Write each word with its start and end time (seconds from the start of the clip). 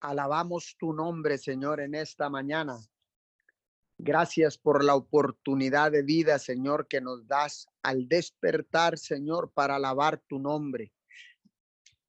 Alabamos 0.00 0.76
tu 0.78 0.92
nombre, 0.92 1.38
Señor, 1.38 1.80
en 1.80 1.94
esta 1.94 2.30
mañana. 2.30 2.78
Gracias 3.98 4.56
por 4.56 4.84
la 4.84 4.94
oportunidad 4.94 5.90
de 5.90 6.02
vida, 6.02 6.38
Señor, 6.38 6.86
que 6.86 7.00
nos 7.00 7.26
das 7.26 7.66
al 7.82 8.06
despertar, 8.08 8.96
Señor, 8.96 9.50
para 9.52 9.74
alabar 9.74 10.22
tu 10.28 10.38
nombre, 10.38 10.92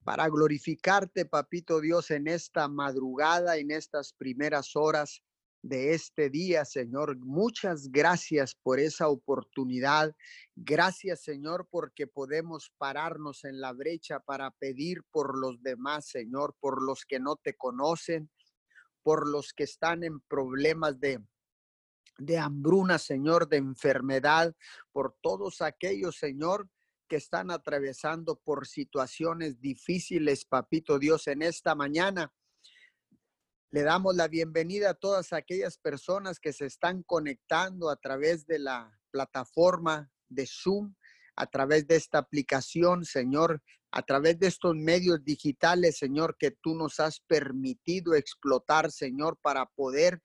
para 0.04 0.30
glorificarte, 0.30 1.26
Papito 1.26 1.82
Dios, 1.82 2.12
en 2.12 2.28
esta 2.28 2.68
madrugada, 2.68 3.58
en 3.58 3.72
estas 3.72 4.14
primeras 4.14 4.76
horas 4.76 5.24
de 5.62 5.94
este 5.94 6.30
día, 6.30 6.66
Señor. 6.66 7.18
Muchas 7.18 7.90
gracias 7.90 8.56
por 8.56 8.80
esa 8.80 9.10
oportunidad. 9.10 10.16
Gracias, 10.56 11.22
Señor, 11.22 11.68
porque 11.70 12.08
podemos 12.08 12.72
pararnos 12.78 13.44
en 13.44 13.60
la 13.60 13.74
brecha 13.74 14.20
para 14.20 14.52
pedir 14.52 15.04
por 15.12 15.38
los 15.38 15.62
demás, 15.62 16.08
Señor, 16.08 16.56
por 16.60 16.84
los 16.84 17.06
que 17.06 17.20
no 17.20 17.36
te 17.36 17.56
conocen, 17.56 18.30
por 19.04 19.28
los 19.28 19.54
que 19.54 19.64
están 19.64 20.04
en 20.04 20.20
problemas 20.22 21.00
de 21.00 21.22
de 22.20 22.38
hambruna, 22.38 23.00
Señor, 23.00 23.48
de 23.48 23.58
enfermedad, 23.58 24.54
por 24.92 25.16
todos 25.22 25.62
aquellos, 25.62 26.18
Señor, 26.18 26.70
que 27.08 27.16
están 27.16 27.50
atravesando 27.50 28.40
por 28.40 28.68
situaciones 28.68 29.60
difíciles, 29.60 30.46
papito 30.46 31.00
Dios, 31.00 31.28
en 31.28 31.42
esta 31.42 31.76
mañana. 31.76 32.32
Le 33.72 33.84
damos 33.84 34.16
la 34.16 34.28
bienvenida 34.28 34.90
a 34.90 34.94
todas 34.96 35.32
aquellas 35.32 35.78
personas 35.78 36.40
que 36.40 36.54
se 36.54 36.66
están 36.66 37.04
conectando 37.04 37.92
a 37.92 37.98
través 37.98 38.48
de 38.48 38.58
la 38.58 39.00
plataforma 39.12 40.10
de 40.28 40.48
Zoom, 40.48 40.96
a 41.36 41.46
través 41.46 41.86
de 41.86 41.96
esta 41.96 42.18
aplicación, 42.18 43.06
Señor, 43.06 43.62
a 43.92 44.02
través 44.02 44.40
de 44.40 44.48
estos 44.48 44.76
medios 44.76 45.24
digitales, 45.24 46.00
Señor, 46.00 46.36
que 46.40 46.50
tú 46.50 46.74
nos 46.74 47.00
has 47.00 47.20
permitido 47.20 48.16
explotar, 48.16 48.92
Señor, 48.92 49.38
para 49.40 49.68
poder 49.68 50.20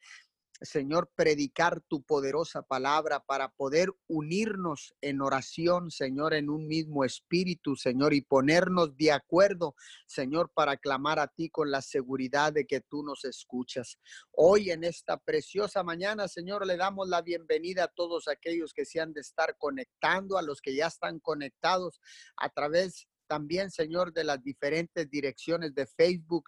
Señor, 0.60 1.10
predicar 1.16 1.80
tu 1.80 2.02
poderosa 2.04 2.62
palabra 2.62 3.20
para 3.20 3.48
poder 3.48 3.92
unirnos 4.06 4.94
en 5.00 5.20
oración, 5.20 5.90
Señor, 5.90 6.32
en 6.32 6.48
un 6.48 6.68
mismo 6.68 7.04
espíritu, 7.04 7.74
Señor, 7.74 8.14
y 8.14 8.20
ponernos 8.20 8.96
de 8.96 9.10
acuerdo, 9.10 9.74
Señor, 10.06 10.52
para 10.54 10.76
clamar 10.76 11.18
a 11.18 11.26
ti 11.26 11.50
con 11.50 11.72
la 11.72 11.82
seguridad 11.82 12.52
de 12.52 12.66
que 12.66 12.80
tú 12.80 13.02
nos 13.02 13.24
escuchas. 13.24 13.98
Hoy 14.30 14.70
en 14.70 14.84
esta 14.84 15.16
preciosa 15.16 15.82
mañana, 15.82 16.28
Señor, 16.28 16.66
le 16.66 16.76
damos 16.76 17.08
la 17.08 17.20
bienvenida 17.20 17.84
a 17.84 17.88
todos 17.88 18.28
aquellos 18.28 18.72
que 18.72 18.84
se 18.84 19.00
han 19.00 19.12
de 19.12 19.22
estar 19.22 19.56
conectando, 19.58 20.38
a 20.38 20.42
los 20.42 20.60
que 20.60 20.76
ya 20.76 20.86
están 20.86 21.18
conectados 21.18 22.00
a 22.36 22.48
través 22.48 23.08
también, 23.26 23.72
Señor, 23.72 24.12
de 24.12 24.22
las 24.22 24.42
diferentes 24.42 25.10
direcciones 25.10 25.74
de 25.74 25.86
Facebook, 25.86 26.44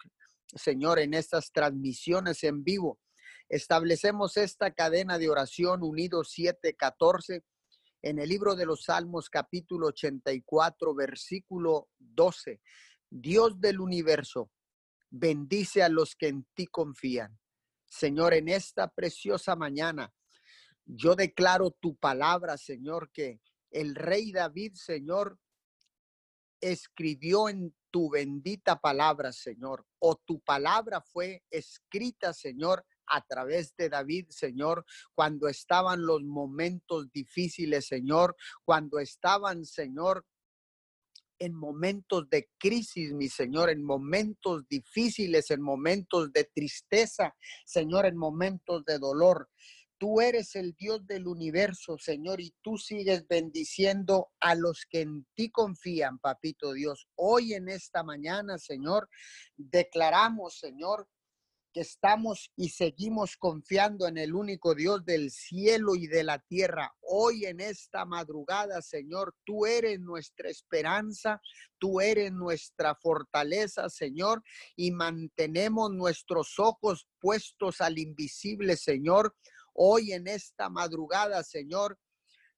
Señor, 0.55 0.99
en 0.99 1.13
estas 1.13 1.51
transmisiones 1.51 2.43
en 2.43 2.63
vivo. 2.63 2.99
Establecemos 3.49 4.35
esta 4.35 4.71
cadena 4.71 5.17
de 5.17 5.29
oración 5.29 5.81
unido 5.81 6.25
714 6.25 7.45
en 8.01 8.19
el 8.19 8.27
libro 8.27 8.55
de 8.55 8.65
los 8.65 8.83
Salmos 8.83 9.29
capítulo 9.29 9.87
84 9.87 10.93
versículo 10.93 11.87
12. 11.97 12.59
Dios 13.09 13.61
del 13.61 13.79
universo, 13.79 14.51
bendice 15.09 15.81
a 15.81 15.87
los 15.87 16.15
que 16.17 16.27
en 16.27 16.45
ti 16.53 16.67
confían. 16.67 17.39
Señor, 17.85 18.33
en 18.33 18.49
esta 18.49 18.89
preciosa 18.89 19.55
mañana, 19.55 20.13
yo 20.85 21.15
declaro 21.15 21.71
tu 21.71 21.95
palabra, 21.95 22.57
Señor, 22.57 23.09
que 23.13 23.39
el 23.71 23.95
rey 23.95 24.33
David, 24.33 24.73
Señor, 24.73 25.39
escribió 26.59 27.47
en 27.47 27.73
tu 27.91 28.09
bendita 28.09 28.77
palabra, 28.81 29.31
Señor, 29.31 29.85
o 29.99 30.17
tu 30.17 30.41
palabra 30.41 30.99
fue 30.99 31.45
escrita, 31.49 32.33
Señor, 32.33 32.85
a 33.07 33.21
través 33.25 33.75
de 33.77 33.89
David, 33.89 34.27
Señor, 34.29 34.85
cuando 35.13 35.47
estaban 35.47 36.05
los 36.05 36.23
momentos 36.23 37.11
difíciles, 37.11 37.87
Señor, 37.87 38.35
cuando 38.63 38.99
estaban, 38.99 39.65
Señor, 39.65 40.25
en 41.39 41.53
momentos 41.53 42.29
de 42.29 42.49
crisis, 42.57 43.13
mi 43.13 43.29
Señor, 43.29 43.69
en 43.69 43.83
momentos 43.83 44.67
difíciles, 44.67 45.51
en 45.51 45.61
momentos 45.61 46.31
de 46.31 46.45
tristeza, 46.45 47.35
Señor, 47.65 48.05
en 48.05 48.17
momentos 48.17 48.83
de 48.85 48.97
dolor. 48.97 49.49
Tú 49.99 50.21
eres 50.21 50.55
el 50.55 50.73
Dios 50.73 51.05
del 51.07 51.27
universo, 51.27 51.97
Señor, 51.97 52.39
y 52.39 52.53
tú 52.61 52.77
sigues 52.77 53.27
bendiciendo 53.27 54.29
a 54.39 54.53
los 54.53 54.85
que 54.87 55.01
en 55.01 55.25
ti 55.33 55.49
confían, 55.49 56.19
papito 56.19 56.73
Dios. 56.73 57.07
Hoy 57.15 57.53
en 57.53 57.67
esta 57.67 58.03
mañana, 58.03 58.59
Señor, 58.59 59.09
declaramos, 59.55 60.59
Señor, 60.59 61.07
estamos 61.79 62.51
y 62.55 62.69
seguimos 62.69 63.37
confiando 63.37 64.07
en 64.07 64.17
el 64.17 64.33
único 64.33 64.75
Dios 64.75 65.05
del 65.05 65.31
cielo 65.31 65.95
y 65.95 66.07
de 66.07 66.23
la 66.23 66.39
tierra. 66.39 66.93
Hoy 67.01 67.45
en 67.45 67.59
esta 67.59 68.05
madrugada, 68.05 68.81
Señor, 68.81 69.35
tú 69.45 69.65
eres 69.65 69.99
nuestra 69.99 70.49
esperanza, 70.49 71.41
tú 71.77 72.01
eres 72.01 72.31
nuestra 72.31 72.95
fortaleza, 72.95 73.89
Señor, 73.89 74.43
y 74.75 74.91
mantenemos 74.91 75.91
nuestros 75.91 76.59
ojos 76.59 77.07
puestos 77.19 77.81
al 77.81 77.99
invisible, 77.99 78.75
Señor. 78.75 79.35
Hoy 79.73 80.13
en 80.13 80.27
esta 80.27 80.69
madrugada, 80.69 81.43
Señor, 81.43 81.99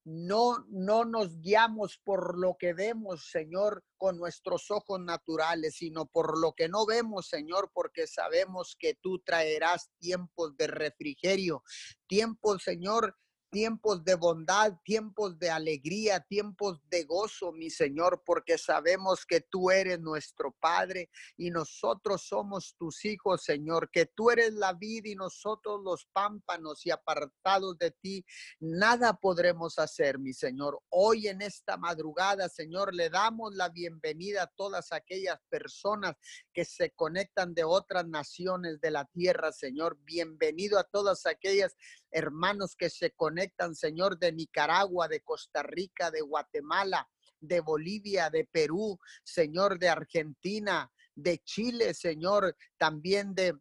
no, 0.09 0.65
no 0.69 1.05
nos 1.05 1.39
guiamos 1.39 1.99
por 2.03 2.37
lo 2.37 2.57
que 2.57 2.73
vemos, 2.73 3.29
Señor, 3.29 3.83
con 3.95 4.17
nuestros 4.17 4.71
ojos 4.71 4.99
naturales, 4.99 5.75
sino 5.75 6.07
por 6.07 6.39
lo 6.39 6.53
que 6.53 6.67
no 6.67 6.87
vemos, 6.87 7.27
Señor, 7.27 7.69
porque 7.73 8.07
sabemos 8.07 8.75
que 8.79 8.95
tú 8.95 9.19
traerás 9.19 9.91
tiempos 9.99 10.57
de 10.57 10.65
refrigerio, 10.67 11.63
tiempos, 12.07 12.63
Señor, 12.63 13.15
tiempos 13.49 14.03
de 14.03 14.15
bondad, 14.15 14.73
tiempos 14.83 15.37
de 15.39 15.49
alegría, 15.49 16.19
tiempos 16.19 16.79
de 16.89 17.03
gozo, 17.03 17.51
mi 17.51 17.69
Señor, 17.69 18.21
porque 18.25 18.57
sabemos 18.57 19.25
que 19.25 19.41
tú 19.41 19.71
eres 19.71 19.99
nuestro 19.99 20.55
Padre 20.59 21.09
y 21.37 21.49
nosotros 21.49 22.23
somos 22.23 22.75
tus 22.77 23.05
hijos, 23.05 23.43
Señor, 23.43 23.89
que 23.91 24.05
tú 24.05 24.29
eres 24.29 24.53
la 24.53 24.73
vida 24.73 25.09
y 25.09 25.15
nosotros 25.15 25.81
los 25.83 26.05
pámpanos 26.13 26.85
y 26.85 26.91
apartados 26.91 27.77
de 27.77 27.91
ti, 27.91 28.25
nada 28.59 29.13
podremos 29.13 29.79
hacer, 29.79 30.19
mi 30.19 30.33
Señor. 30.33 30.79
Hoy 30.89 31.27
en 31.27 31.41
esta 31.41 31.77
madrugada, 31.77 32.49
Señor, 32.49 32.93
le 32.93 33.09
damos 33.09 33.55
la 33.55 33.69
bienvenida 33.69 34.43
a 34.43 34.47
todas 34.47 34.91
aquellas 34.91 35.39
personas 35.49 36.15
que 36.53 36.65
se 36.65 36.91
conectan 36.91 37.53
de 37.53 37.63
otras 37.63 38.07
naciones 38.07 38.79
de 38.81 38.91
la 38.91 39.05
tierra, 39.05 39.51
Señor. 39.51 39.97
Bienvenido 40.03 40.77
a 40.77 40.83
todas 40.83 41.25
aquellas 41.25 41.75
hermanos 42.11 42.75
que 42.75 42.89
se 42.89 43.11
conectan, 43.11 43.38
Señor, 43.73 44.17
de 44.17 44.31
Nicaragua, 44.31 45.07
de 45.07 45.21
Costa 45.21 45.63
Rica, 45.63 46.11
de 46.11 46.21
Guatemala, 46.21 47.07
de 47.39 47.61
Bolivia, 47.61 48.29
de 48.29 48.45
Perú, 48.45 48.99
Señor, 49.23 49.79
de 49.79 49.89
Argentina, 49.89 50.91
de 51.15 51.39
Chile, 51.39 51.93
Señor, 51.93 52.55
también 52.77 53.33
de, 53.33 53.55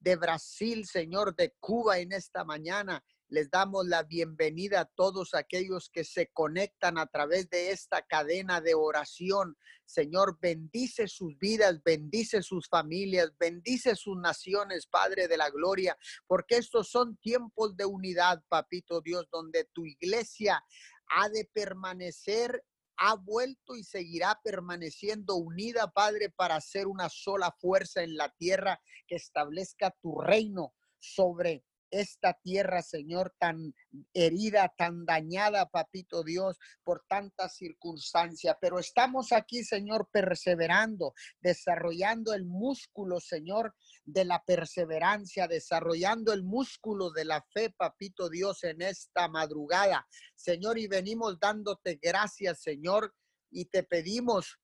de 0.00 0.16
Brasil, 0.16 0.86
Señor, 0.86 1.34
de 1.34 1.54
Cuba 1.58 1.98
en 1.98 2.12
esta 2.12 2.44
mañana. 2.44 3.02
Les 3.28 3.50
damos 3.50 3.86
la 3.86 4.04
bienvenida 4.04 4.80
a 4.80 4.84
todos 4.84 5.34
aquellos 5.34 5.90
que 5.90 6.04
se 6.04 6.28
conectan 6.28 6.96
a 6.96 7.06
través 7.06 7.50
de 7.50 7.72
esta 7.72 8.02
cadena 8.02 8.60
de 8.60 8.74
oración. 8.74 9.56
Señor, 9.84 10.38
bendice 10.40 11.08
sus 11.08 11.36
vidas, 11.38 11.82
bendice 11.82 12.42
sus 12.42 12.68
familias, 12.68 13.32
bendice 13.36 13.96
sus 13.96 14.16
naciones, 14.16 14.86
Padre 14.86 15.26
de 15.26 15.36
la 15.36 15.50
Gloria, 15.50 15.98
porque 16.28 16.56
estos 16.56 16.88
son 16.88 17.16
tiempos 17.16 17.76
de 17.76 17.84
unidad, 17.84 18.44
Papito 18.48 19.00
Dios, 19.00 19.26
donde 19.32 19.64
tu 19.72 19.84
iglesia 19.84 20.62
ha 21.08 21.28
de 21.28 21.50
permanecer 21.52 22.62
ha 22.98 23.14
vuelto 23.14 23.76
y 23.76 23.84
seguirá 23.84 24.40
permaneciendo 24.42 25.36
unida, 25.36 25.90
Padre, 25.90 26.30
para 26.30 26.58
ser 26.60 26.86
una 26.86 27.10
sola 27.10 27.54
fuerza 27.58 28.02
en 28.02 28.16
la 28.16 28.30
tierra 28.38 28.80
que 29.06 29.16
establezca 29.16 29.94
tu 30.00 30.18
reino 30.18 30.72
sobre 30.98 31.62
esta 31.90 32.34
tierra, 32.42 32.82
Señor, 32.82 33.34
tan 33.38 33.74
herida, 34.12 34.72
tan 34.76 35.04
dañada, 35.04 35.66
papito 35.66 36.22
Dios, 36.22 36.58
por 36.82 37.04
tantas 37.08 37.56
circunstancias. 37.56 38.56
Pero 38.60 38.78
estamos 38.78 39.32
aquí, 39.32 39.64
Señor, 39.64 40.08
perseverando, 40.12 41.14
desarrollando 41.40 42.34
el 42.34 42.44
músculo, 42.44 43.20
Señor, 43.20 43.74
de 44.04 44.24
la 44.24 44.42
perseverancia, 44.44 45.48
desarrollando 45.48 46.32
el 46.32 46.44
músculo 46.44 47.10
de 47.10 47.24
la 47.24 47.44
fe, 47.52 47.70
papito 47.70 48.28
Dios, 48.28 48.62
en 48.64 48.82
esta 48.82 49.28
madrugada. 49.28 50.06
Señor, 50.34 50.78
y 50.78 50.86
venimos 50.86 51.38
dándote 51.40 51.98
gracias, 52.00 52.62
Señor, 52.62 53.14
y 53.50 53.66
te 53.66 53.82
pedimos 53.82 54.58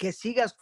que 0.00 0.14
sigas 0.14 0.56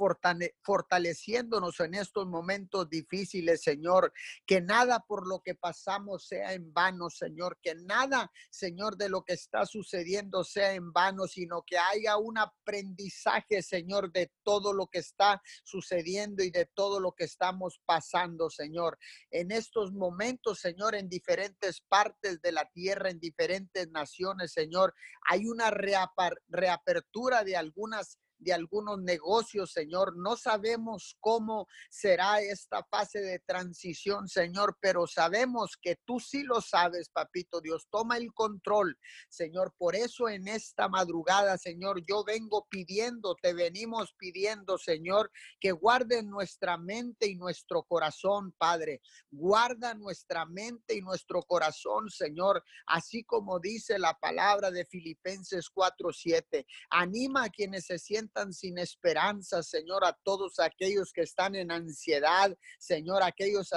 fortaleciéndonos 0.63 1.79
en 1.79 1.95
estos 1.95 2.27
momentos 2.27 2.91
difíciles, 2.91 3.63
Señor. 3.63 4.13
Que 4.45 4.61
nada 4.61 4.99
por 5.07 5.29
lo 5.29 5.43
que 5.43 5.55
pasamos 5.55 6.27
sea 6.27 6.55
en 6.55 6.75
vano, 6.75 7.09
Señor. 7.09 7.57
Que 7.63 7.77
nada, 7.77 8.33
Señor, 8.51 8.97
de 8.97 9.09
lo 9.09 9.23
que 9.23 9.35
está 9.35 9.65
sucediendo 9.65 10.43
sea 10.43 10.73
en 10.73 10.93
vano, 10.93 11.29
sino 11.29 11.63
que 11.63 11.79
haya 11.79 12.17
un 12.17 12.37
aprendizaje, 12.37 13.63
Señor, 13.63 14.11
de 14.11 14.33
todo 14.43 14.73
lo 14.73 14.89
que 14.89 14.99
está 14.99 15.41
sucediendo 15.63 16.43
y 16.43 16.51
de 16.51 16.67
todo 16.75 16.99
lo 16.99 17.13
que 17.13 17.23
estamos 17.23 17.81
pasando, 17.87 18.51
Señor. 18.51 18.99
En 19.31 19.53
estos 19.53 19.93
momentos, 19.93 20.59
Señor, 20.59 20.97
en 20.97 21.09
diferentes 21.09 21.81
partes 21.83 22.43
de 22.43 22.51
la 22.51 22.69
tierra, 22.73 23.09
en 23.09 23.21
diferentes 23.21 23.89
naciones, 23.89 24.51
Señor, 24.51 24.97
hay 25.31 25.47
una 25.47 25.71
reapertura 25.71 27.45
de 27.45 27.57
algunas 27.57 28.19
de 28.39 28.53
algunos 28.53 29.01
negocios, 29.01 29.73
Señor. 29.73 30.17
No 30.17 30.37
sabemos 30.37 31.17
cómo 31.21 31.67
será 31.91 32.41
esta 32.41 32.85
fase 32.85 33.21
de 33.21 33.41
transición, 33.41 34.29
Señor, 34.29 34.77
pero 34.81 35.07
sabemos 35.07 35.77
que 35.81 35.97
tú 36.05 36.21
sí 36.21 36.43
lo 36.43 36.61
sabes, 36.61 37.09
papito 37.11 37.61
Dios. 37.61 37.89
Toma 37.91 38.17
el 38.17 38.33
control, 38.33 38.97
Señor. 39.29 39.75
Por 39.77 39.97
eso 39.97 40.29
en 40.29 40.49
esta 40.49 40.89
madrugada, 40.89 41.59
Señor, 41.59 42.05
yo 42.07 42.25
vengo 42.25 42.67
pidiendo, 42.71 43.35
te 43.43 43.53
venimos 43.55 44.15
pidiendo, 44.17 44.79
Señor, 44.79 45.31
que 45.61 45.73
guarde 45.73 46.23
nuestra 46.23 46.79
mente 46.79 47.27
y 47.27 47.37
nuestro 47.37 47.83
corazón, 47.83 48.53
Padre. 48.57 49.01
Guarda 49.31 49.95
nuestra 49.95 50.47
mente 50.47 50.95
y 50.95 51.01
nuestro 51.01 51.43
corazón, 51.43 52.09
Señor, 52.11 52.63
así 52.87 53.25
como 53.25 53.59
dice 53.59 53.99
la 53.99 54.15
palabra 54.15 54.71
de 54.71 54.85
Filipenses 54.85 55.69
4:7. 55.71 56.65
Anima 56.91 57.45
a 57.45 57.51
quienes 57.51 57.87
se 57.87 57.99
sienten 57.99 58.28
sin 58.51 58.79
esperanza, 58.79 59.63
Señor, 59.63 60.05
a 60.05 60.17
todos 60.23 60.59
aquellos 60.59 61.13
que 61.13 61.23
están 61.23 61.55
en 61.55 61.71
ansiedad, 61.71 62.57
Señor, 62.79 63.23
aquellos, 63.23 63.71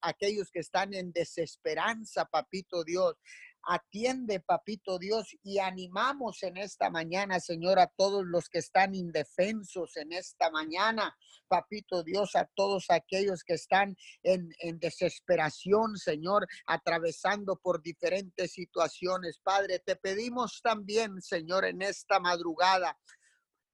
aquellos 0.00 0.50
que 0.50 0.60
están 0.60 0.94
en 0.94 1.12
desesperanza, 1.12 2.24
papito 2.24 2.84
Dios. 2.84 3.14
Atiende, 3.62 4.40
papito 4.40 4.98
Dios, 4.98 5.36
y 5.42 5.58
animamos 5.58 6.42
en 6.42 6.56
esta 6.56 6.88
mañana, 6.88 7.40
Señor, 7.40 7.78
a 7.78 7.88
todos 7.88 8.24
los 8.24 8.48
que 8.48 8.58
están 8.58 8.94
indefensos 8.94 9.96
en 9.98 10.12
esta 10.12 10.50
mañana, 10.50 11.14
papito 11.46 12.02
Dios, 12.02 12.36
a 12.36 12.48
todos 12.54 12.86
aquellos 12.88 13.44
que 13.44 13.54
están 13.54 13.96
en, 14.22 14.48
en 14.60 14.78
desesperación, 14.78 15.98
Señor, 15.98 16.46
atravesando 16.66 17.56
por 17.56 17.82
diferentes 17.82 18.52
situaciones. 18.52 19.40
Padre, 19.42 19.80
te 19.80 19.94
pedimos 19.96 20.62
también, 20.62 21.20
Señor, 21.20 21.66
en 21.66 21.82
esta 21.82 22.18
madrugada, 22.18 22.98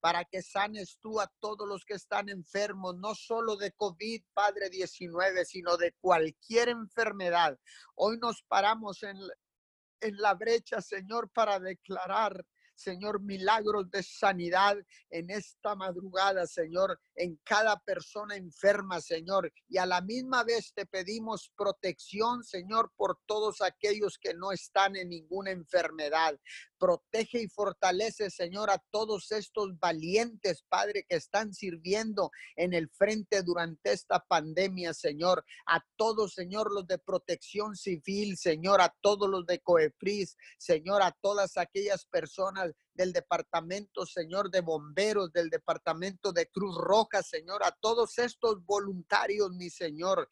para 0.06 0.24
que 0.24 0.40
sanes 0.40 1.00
tú 1.00 1.20
a 1.20 1.26
todos 1.40 1.66
los 1.66 1.84
que 1.84 1.94
están 1.94 2.28
enfermos, 2.28 2.96
no 2.96 3.12
solo 3.16 3.56
de 3.56 3.72
COVID, 3.72 4.22
Padre 4.32 4.70
19, 4.70 5.44
sino 5.44 5.76
de 5.76 5.96
cualquier 6.00 6.68
enfermedad. 6.68 7.58
Hoy 7.96 8.16
nos 8.18 8.40
paramos 8.44 9.02
en, 9.02 9.18
en 10.00 10.16
la 10.18 10.34
brecha, 10.34 10.80
Señor, 10.80 11.28
para 11.30 11.58
declarar 11.58 12.46
Señor, 12.76 13.20
milagros 13.20 13.90
de 13.90 14.02
sanidad 14.02 14.76
en 15.10 15.30
esta 15.30 15.74
madrugada, 15.74 16.46
Señor, 16.46 17.00
en 17.16 17.40
cada 17.44 17.78
persona 17.80 18.36
enferma, 18.36 19.00
Señor. 19.00 19.52
Y 19.68 19.78
a 19.78 19.86
la 19.86 20.00
misma 20.00 20.44
vez 20.44 20.72
te 20.74 20.86
pedimos 20.86 21.50
protección, 21.56 22.44
Señor, 22.44 22.92
por 22.96 23.18
todos 23.26 23.62
aquellos 23.62 24.18
que 24.18 24.34
no 24.34 24.52
están 24.52 24.96
en 24.96 25.08
ninguna 25.08 25.50
enfermedad. 25.50 26.38
Protege 26.78 27.42
y 27.42 27.48
fortalece, 27.48 28.30
Señor, 28.30 28.70
a 28.70 28.82
todos 28.90 29.32
estos 29.32 29.78
valientes, 29.78 30.62
Padre, 30.68 31.06
que 31.08 31.16
están 31.16 31.54
sirviendo 31.54 32.30
en 32.54 32.74
el 32.74 32.88
frente 32.90 33.42
durante 33.42 33.92
esta 33.92 34.20
pandemia, 34.20 34.92
Señor. 34.92 35.44
A 35.66 35.82
todos, 35.96 36.34
Señor, 36.34 36.72
los 36.72 36.86
de 36.86 36.98
protección 36.98 37.76
civil, 37.76 38.36
Señor, 38.36 38.80
a 38.80 38.94
todos 39.00 39.28
los 39.28 39.46
de 39.46 39.60
COEPRIS, 39.60 40.36
Señor, 40.58 41.02
a 41.02 41.16
todas 41.20 41.56
aquellas 41.56 42.04
personas 42.06 42.72
del 42.96 43.12
departamento, 43.12 44.06
Señor, 44.06 44.50
de 44.50 44.60
bomberos, 44.60 45.32
del 45.32 45.50
departamento 45.50 46.32
de 46.32 46.48
Cruz 46.48 46.76
Roja, 46.76 47.22
Señor, 47.22 47.62
a 47.62 47.70
todos 47.70 48.18
estos 48.18 48.64
voluntarios, 48.64 49.50
mi 49.52 49.70
Señor. 49.70 50.30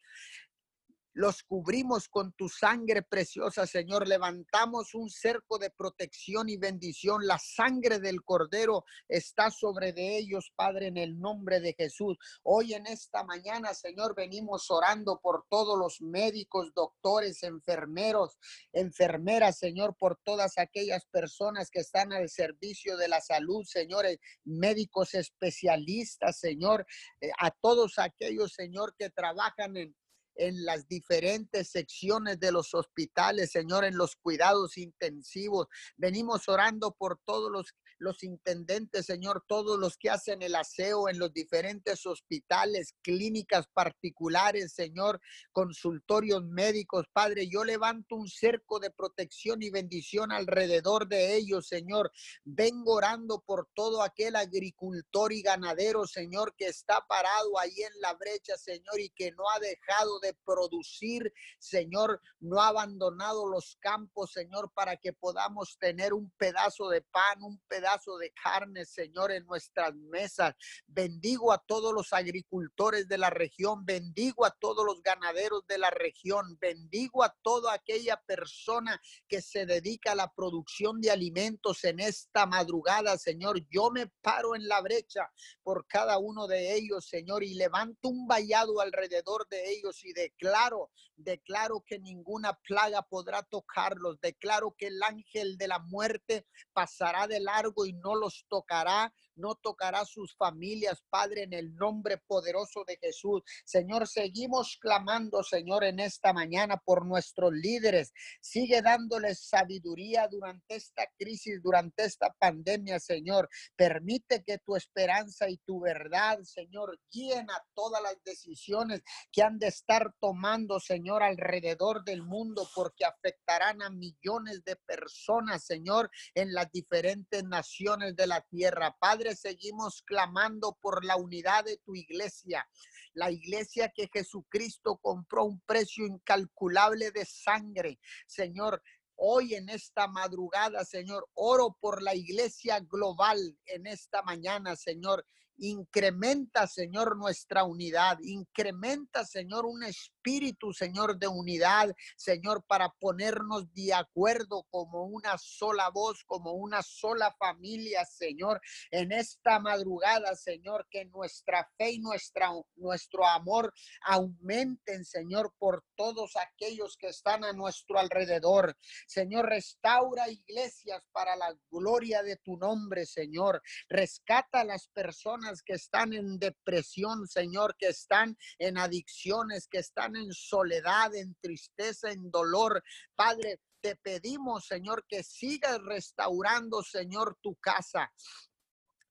Los 1.17 1.43
cubrimos 1.43 2.09
con 2.09 2.33
tu 2.33 2.49
sangre 2.49 3.01
preciosa, 3.01 3.65
Señor. 3.65 4.05
Levantamos 4.05 4.93
un 4.93 5.09
cerco 5.09 5.57
de 5.57 5.69
protección 5.69 6.49
y 6.49 6.57
bendición. 6.57 7.25
La 7.25 7.39
sangre 7.39 7.99
del 7.99 8.21
Cordero 8.21 8.83
está 9.07 9.49
sobre 9.49 9.93
de 9.93 10.17
ellos, 10.17 10.51
Padre, 10.57 10.87
en 10.87 10.97
el 10.97 11.17
nombre 11.17 11.61
de 11.61 11.73
Jesús. 11.73 12.17
Hoy 12.43 12.73
en 12.73 12.85
esta 12.85 13.23
mañana, 13.23 13.73
Señor, 13.73 14.13
venimos 14.13 14.69
orando 14.69 15.21
por 15.21 15.45
todos 15.49 15.79
los 15.79 16.01
médicos, 16.01 16.73
doctores, 16.75 17.43
enfermeros, 17.43 18.37
enfermeras, 18.73 19.57
Señor, 19.57 19.95
por 19.97 20.19
todas 20.21 20.57
aquellas 20.57 21.05
personas 21.05 21.69
que 21.71 21.79
están 21.79 22.11
al 22.11 22.27
servicio 22.27 22.97
de 22.97 23.07
la 23.07 23.21
salud, 23.21 23.63
señores, 23.63 24.19
médicos 24.43 25.13
especialistas, 25.13 26.39
Señor, 26.39 26.85
eh, 27.21 27.31
a 27.39 27.51
todos 27.51 27.99
aquellos, 27.99 28.51
Señor, 28.51 28.93
que 28.97 29.09
trabajan 29.09 29.77
en 29.77 29.95
en 30.35 30.65
las 30.65 30.87
diferentes 30.87 31.69
secciones 31.69 32.39
de 32.39 32.51
los 32.51 32.73
hospitales, 32.73 33.51
Señor, 33.51 33.85
en 33.85 33.97
los 33.97 34.15
cuidados 34.15 34.77
intensivos. 34.77 35.67
Venimos 35.97 36.47
orando 36.49 36.91
por 36.91 37.19
todos 37.25 37.51
los 37.51 37.73
los 37.97 38.23
intendentes, 38.23 39.05
Señor, 39.05 39.43
todos 39.47 39.79
los 39.79 39.97
que 39.97 40.09
hacen 40.09 40.41
el 40.41 40.55
aseo 40.55 41.07
en 41.09 41.19
los 41.19 41.33
diferentes 41.33 42.05
hospitales, 42.05 42.95
clínicas 43.01 43.67
particulares, 43.73 44.73
Señor, 44.73 45.21
consultorios 45.51 46.43
médicos, 46.43 47.05
Padre, 47.13 47.47
yo 47.47 47.63
levanto 47.63 48.15
un 48.15 48.27
cerco 48.27 48.79
de 48.79 48.91
protección 48.91 49.61
y 49.61 49.69
bendición 49.69 50.31
alrededor 50.31 51.07
de 51.07 51.35
ellos, 51.35 51.67
Señor. 51.67 52.11
Vengo 52.43 52.95
orando 52.95 53.41
por 53.45 53.69
todo 53.73 54.01
aquel 54.03 54.35
agricultor 54.35 55.31
y 55.31 55.41
ganadero, 55.41 56.05
Señor, 56.05 56.55
que 56.57 56.67
está 56.67 57.05
parado 57.07 57.57
ahí 57.59 57.81
en 57.81 58.01
la 58.01 58.13
brecha, 58.13 58.57
Señor, 58.57 58.99
y 58.99 59.09
que 59.09 59.31
no 59.31 59.43
ha 59.49 59.59
dejado 59.59 60.19
de 60.19 60.33
producir, 60.45 61.31
Señor, 61.59 62.21
no 62.39 62.61
ha 62.61 62.67
abandonado 62.67 63.47
los 63.47 63.77
campos, 63.79 64.31
Señor, 64.31 64.71
para 64.73 64.97
que 64.97 65.13
podamos 65.13 65.77
tener 65.79 66.13
un 66.13 66.31
pedazo 66.37 66.89
de 66.89 67.01
pan, 67.01 67.41
un 67.41 67.59
pedazo 67.67 67.84
de 68.19 68.31
carne, 68.31 68.83
Señor, 68.83 69.31
en 69.31 69.45
nuestras 69.45 69.93
mesas. 69.93 70.55
Bendigo 70.87 71.51
a 71.51 71.59
todos 71.59 71.93
los 71.93 72.13
agricultores 72.13 73.07
de 73.07 73.19
la 73.19 73.29
región, 73.29 73.85
bendigo 73.85 74.43
a 74.43 74.51
todos 74.59 74.83
los 74.83 75.03
ganaderos 75.03 75.65
de 75.67 75.77
la 75.77 75.91
región, 75.91 76.57
bendigo 76.59 77.23
a 77.23 77.35
toda 77.43 77.73
aquella 77.73 78.19
persona 78.25 78.99
que 79.27 79.41
se 79.41 79.67
dedica 79.67 80.13
a 80.13 80.15
la 80.15 80.33
producción 80.33 80.99
de 80.99 81.11
alimentos 81.11 81.83
en 81.83 81.99
esta 81.99 82.47
madrugada, 82.47 83.19
Señor. 83.19 83.59
Yo 83.69 83.91
me 83.91 84.07
paro 84.21 84.55
en 84.55 84.67
la 84.67 84.81
brecha 84.81 85.29
por 85.61 85.85
cada 85.85 86.17
uno 86.17 86.47
de 86.47 86.73
ellos, 86.73 87.05
Señor, 87.07 87.43
y 87.43 87.53
levanto 87.53 88.09
un 88.09 88.27
vallado 88.27 88.81
alrededor 88.81 89.47
de 89.47 89.71
ellos 89.71 90.03
y 90.03 90.11
declaro, 90.13 90.89
declaro 91.15 91.83
que 91.85 91.99
ninguna 91.99 92.53
plaga 92.67 93.01
podrá 93.01 93.43
tocarlos, 93.43 94.19
declaro 94.21 94.75
que 94.77 94.87
el 94.87 95.01
ángel 95.03 95.57
de 95.57 95.67
la 95.67 95.79
muerte 95.79 96.45
pasará 96.73 97.27
de 97.27 97.39
largo 97.39 97.85
y 97.85 97.93
no 97.93 98.15
los 98.15 98.45
tocará 98.47 99.13
no 99.35 99.55
tocará 99.55 100.05
sus 100.05 100.35
familias, 100.35 101.03
Padre, 101.09 101.43
en 101.43 101.53
el 101.53 101.75
nombre 101.75 102.17
poderoso 102.17 102.83
de 102.85 102.97
Jesús. 102.97 103.43
Señor, 103.65 104.07
seguimos 104.07 104.77
clamando, 104.79 105.43
Señor, 105.43 105.83
en 105.83 105.99
esta 105.99 106.33
mañana 106.33 106.77
por 106.77 107.05
nuestros 107.05 107.51
líderes. 107.53 108.13
Sigue 108.41 108.81
dándoles 108.81 109.47
sabiduría 109.47 110.27
durante 110.29 110.75
esta 110.75 111.05
crisis, 111.17 111.61
durante 111.61 112.05
esta 112.05 112.33
pandemia, 112.39 112.99
Señor. 112.99 113.49
Permite 113.75 114.43
que 114.43 114.59
tu 114.59 114.75
esperanza 114.75 115.49
y 115.49 115.57
tu 115.57 115.81
verdad, 115.81 116.39
Señor, 116.43 116.99
guíen 117.11 117.49
a 117.49 117.63
todas 117.73 118.01
las 118.01 118.17
decisiones 118.23 119.01
que 119.31 119.41
han 119.41 119.59
de 119.59 119.67
estar 119.67 120.13
tomando, 120.19 120.79
Señor, 120.79 121.04
alrededor 121.13 122.03
del 122.03 122.23
mundo, 122.23 122.67
porque 122.73 123.05
afectarán 123.05 123.81
a 123.81 123.89
millones 123.89 124.63
de 124.65 124.75
personas, 124.75 125.65
Señor, 125.65 126.09
en 126.33 126.53
las 126.53 126.71
diferentes 126.71 127.43
naciones 127.43 128.15
de 128.15 128.27
la 128.27 128.41
tierra. 128.41 128.95
Padre, 128.99 129.35
seguimos 129.35 130.01
clamando 130.03 130.77
por 130.81 131.05
la 131.05 131.15
unidad 131.15 131.65
de 131.65 131.77
tu 131.85 131.95
iglesia, 131.95 132.67
la 133.13 133.31
iglesia 133.31 133.91
que 133.95 134.09
Jesucristo 134.11 134.97
compró 135.01 135.45
un 135.45 135.61
precio 135.61 136.05
incalculable 136.05 137.11
de 137.11 137.25
sangre. 137.25 137.99
Señor, 138.27 138.81
hoy 139.15 139.55
en 139.55 139.69
esta 139.69 140.07
madrugada, 140.07 140.83
Señor, 140.83 141.27
oro 141.33 141.77
por 141.79 142.01
la 142.01 142.15
iglesia 142.15 142.79
global 142.79 143.57
en 143.65 143.87
esta 143.87 144.21
mañana, 144.23 144.75
Señor. 144.75 145.25
Incrementa, 145.57 146.67
Señor, 146.67 147.17
nuestra 147.17 147.63
unidad. 147.63 148.17
Incrementa, 148.21 149.23
Señor, 149.23 149.65
un 149.65 149.83
espíritu, 149.83 150.73
Señor, 150.73 151.17
de 151.17 151.27
unidad, 151.27 151.93
Señor, 152.17 152.63
para 152.67 152.89
ponernos 152.89 153.71
de 153.73 153.93
acuerdo 153.93 154.65
como 154.69 155.05
una 155.05 155.37
sola 155.37 155.89
voz, 155.89 156.23
como 156.25 156.53
una 156.53 156.81
sola 156.81 157.33
familia, 157.39 158.05
Señor, 158.05 158.59
en 158.91 159.11
esta 159.11 159.59
madrugada, 159.59 160.35
Señor, 160.35 160.87
que 160.89 161.05
nuestra 161.05 161.69
fe 161.77 161.91
y 161.91 161.99
nuestra, 161.99 162.51
nuestro 162.75 163.25
amor 163.25 163.73
aumenten, 164.01 165.05
Señor, 165.05 165.53
por 165.57 165.83
todos 165.95 166.35
aquellos 166.35 166.97
que 166.97 167.07
están 167.07 167.43
a 167.43 167.53
nuestro 167.53 167.99
alrededor. 167.99 168.75
Señor, 169.07 169.45
restaura 169.47 170.29
iglesias 170.29 171.01
para 171.11 171.35
la 171.35 171.55
gloria 171.69 172.23
de 172.23 172.37
tu 172.37 172.57
nombre, 172.57 173.05
Señor. 173.05 173.61
Rescata 173.89 174.61
a 174.61 174.65
las 174.65 174.87
personas 174.89 175.44
que 175.65 175.73
están 175.73 176.13
en 176.13 176.39
depresión, 176.39 177.27
Señor, 177.27 177.75
que 177.77 177.87
están 177.87 178.37
en 178.59 178.77
adicciones, 178.77 179.67
que 179.67 179.79
están 179.79 180.15
en 180.15 180.31
soledad, 180.31 181.13
en 181.15 181.35
tristeza, 181.41 182.11
en 182.11 182.31
dolor. 182.31 182.83
Padre, 183.15 183.59
te 183.81 183.95
pedimos, 183.95 184.65
Señor, 184.65 185.05
que 185.07 185.23
sigas 185.23 185.79
restaurando, 185.83 186.81
Señor, 186.81 187.37
tu 187.41 187.55
casa. 187.57 188.11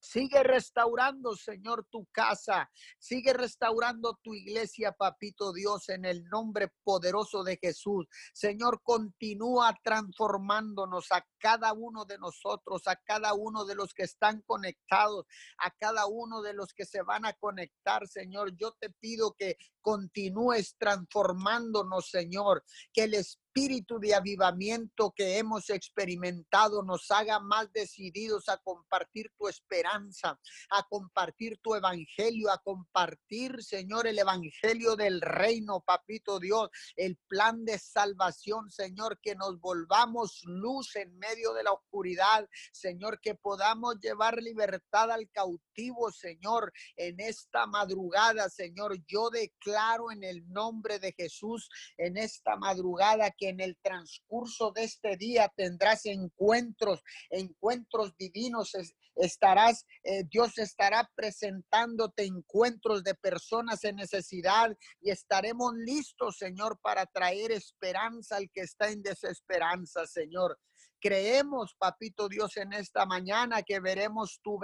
Sigue 0.05 0.43
restaurando, 0.43 1.35
Señor, 1.35 1.87
tu 1.91 2.05
casa. 2.13 2.71
Sigue 2.99 3.33
restaurando 3.33 4.19
tu 4.23 4.35
iglesia, 4.35 4.93
papito 4.93 5.51
Dios, 5.55 5.89
en 5.89 6.05
el 6.05 6.25
nombre 6.27 6.71
poderoso 6.85 7.43
de 7.43 7.57
Jesús. 7.57 8.07
Señor, 8.35 8.83
continúa 8.83 9.75
transformándonos 9.83 11.11
a 11.11 11.27
cada 11.39 11.73
uno 11.73 12.05
de 12.05 12.19
nosotros, 12.19 12.83
a 12.87 12.97
cada 12.97 13.33
uno 13.33 13.65
de 13.65 13.77
los 13.77 13.95
que 13.95 14.03
están 14.03 14.43
conectados, 14.43 15.25
a 15.57 15.71
cada 15.71 16.05
uno 16.05 16.43
de 16.43 16.53
los 16.53 16.75
que 16.75 16.85
se 16.85 17.01
van 17.01 17.25
a 17.25 17.33
conectar, 17.33 18.07
Señor. 18.07 18.55
Yo 18.57 18.73
te 18.79 18.91
pido 18.91 19.33
que 19.33 19.57
continúes 19.81 20.77
transformándonos, 20.77 22.11
Señor, 22.11 22.63
que 22.93 23.05
el 23.05 23.15
espíritu 23.15 23.44
de 23.55 24.15
avivamiento 24.15 25.13
que 25.15 25.39
hemos 25.39 25.71
experimentado 25.71 26.83
nos 26.83 27.09
haga 27.13 27.39
más 27.39 27.73
decididos 27.73 28.49
a 28.49 28.57
compartir 28.57 29.31
tu 29.39 29.47
esperanza, 29.47 30.41
a 30.71 30.83
compartir 30.89 31.59
tu 31.63 31.77
evangelio, 31.77 32.51
a 32.51 32.59
compartir, 32.59 33.63
Señor, 33.63 34.09
el 34.09 34.19
evangelio 34.19 34.97
del 34.97 35.21
reino, 35.21 35.81
papito 35.87 36.41
Dios, 36.41 36.69
el 36.97 37.17
plan 37.29 37.65
de 37.65 37.79
salvación, 37.79 38.73
Señor, 38.73 39.21
que 39.23 39.37
nos 39.37 39.61
volvamos 39.61 40.41
luz 40.47 40.97
en 40.97 41.17
medio 41.19 41.53
de 41.53 41.63
la 41.63 41.73
oscuridad, 41.73 42.49
Señor, 42.73 43.21
que 43.21 43.37
podamos 43.37 44.01
llevar 44.01 44.43
libertad 44.43 45.13
al 45.13 45.31
cautivo, 45.31 46.11
Señor, 46.11 46.73
en 46.97 47.21
esta 47.21 47.67
madrugada, 47.67 48.49
Señor. 48.49 48.97
Yo 49.07 49.31
declaro 49.31 50.11
en 50.11 50.25
el 50.25 50.45
nombre 50.49 50.99
de 50.99 51.15
Jesús 51.17 51.69
en 51.97 52.17
esta 52.17 52.57
madrugada 52.57 53.31
que 53.31 53.44
en 53.47 53.61
el 53.61 53.77
transcurso 53.83 54.73
de 54.73 54.85
este 54.85 55.17
día 55.17 55.53
tendrás 55.57 56.07
encuentros, 56.07 57.03
encuentros 57.31 58.17
divinos. 58.17 58.73
Estarás, 59.17 59.87
eh, 60.03 60.25
Dios 60.25 60.59
estará 60.59 61.11
presentándote 61.15 62.25
encuentros 62.25 63.05
de 63.05 63.15
personas 63.15 63.85
en 63.85 63.97
necesidad 63.97 64.77
y 65.01 65.11
estaremos 65.11 65.73
listos, 65.77 66.39
Señor, 66.39 66.79
para 66.81 67.07
traer 67.07 67.53
esperanza 67.53 68.37
al 68.37 68.51
que 68.51 68.63
está 68.63 68.91
en 68.91 69.03
desesperanza, 69.03 70.07
Señor. 70.07 70.59
Creemos, 71.05 71.75
papito 71.79 72.31
Dios, 72.31 72.57
en 72.57 72.73
esta 72.73 73.05
mañana 73.05 73.63
que 73.63 73.79
veremos 73.79 74.41
tu, 74.43 74.59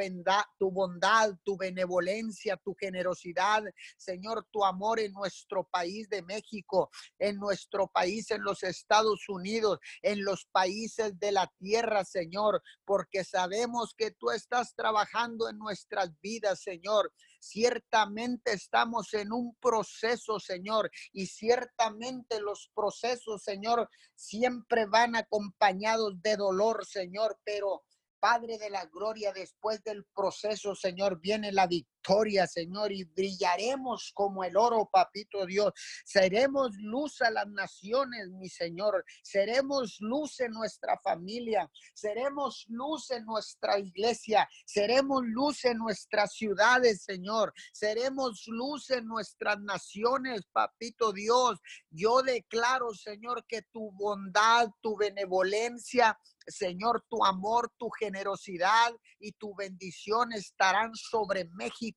tu 0.59 0.71
bondad, 0.71 1.35
tu 1.45 1.59
benevolencia, 1.59 2.57
tu 2.57 2.75
generosidad, 2.81 3.63
Señor, 3.99 4.47
tu 4.51 4.65
amor 4.65 5.01
en 5.01 5.13
nuestro 5.13 5.69
país 5.71 6.09
de 6.09 6.23
México, 6.23 6.89
en 7.19 7.37
nuestro 7.37 7.89
país, 7.89 8.31
en 8.31 8.43
los 8.43 8.63
Estados 8.63 9.29
Unidos, 9.29 9.81
en 10.01 10.25
los 10.25 10.47
países 10.47 11.19
de 11.21 11.31
la 11.31 11.47
tierra, 11.59 12.07
Señor, 12.07 12.63
porque 12.87 13.23
sabemos 13.23 13.93
que 13.95 14.11
tú 14.13 14.31
estás 14.31 14.75
trabajando 14.75 15.47
en 15.51 15.59
nuestras 15.59 16.11
vidas, 16.23 16.63
Señor. 16.63 17.13
Ciertamente 17.41 18.53
estamos 18.53 19.15
en 19.15 19.33
un 19.33 19.57
proceso, 19.57 20.39
Señor, 20.39 20.91
y 21.13 21.27
ciertamente 21.27 22.39
los 22.41 22.71
procesos, 22.75 23.43
Señor, 23.43 23.89
siempre 24.15 24.87
van 24.87 25.17
acompañados 25.17 26.21
de 26.23 26.37
dolor, 26.37 26.85
Señor, 26.85 27.41
pero 27.45 27.83
Padre 28.21 28.59
de 28.59 28.69
la 28.69 28.85
gloria, 28.85 29.33
después 29.33 29.83
del 29.83 30.05
proceso, 30.15 30.75
Señor, 30.75 31.19
viene 31.21 31.53
la 31.53 31.67
victoria, 31.67 32.00
Señor, 32.47 32.93
y 32.93 33.05
brillaremos 33.05 34.13
como 34.15 34.43
el 34.43 34.57
oro, 34.57 34.89
papito 34.91 35.47
Dios. 35.47 35.73
Seremos 36.05 36.75
luz 36.79 37.21
a 37.23 37.31
las 37.31 37.47
naciones, 37.47 38.29
mi 38.31 38.49
Señor. 38.49 39.05
Seremos 39.23 39.97
luz 40.01 40.41
en 40.41 40.53
nuestra 40.53 40.99
familia. 40.99 41.71
Seremos 41.95 42.65
luz 42.69 43.11
en 43.11 43.25
nuestra 43.25 43.79
iglesia. 43.79 44.49
Seremos 44.65 45.23
luz 45.25 45.65
en 45.65 45.79
nuestras 45.79 46.33
ciudades, 46.33 47.05
Señor. 47.05 47.53
Seremos 47.73 48.47
luz 48.47 48.91
en 48.91 49.07
nuestras 49.07 49.61
naciones, 49.61 50.47
papito 50.53 51.13
Dios. 51.13 51.59
Yo 51.91 52.23
declaro, 52.23 52.93
Señor, 52.95 53.45
que 53.47 53.63
tu 53.63 53.93
bondad, 53.93 54.69
tu 54.81 54.97
benevolencia, 54.97 56.19
Señor, 56.47 57.05
tu 57.09 57.25
amor, 57.25 57.73
tu 57.79 57.91
generosidad 57.91 58.93
y 59.19 59.33
tu 59.33 59.55
bendición 59.55 60.33
estarán 60.33 60.95
sobre 60.95 61.45
México, 61.45 61.90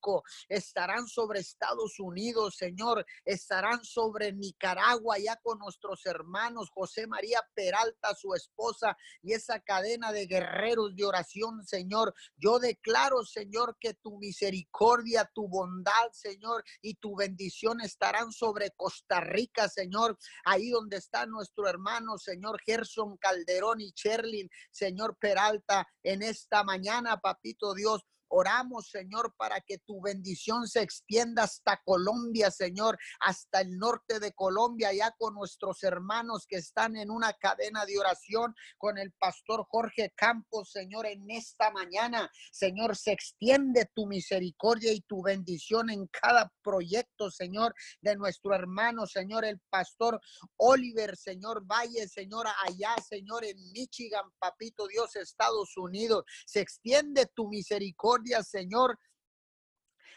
estarán 0.48 1.08
sobre 1.08 1.40
Estados 1.40 2.00
Unidos, 2.00 2.56
Señor, 2.56 3.06
estarán 3.26 3.84
sobre 3.84 4.34
Nicaragua, 4.34 5.18
ya 5.18 5.36
con 5.38 5.60
nuestros 5.60 6.06
hermanos 6.06 6.70
José 6.74 7.08
María 7.08 7.42
Peralta, 7.54 8.14
su 8.16 8.34
esposa, 8.34 8.98
y 9.22 9.34
esa 9.34 9.60
cadena 9.60 10.12
de 10.12 10.28
guerreros 10.28 10.96
de 10.96 11.06
oración, 11.06 11.66
Señor. 11.66 12.14
Yo 12.38 12.60
declaro, 12.60 13.24
Señor, 13.24 13.78
que 13.80 13.94
tu 13.94 14.18
misericordia, 14.18 15.30
tu 15.34 15.48
bondad, 15.48 16.12
Señor, 16.12 16.64
y 16.82 16.96
tu 16.96 17.16
bendición 17.16 17.82
estarán 17.82 18.32
sobre 18.32 18.72
Costa 18.72 19.20
Rica, 19.20 19.70
Señor, 19.70 20.18
ahí 20.46 20.70
donde 20.70 20.98
está 20.98 21.26
nuestro 21.26 21.68
hermano, 21.68 22.18
Señor 22.18 22.60
Gerson 22.66 23.18
Calderón 23.18 23.82
y 23.82 23.92
Cherly 23.94 24.50
Señor 24.72 25.18
Peralta, 25.18 25.88
en 26.02 26.22
esta 26.22 26.64
mañana, 26.64 27.18
papito 27.18 27.74
Dios. 27.74 28.02
Oramos, 28.36 28.90
Señor, 28.90 29.36
para 29.38 29.62
que 29.62 29.78
tu 29.78 30.02
bendición 30.02 30.68
se 30.68 30.82
extienda 30.82 31.44
hasta 31.44 31.80
Colombia, 31.86 32.50
Señor, 32.50 32.98
hasta 33.20 33.62
el 33.62 33.78
norte 33.78 34.20
de 34.20 34.34
Colombia, 34.34 34.92
ya 34.92 35.12
con 35.20 35.36
nuestros 35.36 35.84
hermanos 35.84 36.48
que 36.48 36.56
están 36.56 36.96
en 36.96 37.12
una 37.12 37.34
cadena 37.34 37.86
de 37.86 38.00
oración, 38.00 38.56
con 38.80 38.98
el 38.98 39.12
pastor 39.12 39.68
Jorge 39.70 40.12
Campos, 40.16 40.72
Señor, 40.72 41.06
en 41.06 41.30
esta 41.30 41.70
mañana. 41.70 42.28
Señor, 42.52 42.96
se 42.96 43.12
extiende 43.12 43.88
tu 43.94 44.08
misericordia 44.08 44.92
y 44.92 45.02
tu 45.02 45.22
bendición 45.22 45.92
en 45.92 46.08
cada 46.08 46.52
proyecto, 46.64 47.30
Señor, 47.30 47.76
de 48.02 48.16
nuestro 48.16 48.56
hermano, 48.56 49.06
Señor, 49.06 49.46
el 49.46 49.60
pastor 49.70 50.20
Oliver, 50.58 51.16
Señor, 51.18 51.64
Valle, 51.68 52.08
Señor, 52.08 52.48
allá, 52.66 52.96
Señor, 53.08 53.46
en 53.46 53.58
Michigan, 53.74 54.26
papito 54.40 54.88
Dios, 54.88 55.16
Estados 55.18 55.78
Unidos. 55.78 56.26
Se 56.48 56.62
extiende 56.62 57.28
tu 57.28 57.48
misericordia 57.48 58.23
Señor, 58.44 58.98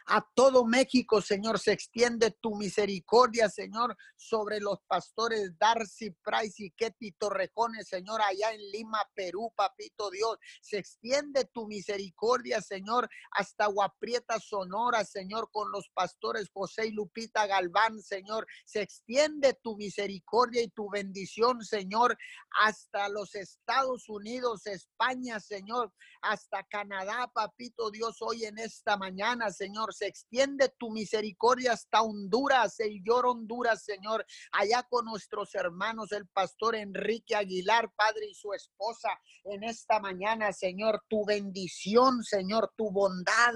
a 0.07 0.25
todo 0.35 0.65
México, 0.65 1.21
Señor, 1.21 1.59
se 1.59 1.73
extiende 1.73 2.31
tu 2.41 2.55
misericordia, 2.55 3.49
Señor, 3.49 3.97
sobre 4.15 4.61
los 4.61 4.79
pastores 4.87 5.59
Darcy, 5.59 6.11
Price 6.23 6.65
y 6.65 6.71
Ketty 6.71 7.13
Torrejones, 7.13 7.89
Señor, 7.89 8.23
allá 8.23 8.53
en 8.53 8.61
Lima, 8.71 9.03
Perú, 9.15 9.53
papito 9.57 10.11
Dios. 10.11 10.39
Se 10.61 10.79
extiende 10.79 11.45
tu 11.53 11.67
misericordia, 11.67 12.61
Señor, 12.61 13.09
hasta 13.33 13.67
Guaprieta, 13.67 14.39
Sonora, 14.39 15.05
Señor, 15.05 15.51
con 15.51 15.73
los 15.73 15.89
pastores 15.93 16.51
José 16.53 16.87
y 16.87 16.93
Lupita 16.93 17.47
Galván, 17.47 18.01
Señor. 18.01 18.47
Se 18.65 18.83
extiende 18.83 19.59
tu 19.61 19.77
misericordia 19.77 20.63
y 20.63 20.69
tu 20.69 20.89
bendición, 20.89 21.65
Señor, 21.65 22.17
hasta 22.63 23.09
los 23.09 23.35
Estados 23.35 24.09
Unidos, 24.09 24.67
España, 24.67 25.41
Señor, 25.41 25.93
hasta 26.23 26.63
Canadá, 26.65 27.29
papito 27.35 27.91
Dios, 27.91 28.19
hoy 28.21 28.45
en 28.45 28.59
esta 28.59 28.97
mañana, 28.97 29.51
Señor 29.51 29.96
Se 29.97 30.07
extiende 30.07 30.69
tu 30.79 30.91
misericordia 30.91 31.73
hasta 31.73 32.03
Honduras, 32.03 32.79
el 32.81 33.03
Yor 33.03 33.25
Honduras, 33.27 33.83
Señor. 33.83 34.27
Allá 34.53 34.83
con 34.83 35.07
nuestros 35.07 35.55
hermanos, 35.55 36.13
el 36.13 36.29
pastor 36.29 36.77
Enrique 36.77 37.35
Aguilar, 37.35 37.91
Padre 37.97 38.27
y 38.31 38.35
su 38.35 38.53
esposa, 38.53 39.09
en 39.45 39.63
esta 39.63 39.99
mañana, 39.99 40.53
Señor, 40.53 41.03
tu 41.09 41.25
bendición, 41.25 42.23
Señor, 42.23 42.75
tu 42.77 42.91
bondad, 42.91 43.55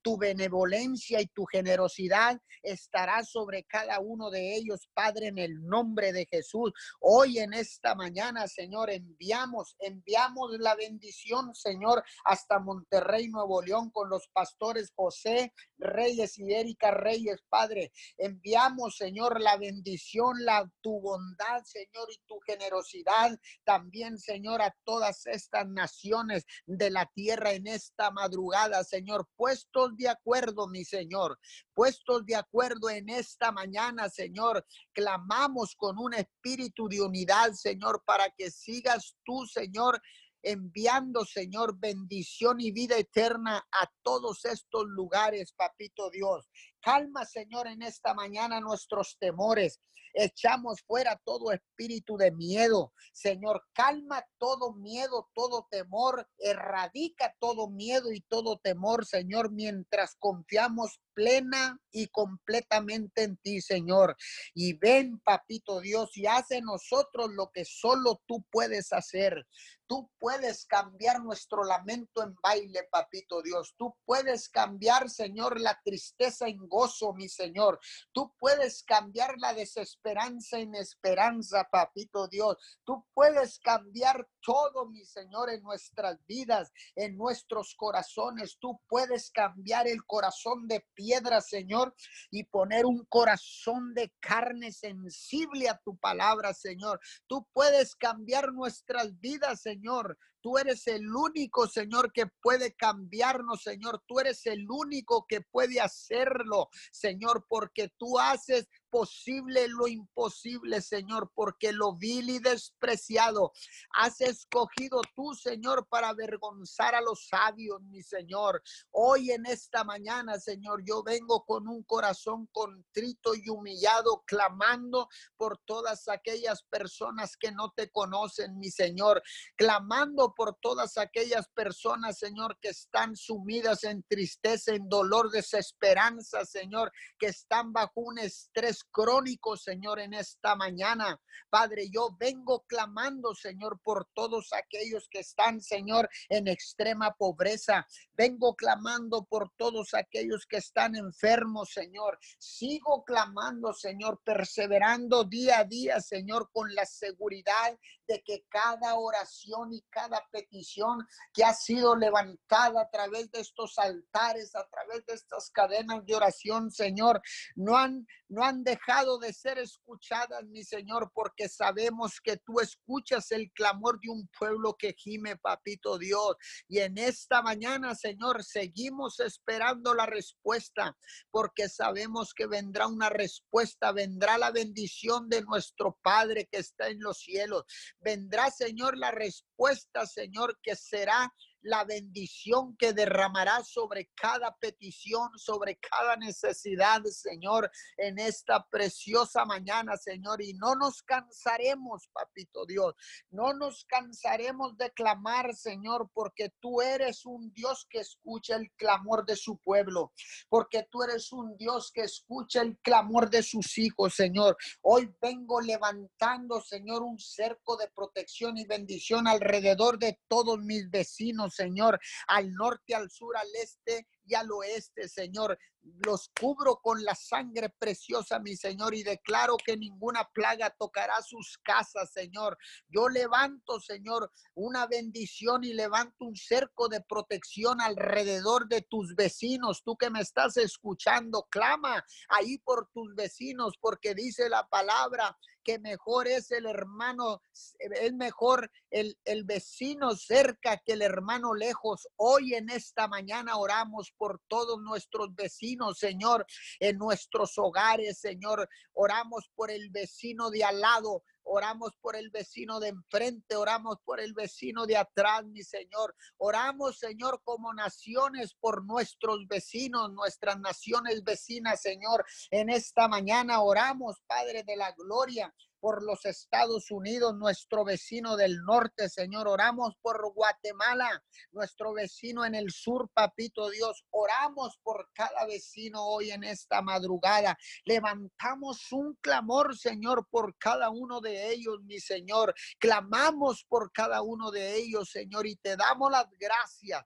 tu 0.00 0.16
benevolencia 0.16 1.20
y 1.20 1.26
tu 1.26 1.44
generosidad 1.44 2.40
estará 2.62 3.22
sobre 3.24 3.64
cada 3.64 4.00
uno 4.00 4.30
de 4.30 4.56
ellos, 4.56 4.88
Padre, 4.94 5.28
en 5.28 5.38
el 5.38 5.66
nombre 5.66 6.12
de 6.12 6.26
Jesús. 6.30 6.72
Hoy 7.00 7.40
en 7.40 7.52
esta 7.52 7.94
mañana, 7.94 8.48
Señor, 8.48 8.90
enviamos, 8.90 9.76
enviamos 9.80 10.52
la 10.58 10.74
bendición, 10.76 11.54
Señor, 11.54 12.02
hasta 12.24 12.58
Monterrey, 12.58 13.28
Nuevo 13.28 13.60
León, 13.60 13.90
con 13.90 14.08
los 14.08 14.28
pastores 14.28 14.92
José 14.94 15.52
Reyes 15.84 16.38
y 16.38 16.52
Erika 16.52 16.90
Reyes, 16.90 17.40
Padre. 17.48 17.92
Enviamos, 18.18 18.96
Señor, 18.96 19.40
la 19.40 19.56
bendición, 19.56 20.44
la 20.44 20.68
tu 20.82 21.00
bondad, 21.00 21.62
Señor, 21.64 22.08
y 22.10 22.18
tu 22.26 22.38
generosidad 22.40 23.38
también, 23.64 24.18
Señor, 24.18 24.62
a 24.62 24.74
todas 24.84 25.26
estas 25.26 25.68
naciones 25.68 26.44
de 26.66 26.90
la 26.90 27.06
tierra 27.14 27.52
en 27.52 27.66
esta 27.66 28.10
madrugada, 28.10 28.82
Señor, 28.84 29.28
puestos 29.36 29.96
de 29.96 30.08
acuerdo, 30.08 30.66
mi 30.68 30.84
Señor, 30.84 31.38
puestos 31.74 32.24
de 32.26 32.36
acuerdo 32.36 32.90
en 32.90 33.08
esta 33.08 33.52
mañana, 33.52 34.08
Señor. 34.08 34.64
Clamamos 34.92 35.74
con 35.76 35.98
un 35.98 36.14
espíritu 36.14 36.88
de 36.88 37.00
unidad, 37.00 37.52
Señor, 37.52 38.02
para 38.04 38.30
que 38.30 38.50
sigas 38.50 39.16
tú, 39.24 39.46
Señor, 39.46 40.00
enviando, 40.44 41.24
Señor, 41.24 41.78
bendición 41.78 42.60
y 42.60 42.70
vida 42.70 42.96
eterna 42.96 43.66
a 43.72 43.90
todos 44.02 44.44
estos 44.44 44.84
lugares, 44.86 45.52
papito 45.52 46.10
Dios. 46.10 46.48
Calma, 46.84 47.24
Señor, 47.24 47.66
en 47.66 47.80
esta 47.80 48.12
mañana 48.12 48.60
nuestros 48.60 49.16
temores. 49.18 49.80
Echamos 50.12 50.82
fuera 50.86 51.18
todo 51.24 51.50
espíritu 51.50 52.18
de 52.18 52.30
miedo. 52.30 52.92
Señor, 53.14 53.64
calma 53.72 54.22
todo 54.38 54.74
miedo, 54.74 55.30
todo 55.34 55.66
temor. 55.70 56.28
Erradica 56.38 57.34
todo 57.40 57.70
miedo 57.70 58.12
y 58.12 58.20
todo 58.20 58.58
temor, 58.58 59.06
Señor, 59.06 59.50
mientras 59.50 60.14
confiamos 60.18 61.00
plena 61.14 61.80
y 61.90 62.08
completamente 62.08 63.22
en 63.22 63.38
ti, 63.38 63.60
Señor. 63.60 64.16
Y 64.54 64.74
ven, 64.74 65.20
papito 65.20 65.80
Dios, 65.80 66.16
y 66.16 66.26
hace 66.26 66.60
nosotros 66.60 67.30
lo 67.32 67.50
que 67.50 67.64
solo 67.64 68.22
tú 68.26 68.44
puedes 68.50 68.92
hacer. 68.92 69.46
Tú 69.86 70.10
puedes 70.18 70.64
cambiar 70.64 71.22
nuestro 71.22 71.62
lamento 71.62 72.22
en 72.22 72.34
baile, 72.42 72.88
papito 72.90 73.42
Dios. 73.42 73.74
Tú 73.76 73.94
puedes 74.04 74.48
cambiar, 74.48 75.10
Señor, 75.10 75.60
la 75.60 75.78
tristeza 75.84 76.46
en 76.48 76.58
gozo, 76.74 77.12
mi 77.12 77.28
Señor. 77.28 77.78
Tú 78.12 78.34
puedes 78.38 78.82
cambiar 78.82 79.34
la 79.38 79.54
desesperanza 79.54 80.58
en 80.58 80.74
esperanza, 80.74 81.68
papito 81.70 82.26
Dios. 82.26 82.56
Tú 82.84 83.06
puedes 83.14 83.60
cambiar 83.60 84.28
todo, 84.42 84.86
mi 84.86 85.04
Señor, 85.04 85.50
en 85.50 85.62
nuestras 85.62 86.18
vidas, 86.26 86.72
en 86.96 87.16
nuestros 87.16 87.74
corazones. 87.76 88.58
Tú 88.60 88.80
puedes 88.88 89.30
cambiar 89.30 89.86
el 89.86 90.04
corazón 90.04 90.66
de 90.66 90.84
piedra, 90.94 91.40
Señor, 91.40 91.94
y 92.30 92.42
poner 92.44 92.86
un 92.86 93.04
corazón 93.04 93.94
de 93.94 94.12
carne 94.20 94.72
sensible 94.72 95.68
a 95.68 95.78
tu 95.78 95.96
palabra, 95.96 96.52
Señor. 96.52 97.00
Tú 97.28 97.46
puedes 97.52 97.94
cambiar 97.94 98.52
nuestras 98.52 99.18
vidas, 99.20 99.62
Señor. 99.62 100.18
Tú 100.44 100.58
eres 100.58 100.86
el 100.88 101.08
único, 101.08 101.66
Señor, 101.66 102.12
que 102.12 102.26
puede 102.42 102.74
cambiarnos, 102.74 103.62
Señor. 103.62 104.02
Tú 104.06 104.20
eres 104.20 104.44
el 104.44 104.66
único 104.68 105.24
que 105.26 105.40
puede 105.40 105.80
hacerlo, 105.80 106.68
Señor, 106.92 107.46
porque 107.48 107.88
tú 107.96 108.18
haces 108.18 108.68
posible 108.94 109.66
lo 109.66 109.88
imposible, 109.88 110.80
Señor, 110.80 111.32
porque 111.34 111.72
lo 111.72 111.96
vil 111.96 112.30
y 112.30 112.38
despreciado 112.38 113.50
has 113.96 114.20
escogido 114.20 115.00
tú, 115.16 115.34
Señor, 115.34 115.88
para 115.88 116.10
avergonzar 116.10 116.94
a 116.94 117.00
los 117.00 117.26
sabios, 117.26 117.82
mi 117.82 118.02
Señor. 118.02 118.62
Hoy 118.92 119.32
en 119.32 119.46
esta 119.46 119.82
mañana, 119.82 120.38
Señor, 120.38 120.84
yo 120.86 121.02
vengo 121.02 121.44
con 121.44 121.66
un 121.66 121.82
corazón 121.82 122.48
contrito 122.52 123.34
y 123.34 123.48
humillado, 123.48 124.22
clamando 124.26 125.08
por 125.36 125.58
todas 125.64 126.06
aquellas 126.06 126.62
personas 126.62 127.36
que 127.36 127.50
no 127.50 127.72
te 127.72 127.90
conocen, 127.90 128.58
mi 128.60 128.70
Señor, 128.70 129.24
clamando 129.56 130.34
por 130.34 130.56
todas 130.60 130.98
aquellas 130.98 131.48
personas, 131.48 132.18
Señor, 132.18 132.58
que 132.60 132.68
están 132.68 133.16
sumidas 133.16 133.82
en 133.82 134.04
tristeza, 134.04 134.72
en 134.72 134.88
dolor, 134.88 135.32
desesperanza, 135.32 136.44
Señor, 136.44 136.92
que 137.18 137.26
están 137.26 137.72
bajo 137.72 138.00
un 138.00 138.18
estrés 138.18 138.83
crónico, 138.90 139.56
Señor, 139.56 140.00
en 140.00 140.14
esta 140.14 140.54
mañana. 140.56 141.20
Padre, 141.50 141.88
yo 141.90 142.16
vengo 142.18 142.64
clamando, 142.66 143.34
Señor, 143.34 143.80
por 143.82 144.06
todos 144.14 144.52
aquellos 144.52 145.08
que 145.10 145.20
están, 145.20 145.60
Señor, 145.60 146.08
en 146.28 146.48
extrema 146.48 147.14
pobreza. 147.14 147.86
Vengo 148.14 148.54
clamando 148.54 149.24
por 149.24 149.50
todos 149.56 149.94
aquellos 149.94 150.46
que 150.46 150.58
están 150.58 150.96
enfermos, 150.96 151.72
Señor. 151.72 152.18
Sigo 152.38 153.04
clamando, 153.04 153.72
Señor, 153.72 154.20
perseverando 154.24 155.24
día 155.24 155.60
a 155.60 155.64
día, 155.64 156.00
Señor, 156.00 156.50
con 156.52 156.74
la 156.74 156.86
seguridad 156.86 157.78
de 158.06 158.22
que 158.24 158.44
cada 158.48 158.94
oración 158.94 159.72
y 159.72 159.82
cada 159.90 160.22
petición 160.30 161.06
que 161.32 161.44
ha 161.44 161.54
sido 161.54 161.96
levantada 161.96 162.82
a 162.82 162.90
través 162.90 163.30
de 163.30 163.40
estos 163.40 163.78
altares, 163.78 164.54
a 164.54 164.66
través 164.68 165.04
de 165.06 165.14
estas 165.14 165.50
cadenas 165.50 166.04
de 166.04 166.14
oración, 166.14 166.70
Señor, 166.70 167.20
no 167.56 167.76
han, 167.76 168.06
no 168.28 168.44
han 168.44 168.64
dejado 168.64 169.18
de 169.18 169.32
ser 169.32 169.58
escuchadas, 169.58 170.44
mi 170.44 170.64
Señor, 170.64 171.10
porque 171.14 171.48
sabemos 171.48 172.20
que 172.22 172.36
tú 172.38 172.60
escuchas 172.60 173.30
el 173.30 173.50
clamor 173.52 174.00
de 174.00 174.10
un 174.10 174.28
pueblo 174.38 174.76
que 174.78 174.94
gime, 174.96 175.36
papito 175.36 175.98
Dios. 175.98 176.36
Y 176.68 176.78
en 176.78 176.98
esta 176.98 177.42
mañana, 177.42 177.94
Señor, 177.94 178.44
seguimos 178.44 179.20
esperando 179.20 179.94
la 179.94 180.06
respuesta, 180.06 180.96
porque 181.30 181.68
sabemos 181.68 182.34
que 182.34 182.46
vendrá 182.46 182.86
una 182.86 183.08
respuesta, 183.08 183.92
vendrá 183.92 184.38
la 184.38 184.50
bendición 184.50 185.28
de 185.28 185.42
nuestro 185.42 185.98
Padre 186.02 186.48
que 186.50 186.58
está 186.58 186.88
en 186.88 187.00
los 187.00 187.18
cielos. 187.18 187.64
Vendrá, 188.04 188.50
Señor, 188.50 188.98
la 188.98 189.10
respuesta, 189.10 190.06
Señor, 190.06 190.58
que 190.62 190.76
será 190.76 191.32
la 191.64 191.84
bendición 191.84 192.76
que 192.76 192.92
derramará 192.92 193.64
sobre 193.64 194.10
cada 194.14 194.54
petición, 194.56 195.30
sobre 195.36 195.78
cada 195.78 196.16
necesidad, 196.16 197.02
Señor, 197.04 197.70
en 197.96 198.18
esta 198.18 198.66
preciosa 198.68 199.44
mañana, 199.44 199.96
Señor. 199.96 200.42
Y 200.42 200.54
no 200.54 200.74
nos 200.76 201.02
cansaremos, 201.02 202.08
papito 202.12 202.66
Dios, 202.66 202.94
no 203.30 203.54
nos 203.54 203.84
cansaremos 203.86 204.76
de 204.76 204.90
clamar, 204.92 205.54
Señor, 205.54 206.10
porque 206.12 206.52
tú 206.60 206.82
eres 206.82 207.24
un 207.24 207.52
Dios 207.52 207.86
que 207.88 208.00
escucha 208.00 208.56
el 208.56 208.70
clamor 208.72 209.24
de 209.24 209.36
su 209.36 209.58
pueblo, 209.58 210.12
porque 210.48 210.86
tú 210.90 211.02
eres 211.02 211.32
un 211.32 211.56
Dios 211.56 211.90
que 211.92 212.02
escucha 212.02 212.60
el 212.60 212.78
clamor 212.78 213.30
de 213.30 213.42
sus 213.42 213.78
hijos, 213.78 214.14
Señor. 214.14 214.56
Hoy 214.82 215.10
vengo 215.20 215.62
levantando, 215.62 216.60
Señor, 216.60 217.02
un 217.02 217.18
cerco 217.18 217.78
de 217.78 217.88
protección 217.88 218.58
y 218.58 218.66
bendición 218.66 219.26
alrededor 219.26 219.98
de 219.98 220.20
todos 220.28 220.58
mis 220.58 220.90
vecinos, 220.90 221.53
Señor, 221.54 221.98
al 222.26 222.52
norte, 222.52 222.94
al 222.94 223.10
sur, 223.10 223.36
al 223.36 223.48
este 223.54 224.06
y 224.26 224.34
al 224.34 224.50
oeste, 224.50 225.08
Señor. 225.08 225.58
Los 226.06 226.30
cubro 226.40 226.80
con 226.82 227.04
la 227.04 227.14
sangre 227.14 227.68
preciosa, 227.78 228.38
mi 228.38 228.56
Señor, 228.56 228.94
y 228.94 229.02
declaro 229.02 229.58
que 229.58 229.76
ninguna 229.76 230.26
plaga 230.32 230.70
tocará 230.70 231.20
sus 231.20 231.58
casas, 231.58 232.10
Señor. 232.10 232.56
Yo 232.88 233.10
levanto, 233.10 233.80
Señor, 233.80 234.32
una 234.54 234.86
bendición 234.86 235.62
y 235.62 235.74
levanto 235.74 236.24
un 236.24 236.36
cerco 236.36 236.88
de 236.88 237.02
protección 237.02 237.82
alrededor 237.82 238.66
de 238.66 238.80
tus 238.80 239.14
vecinos. 239.14 239.82
Tú 239.84 239.96
que 239.96 240.08
me 240.08 240.20
estás 240.20 240.56
escuchando, 240.56 241.46
clama 241.50 242.02
ahí 242.28 242.56
por 242.58 242.88
tus 242.90 243.14
vecinos, 243.14 243.74
porque 243.78 244.14
dice 244.14 244.48
la 244.48 244.66
palabra 244.66 245.36
que 245.64 245.78
mejor 245.78 246.28
es 246.28 246.50
el 246.50 246.66
hermano, 246.66 247.42
es 247.78 248.12
mejor 248.12 248.70
el, 248.90 249.18
el 249.24 249.44
vecino 249.44 250.14
cerca 250.14 250.76
que 250.84 250.92
el 250.92 251.02
hermano 251.02 251.54
lejos. 251.54 252.06
Hoy 252.16 252.54
en 252.54 252.70
esta 252.70 253.08
mañana 253.08 253.56
oramos 253.56 254.12
por 254.16 254.40
todos 254.46 254.80
nuestros 254.80 255.34
vecinos, 255.34 255.98
Señor, 255.98 256.46
en 256.78 256.98
nuestros 256.98 257.58
hogares, 257.58 258.18
Señor. 258.18 258.68
Oramos 258.92 259.50
por 259.54 259.70
el 259.70 259.90
vecino 259.90 260.50
de 260.50 260.64
al 260.64 260.80
lado, 260.80 261.24
oramos 261.44 261.92
por 262.00 262.16
el 262.16 262.30
vecino 262.30 262.80
de 262.80 262.88
enfrente, 262.88 263.56
oramos 263.56 263.98
por 264.04 264.20
el 264.20 264.34
vecino 264.34 264.86
de 264.86 264.96
atrás, 264.96 265.44
mi 265.44 265.62
Señor. 265.62 266.14
Oramos, 266.38 266.98
Señor, 266.98 267.40
como 267.44 267.72
naciones 267.72 268.54
por 268.54 268.84
nuestros 268.84 269.46
vecinos, 269.46 270.12
nuestras 270.12 270.58
naciones 270.58 271.22
vecinas, 271.22 271.80
Señor. 271.80 272.24
En 272.50 272.70
esta 272.70 273.08
mañana 273.08 273.62
oramos, 273.62 274.20
Padre 274.26 274.64
de 274.64 274.76
la 274.76 274.92
Gloria, 274.92 275.54
por 275.84 276.02
los 276.02 276.24
Estados 276.24 276.90
Unidos, 276.90 277.36
nuestro 277.36 277.84
vecino 277.84 278.38
del 278.38 278.56
norte, 278.62 279.10
Señor. 279.10 279.46
Oramos 279.46 279.94
por 280.00 280.32
Guatemala, 280.32 281.22
nuestro 281.52 281.92
vecino 281.92 282.42
en 282.46 282.54
el 282.54 282.70
sur, 282.70 283.10
papito 283.12 283.68
Dios. 283.68 284.02
Oramos 284.08 284.78
por 284.82 285.10
cada 285.12 285.44
vecino 285.44 286.02
hoy 286.02 286.30
en 286.30 286.42
esta 286.42 286.80
madrugada. 286.80 287.58
Levantamos 287.84 288.90
un 288.92 289.14
clamor, 289.20 289.76
Señor, 289.76 290.26
por 290.30 290.56
cada 290.56 290.88
uno 290.88 291.20
de 291.20 291.52
ellos, 291.52 291.82
mi 291.82 292.00
Señor. 292.00 292.54
Clamamos 292.78 293.66
por 293.68 293.92
cada 293.92 294.22
uno 294.22 294.50
de 294.50 294.78
ellos, 294.78 295.10
Señor, 295.10 295.46
y 295.46 295.56
te 295.56 295.76
damos 295.76 296.10
las 296.10 296.30
gracias 296.40 297.04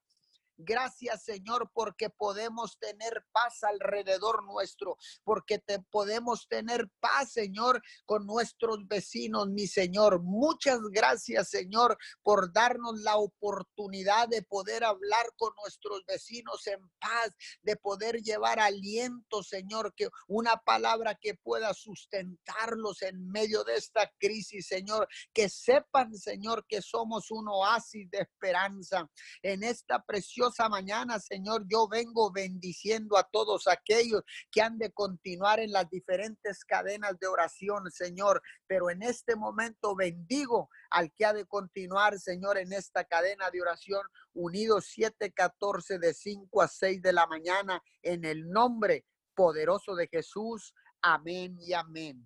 Gracias, 0.61 1.23
Señor, 1.23 1.71
porque 1.73 2.11
podemos 2.11 2.81
tener 2.81 3.25
paz 3.31 3.63
alrededor 3.63 4.45
nuestro, 4.45 4.97
porque 5.23 5.61
te 5.61 5.79
podemos 5.79 6.49
tener 6.49 6.91
paz, 6.99 7.33
Señor, 7.33 7.81
con 8.05 8.27
nuestros 8.27 8.89
vecinos, 8.89 9.49
mi 9.51 9.69
Señor. 9.69 10.21
Muchas 10.21 10.81
gracias, 10.91 11.51
Señor, 11.51 11.97
por 12.25 12.53
darnos 12.53 12.99
la 13.03 13.17
oportunidad 13.19 14.27
de 14.27 14.43
poder 14.43 14.83
hablar 14.83 15.27
con 15.37 15.53
nuestros 15.63 16.05
vecinos 16.07 16.67
en 16.67 16.81
paz, 16.99 17.31
de 17.63 17.77
poder 17.77 18.21
llevar 18.21 18.59
aliento, 18.59 19.45
Señor, 19.45 19.95
que 19.95 20.09
una 20.27 20.57
palabra 20.57 21.15
que 21.15 21.35
pueda 21.35 21.73
sustentarlos 21.73 23.03
en 23.03 23.29
medio 23.29 23.63
de 23.63 23.77
esta 23.77 24.11
crisis, 24.19 24.67
Señor, 24.67 25.07
que 25.33 25.49
sepan, 25.49 26.13
Señor, 26.17 26.67
que 26.67 26.83
somos 26.83 27.31
un 27.31 27.47
oasis 27.47 28.11
de 28.11 28.19
esperanza 28.19 29.09
en 29.41 29.63
esta 29.63 30.03
preciosa 30.03 30.48
mañana, 30.69 31.19
Señor, 31.19 31.65
yo 31.69 31.89
vengo 31.89 32.31
bendiciendo 32.33 33.17
a 33.17 33.25
todos 33.25 33.67
aquellos 33.67 34.23
que 34.51 34.63
han 34.63 34.79
de 34.79 34.91
continuar 34.91 35.61
en 35.61 35.73
las 35.73 35.89
diferentes 35.91 36.65
cadenas 36.65 37.19
de 37.19 37.27
oración, 37.27 37.91
Señor. 37.91 38.43
Pero 38.67 38.91
en 38.91 39.03
este 39.03 39.37
momento 39.37 39.95
bendigo 39.95 40.69
al 40.91 41.13
que 41.13 41.25
ha 41.27 41.33
de 41.33 41.47
continuar, 41.47 42.19
Señor, 42.19 42.59
en 42.59 42.73
esta 42.73 43.05
cadena 43.05 43.51
de 43.51 43.61
oración, 43.61 44.03
unidos 44.35 44.87
714 44.87 45.99
de 45.99 46.15
5 46.15 46.63
a 46.63 46.69
6 46.69 47.03
de 47.03 47.13
la 47.13 47.27
mañana, 47.27 47.83
en 48.03 48.25
el 48.25 48.49
nombre 48.49 49.05
poderoso 49.35 49.95
de 49.95 50.09
Jesús. 50.09 50.75
Amén 51.03 51.57
y 51.61 51.73
amén. 51.73 52.25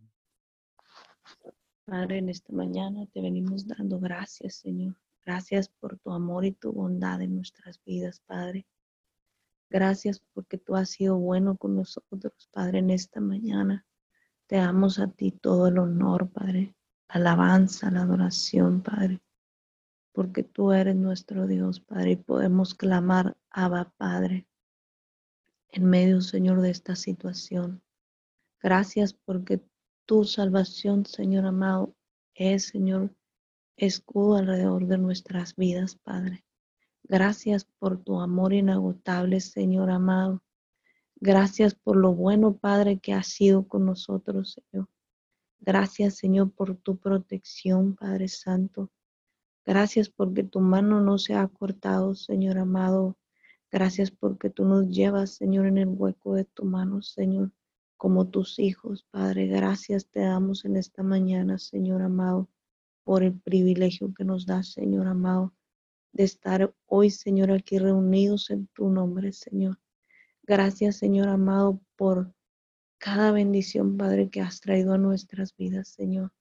Padre, 1.85 2.19
en 2.19 2.29
esta 2.29 2.53
mañana 2.53 3.07
te 3.13 3.21
venimos 3.21 3.67
dando 3.67 3.99
gracias, 3.99 4.57
Señor. 4.57 5.02
Gracias 5.25 5.69
por 5.69 5.99
tu 5.99 6.11
amor 6.11 6.45
y 6.45 6.53
tu 6.53 6.73
bondad 6.73 7.21
en 7.23 7.37
nuestras 7.37 7.81
vidas, 7.85 8.21
Padre. 8.27 8.67
Gracias 9.71 10.21
porque 10.35 10.59
tú 10.59 10.75
has 10.75 10.91
sido 10.91 11.17
bueno 11.17 11.57
con 11.57 11.77
nosotros, 11.77 12.49
Padre, 12.53 12.81
en 12.81 12.91
esta 12.91 13.21
mañana. 13.21 13.87
Te 14.47 14.57
damos 14.57 14.99
a 14.99 15.07
ti 15.07 15.31
todo 15.31 15.69
el 15.69 15.79
honor, 15.79 16.31
Padre, 16.31 16.75
la 17.09 17.15
alabanza, 17.15 17.91
la 17.91 18.03
adoración, 18.03 18.83
Padre, 18.83 19.23
porque 20.13 20.43
tú 20.43 20.73
eres 20.73 20.97
nuestro 20.97 21.47
Dios, 21.47 21.81
Padre, 21.81 22.13
y 22.13 22.17
podemos 22.17 22.75
clamar, 22.75 23.37
Abba, 23.49 23.95
Padre, 23.97 24.47
en 25.69 25.85
medio, 25.87 26.21
Señor, 26.21 26.61
de 26.61 26.71
esta 26.71 26.97
situación. 26.97 27.81
Gracias 28.61 29.15
porque 29.15 29.65
tu 30.05 30.25
salvación, 30.25 31.07
Señor 31.07 31.47
amado, 31.47 31.95
es, 32.35 32.67
Señor, 32.67 33.15
escudo 33.77 34.37
alrededor 34.37 34.87
de 34.87 34.99
nuestras 34.99 35.57
vidas, 35.57 35.97
Padre. 35.97 36.45
Gracias 37.05 37.65
por 37.65 38.03
tu 38.03 38.21
amor 38.21 38.53
inagotable, 38.53 39.41
Señor 39.41 39.91
amado. 39.91 40.43
Gracias 41.17 41.75
por 41.75 41.97
lo 41.97 42.15
bueno, 42.15 42.57
Padre, 42.57 42.99
que 42.99 43.13
has 43.13 43.29
sido 43.29 43.67
con 43.67 43.87
nosotros, 43.87 44.59
Señor. 44.71 44.89
Gracias, 45.61 46.17
Señor, 46.17 46.53
por 46.53 46.77
tu 46.77 46.97
protección, 46.97 47.95
Padre 47.95 48.29
Santo. 48.29 48.91
Gracias 49.65 50.09
porque 50.09 50.43
tu 50.43 50.61
mano 50.61 51.01
no 51.01 51.19
se 51.19 51.35
ha 51.35 51.47
cortado, 51.49 52.15
Señor 52.15 52.59
amado. 52.59 53.17
Gracias 53.71 54.11
porque 54.11 54.51
tú 54.51 54.65
nos 54.65 54.89
llevas, 54.89 55.31
Señor, 55.31 55.67
en 55.67 55.79
el 55.79 55.89
hueco 55.89 56.35
de 56.35 56.45
tu 56.45 56.65
mano, 56.65 57.03
Señor, 57.03 57.53
como 57.97 58.29
tus 58.29 58.59
hijos, 58.59 59.07
Padre. 59.11 59.47
Gracias 59.47 60.07
te 60.07 60.21
damos 60.21 60.65
en 60.65 60.77
esta 60.77 61.03
mañana, 61.03 61.59
Señor 61.59 62.03
amado 62.03 62.49
por 63.05 63.23
el 63.23 63.38
privilegio 63.41 64.12
que 64.15 64.25
nos 64.25 64.47
da, 64.47 64.62
Señor 64.62 65.07
amado, 65.07 65.55
de 66.12 66.25
estar 66.25 66.75
hoy, 66.87 67.11
Señor, 67.11 67.51
aquí 67.51 67.79
reunidos 67.79 68.51
en 68.51 68.67
tu 68.69 68.88
nombre, 68.88 69.33
Señor. 69.33 69.79
Gracias, 70.43 70.97
Señor 70.97 71.29
amado, 71.29 71.81
por 71.97 72.35
cada 72.99 73.33
bendición, 73.33 73.97
Padre, 73.97 74.29
que 74.31 74.41
has 74.41 74.61
traído 74.61 74.93
a 74.93 74.99
nuestras 74.99 75.57
vidas, 75.57 75.88
Señor. 75.88 76.33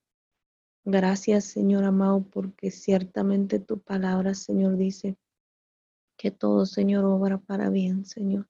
Gracias, 0.83 1.45
Señor 1.45 1.83
amado, 1.83 2.23
porque 2.29 2.71
ciertamente 2.71 3.59
tu 3.59 3.79
palabra, 3.79 4.33
Señor, 4.33 4.77
dice 4.77 5.15
que 6.17 6.31
todo, 6.31 6.65
Señor, 6.65 7.05
obra 7.05 7.37
para 7.37 7.69
bien, 7.69 8.05
Señor. 8.05 8.47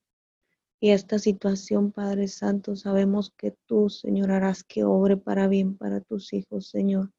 Y 0.80 0.90
esta 0.92 1.20
situación, 1.20 1.92
Padre 1.92 2.28
Santo, 2.28 2.76
sabemos 2.76 3.34
que 3.38 3.56
tú, 3.66 3.90
Señor, 3.90 4.32
harás 4.32 4.64
que 4.64 4.84
obre 4.84 5.16
para 5.16 5.48
bien 5.48 5.78
para 5.78 6.02
tus 6.02 6.34
hijos, 6.34 6.70
Señor. 6.70 7.12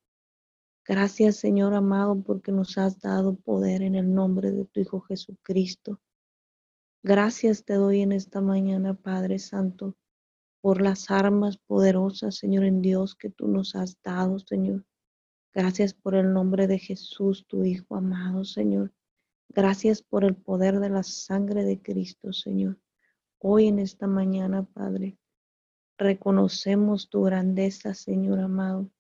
Gracias, 0.95 1.37
Señor 1.37 1.73
amado, 1.73 2.21
porque 2.21 2.53
nos 2.53 2.77
has 2.77 3.01
dado 3.01 3.35
poder 3.35 3.81
en 3.81 3.95
el 3.95 4.13
nombre 4.13 4.51
de 4.51 4.67
tu 4.67 4.79
Hijo 4.79 5.01
Jesucristo. 5.01 6.03
Gracias 7.03 7.65
te 7.65 7.73
doy 7.73 8.03
en 8.03 8.13
esta 8.13 8.43
mañana, 8.43 8.93
Padre 8.93 9.39
Santo, 9.39 9.97
por 10.61 10.83
las 10.83 11.11
armas 11.11 11.57
poderosas, 11.57 12.35
Señor, 12.35 12.65
en 12.65 12.83
Dios 12.83 13.15
que 13.15 13.31
tú 13.31 13.49
nos 13.49 13.75
has 13.75 14.03
dado, 14.03 14.39
Señor. 14.39 14.85
Gracias 15.55 15.95
por 15.95 16.15
el 16.15 16.31
nombre 16.31 16.67
de 16.67 16.79
Jesús, 16.79 17.47
tu 17.47 17.65
Hijo 17.65 17.97
amado, 17.97 18.45
Señor. 18.45 18.93
Gracias 19.49 20.03
por 20.03 20.25
el 20.25 20.35
poder 20.35 20.79
de 20.79 20.91
la 20.91 21.05
sangre 21.05 21.65
de 21.65 21.81
Cristo, 21.81 22.35
Señor. 22.35 22.79
Hoy 23.39 23.69
en 23.69 23.79
esta 23.79 24.07
mañana, 24.07 24.65
Padre, 24.65 25.17
reconocemos 25.97 27.09
tu 27.09 27.23
grandeza, 27.23 27.95
Señor 27.95 28.41
amado. 28.41 28.91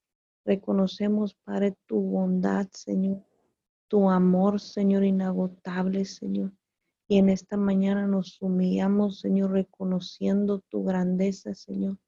Reconocemos, 0.44 1.34
Padre, 1.44 1.76
tu 1.86 2.00
bondad, 2.00 2.66
Señor, 2.72 3.24
tu 3.86 4.10
amor, 4.10 4.60
Señor, 4.60 5.04
inagotable, 5.04 6.04
Señor. 6.04 6.52
Y 7.06 7.18
en 7.18 7.28
esta 7.28 7.56
mañana 7.56 8.08
nos 8.08 8.42
humillamos, 8.42 9.20
Señor, 9.20 9.52
reconociendo 9.52 10.60
tu 10.68 10.82
grandeza, 10.82 11.54
Señor, 11.54 11.98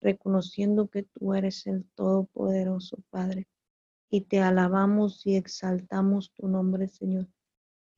reconociendo 0.00 0.88
que 0.88 1.02
tú 1.02 1.34
eres 1.34 1.66
el 1.66 1.84
Todopoderoso, 1.94 2.96
Padre. 3.10 3.46
Y 4.08 4.22
te 4.22 4.40
alabamos 4.40 5.26
y 5.26 5.36
exaltamos 5.36 6.32
tu 6.32 6.48
nombre, 6.48 6.88
Señor. 6.88 7.28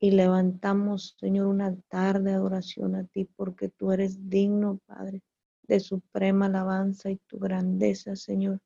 Y 0.00 0.10
levantamos, 0.10 1.16
Señor, 1.20 1.46
un 1.46 1.60
altar 1.60 2.20
de 2.20 2.32
adoración 2.32 2.96
a 2.96 3.04
ti, 3.04 3.26
porque 3.36 3.68
tú 3.68 3.92
eres 3.92 4.28
digno, 4.28 4.80
Padre, 4.86 5.22
de 5.62 5.78
suprema 5.78 6.46
alabanza 6.46 7.10
y 7.10 7.16
tu 7.28 7.38
grandeza, 7.38 8.16
Señor 8.16 8.60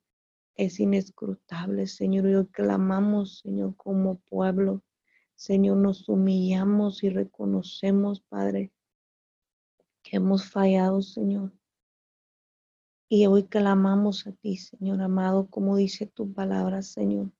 es 0.59 0.81
inescrutable, 0.81 1.87
Señor. 1.87 2.27
Y 2.27 2.35
hoy 2.35 2.47
clamamos, 2.47 3.39
Señor, 3.39 3.77
como 3.77 4.19
pueblo. 4.19 4.83
Señor, 5.35 5.77
nos 5.77 6.09
humillamos 6.09 7.01
y 7.01 7.09
reconocemos, 7.09 8.19
Padre, 8.19 8.73
que 10.03 10.17
hemos 10.17 10.49
fallado, 10.49 11.01
Señor. 11.01 11.53
Y 13.07 13.25
hoy 13.25 13.45
clamamos 13.45 14.27
a 14.27 14.33
ti, 14.33 14.57
Señor 14.57 15.01
amado, 15.01 15.47
como 15.47 15.77
dice 15.77 16.07
tu 16.07 16.33
palabra, 16.33 16.81
Señor. 16.81 17.31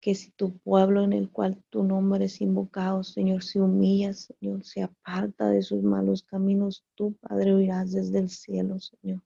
Que 0.00 0.14
si 0.14 0.30
tu 0.30 0.56
pueblo 0.58 1.02
en 1.02 1.14
el 1.14 1.32
cual 1.32 1.64
tu 1.68 1.82
nombre 1.82 2.26
es 2.26 2.40
invocado, 2.40 3.02
Señor, 3.02 3.42
se 3.42 3.60
humilla, 3.60 4.14
Señor, 4.14 4.64
se 4.64 4.82
aparta 4.82 5.48
de 5.48 5.62
sus 5.62 5.82
malos 5.82 6.22
caminos, 6.22 6.84
tú, 6.94 7.14
Padre, 7.14 7.54
oirás 7.54 7.90
desde 7.90 8.20
el 8.20 8.30
cielo, 8.30 8.78
Señor 8.78 9.20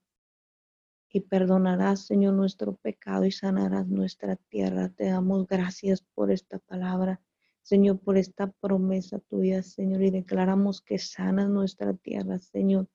y 1.11 1.21
perdonarás, 1.21 2.05
Señor, 2.05 2.33
nuestro 2.35 2.75
pecado 2.75 3.25
y 3.25 3.31
sanarás 3.31 3.87
nuestra 3.87 4.35
tierra. 4.35 4.89
Te 4.89 5.05
damos 5.05 5.47
gracias 5.47 6.01
por 6.13 6.31
esta 6.31 6.59
palabra, 6.59 7.19
Señor, 7.63 7.99
por 7.99 8.17
esta 8.17 8.51
promesa 8.51 9.19
tuya, 9.19 9.63
Señor, 9.63 10.03
y 10.03 10.11
declaramos 10.11 10.81
que 10.81 10.99
sanas 10.99 11.49
nuestra 11.49 11.93
tierra, 11.93 12.37
Señor. 12.39 12.87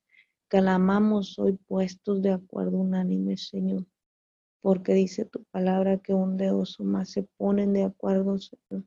Clamamos 0.49 1.39
hoy 1.39 1.55
puestos 1.67 2.23
de 2.23 2.31
acuerdo 2.31 2.79
unánime, 2.79 3.37
Señor, 3.37 3.85
porque 4.61 4.95
dice 4.95 5.25
tu 5.25 5.43
palabra 5.45 5.99
que 5.99 6.15
un 6.15 6.37
dedos 6.37 6.79
o 6.79 6.85
más 6.85 7.11
se 7.11 7.25
ponen 7.37 7.73
de 7.73 7.83
acuerdo, 7.83 8.39
Señor, 8.39 8.85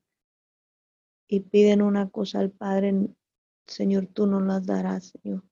y 1.28 1.42
piden 1.42 1.82
una 1.82 2.10
cosa 2.10 2.40
al 2.40 2.52
Padre, 2.52 2.94
Señor, 3.66 4.08
tú 4.08 4.28
no 4.28 4.40
las 4.40 4.66
darás, 4.66 5.14
Señor. 5.22 5.44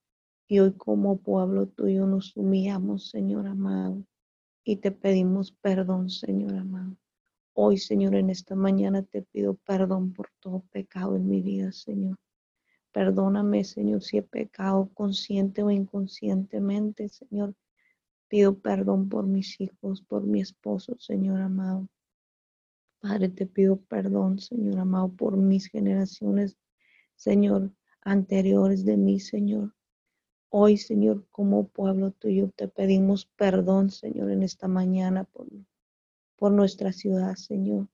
Y 0.48 0.60
hoy 0.60 0.74
como 0.74 1.18
pueblo 1.18 1.68
tuyo 1.68 2.06
nos 2.06 2.38
humillamos, 2.38 3.10
Señor 3.10 3.48
amado, 3.48 4.06
y 4.64 4.76
te 4.76 4.92
pedimos 4.92 5.52
perdón, 5.52 6.12
Señor 6.12 6.56
amado. 6.56 6.96
Hoy, 7.54 7.78
Señor, 7.78 8.14
en 8.14 8.30
esta 8.30 8.54
mañana 8.54 9.02
te 9.02 9.24
pido 9.24 9.56
perdón 9.56 10.14
por 10.14 10.30
todo 10.40 10.60
pecado 10.72 11.16
en 11.16 11.28
mi 11.28 11.42
vida, 11.42 11.72
Señor. 11.72 12.18
Perdóname, 12.92 13.64
Señor, 13.64 14.04
si 14.04 14.18
he 14.18 14.22
pecado 14.22 14.92
consciente 14.94 15.64
o 15.64 15.72
inconscientemente, 15.72 17.10
Señor. 17.10 17.56
Pido 18.28 18.60
perdón 18.60 19.10
por 19.10 19.26
mis 19.26 19.60
hijos, 19.60 20.04
por 20.04 20.24
mi 20.24 20.42
esposo, 20.42 20.96
Señor 21.00 21.42
amado. 21.42 21.88
Padre, 23.00 23.30
te 23.30 23.48
pido 23.48 23.78
perdón, 23.78 24.38
Señor 24.38 24.78
amado, 24.78 25.10
por 25.10 25.38
mis 25.38 25.68
generaciones, 25.68 26.56
Señor, 27.16 27.72
anteriores 28.02 28.86
de 28.86 28.98
mí, 28.98 29.20
Señor. 29.20 29.74
Hoy, 30.58 30.78
Señor, 30.78 31.28
como 31.32 31.68
pueblo 31.68 32.12
tuyo, 32.12 32.50
te 32.56 32.70
pedimos 32.70 33.26
perdón, 33.26 33.90
Señor, 33.90 34.32
en 34.32 34.42
esta 34.42 34.70
mañana 34.70 35.26
por, 35.26 35.48
por 36.38 36.54
nuestra 36.54 36.94
ciudad, 36.94 37.36
Señor. 37.36 37.90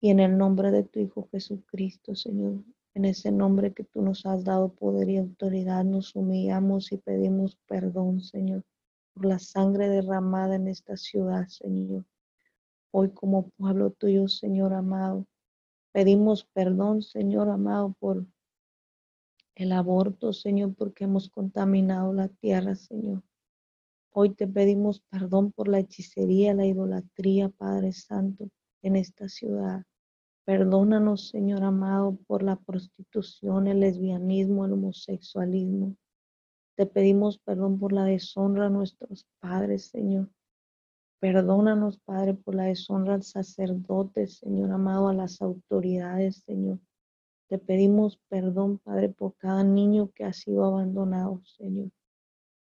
Y 0.00 0.10
en 0.10 0.18
el 0.18 0.36
nombre 0.36 0.72
de 0.72 0.82
tu 0.82 0.98
Hijo 0.98 1.28
Jesucristo, 1.30 2.16
Señor, 2.16 2.64
en 2.94 3.04
ese 3.04 3.30
nombre 3.30 3.72
que 3.72 3.84
tú 3.84 4.02
nos 4.02 4.26
has 4.26 4.42
dado 4.42 4.74
poder 4.74 5.08
y 5.08 5.18
autoridad, 5.18 5.84
nos 5.84 6.16
humillamos 6.16 6.90
y 6.90 6.96
pedimos 6.96 7.56
perdón, 7.68 8.20
Señor, 8.20 8.64
por 9.12 9.26
la 9.26 9.38
sangre 9.38 9.88
derramada 9.88 10.56
en 10.56 10.66
esta 10.66 10.96
ciudad, 10.96 11.46
Señor. 11.46 12.04
Hoy 12.90 13.10
como 13.10 13.50
pueblo 13.50 13.92
tuyo, 13.92 14.26
Señor 14.26 14.72
amado, 14.72 15.24
pedimos 15.92 16.46
perdón, 16.52 17.02
Señor 17.02 17.48
amado, 17.48 17.94
por 18.00 18.26
el 19.54 19.72
aborto, 19.72 20.32
Señor, 20.32 20.74
porque 20.74 21.04
hemos 21.04 21.30
contaminado 21.30 22.12
la 22.12 22.28
tierra, 22.28 22.74
Señor. 22.74 23.22
Hoy 24.12 24.30
te 24.30 24.46
pedimos 24.46 25.00
perdón 25.10 25.52
por 25.52 25.68
la 25.68 25.80
hechicería, 25.80 26.54
la 26.54 26.66
idolatría, 26.66 27.48
Padre 27.48 27.92
Santo, 27.92 28.48
en 28.82 28.96
esta 28.96 29.28
ciudad. 29.28 29.84
Perdónanos, 30.44 31.28
Señor 31.28 31.62
amado, 31.64 32.18
por 32.26 32.42
la 32.42 32.56
prostitución, 32.56 33.66
el 33.66 33.80
lesbianismo, 33.80 34.66
el 34.66 34.72
homosexualismo. 34.72 35.96
Te 36.76 36.86
pedimos 36.86 37.38
perdón 37.38 37.78
por 37.78 37.92
la 37.92 38.04
deshonra 38.04 38.66
a 38.66 38.70
nuestros 38.70 39.26
padres, 39.40 39.86
Señor. 39.86 40.28
Perdónanos, 41.20 41.98
Padre, 42.04 42.34
por 42.34 42.54
la 42.54 42.64
deshonra 42.64 43.14
al 43.14 43.22
sacerdote, 43.22 44.26
Señor 44.26 44.70
amado, 44.72 45.08
a 45.08 45.14
las 45.14 45.40
autoridades, 45.40 46.42
Señor. 46.44 46.78
Te 47.48 47.58
pedimos 47.58 48.18
perdón, 48.28 48.78
Padre, 48.78 49.08
por 49.08 49.36
cada 49.36 49.64
niño 49.64 50.10
que 50.14 50.24
ha 50.24 50.32
sido 50.32 50.64
abandonado, 50.64 51.42
Señor. 51.44 51.90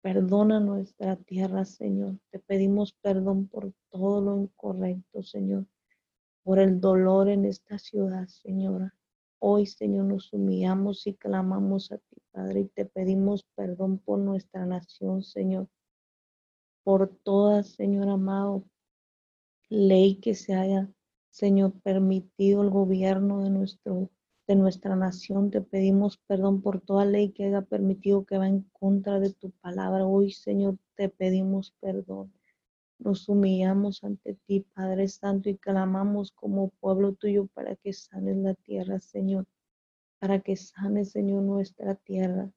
Perdona 0.03 0.61
nuestra 0.61 1.17
tierra, 1.17 1.65
Señor. 1.65 2.19
Te 2.31 2.39
pedimos 2.39 2.93
perdón 2.93 3.49
por 3.49 3.73
todo 3.91 4.21
lo 4.21 4.41
incorrecto, 4.41 5.23
Señor 5.23 5.67
por 6.47 6.61
el 6.61 6.81
dolor 6.81 7.29
en 7.29 7.45
esta 7.45 7.77
ciudad, 7.77 8.29
Señora. 8.29 8.95
Hoy, 9.41 9.67
Señor, 9.67 10.05
nos 10.05 10.33
humillamos 10.33 11.05
y 11.09 11.15
clamamos 11.15 11.91
a 11.91 11.99
ti, 11.99 12.23
Padre, 12.31 12.61
y 12.61 12.65
te 12.67 12.85
pedimos 12.85 13.43
perdón 13.57 13.99
por 13.99 14.21
nuestra 14.21 14.65
nación, 14.65 15.25
Señor. 15.25 15.67
Por 16.85 17.09
toda, 17.25 17.65
Señor 17.65 18.09
amado, 18.09 18.63
ley 19.69 20.21
que 20.21 20.37
se 20.37 20.55
haya, 20.55 20.89
Señor, 21.31 21.73
permitido 21.81 22.63
el 22.63 22.71
gobierno 22.71 23.43
de 23.43 23.51
nuestro 23.51 24.09
de 24.47 24.55
nuestra 24.55 24.95
nación. 24.97 25.51
Te 25.51 25.61
pedimos 25.61 26.19
perdón 26.19 26.63
por 26.63 26.81
toda 26.81 27.05
ley 27.05 27.31
que 27.31 27.45
haya 27.45 27.63
permitido 27.63 28.25
que 28.25 28.39
va 28.39 28.47
en 28.47 28.63
contra 28.73 29.19
de 29.19 29.33
tu 29.33 29.51
palabra. 29.51 30.07
Hoy, 30.07 30.33
Señor, 30.33 30.79
te 30.95 31.09
pedimos 31.09 31.73
perdón. 31.81 32.33
Nos 32.99 33.29
humillamos 33.29 34.05
ante 34.05 34.35
ti, 34.47 34.61
Padre 34.75 35.09
Santo, 35.09 35.51
y 35.51 35.57
clamamos 35.57 36.33
como 36.33 36.71
pueblo 36.81 37.13
tuyo 37.13 37.47
para 37.49 37.77
que 37.77 37.93
sanes 37.93 38.37
la 38.39 38.55
tierra, 38.55 39.01
Señor, 39.01 39.47
para 40.19 40.41
que 40.41 40.57
sanes, 40.57 41.11
Señor, 41.11 41.43
nuestra 41.43 41.97
tierra. 41.97 42.51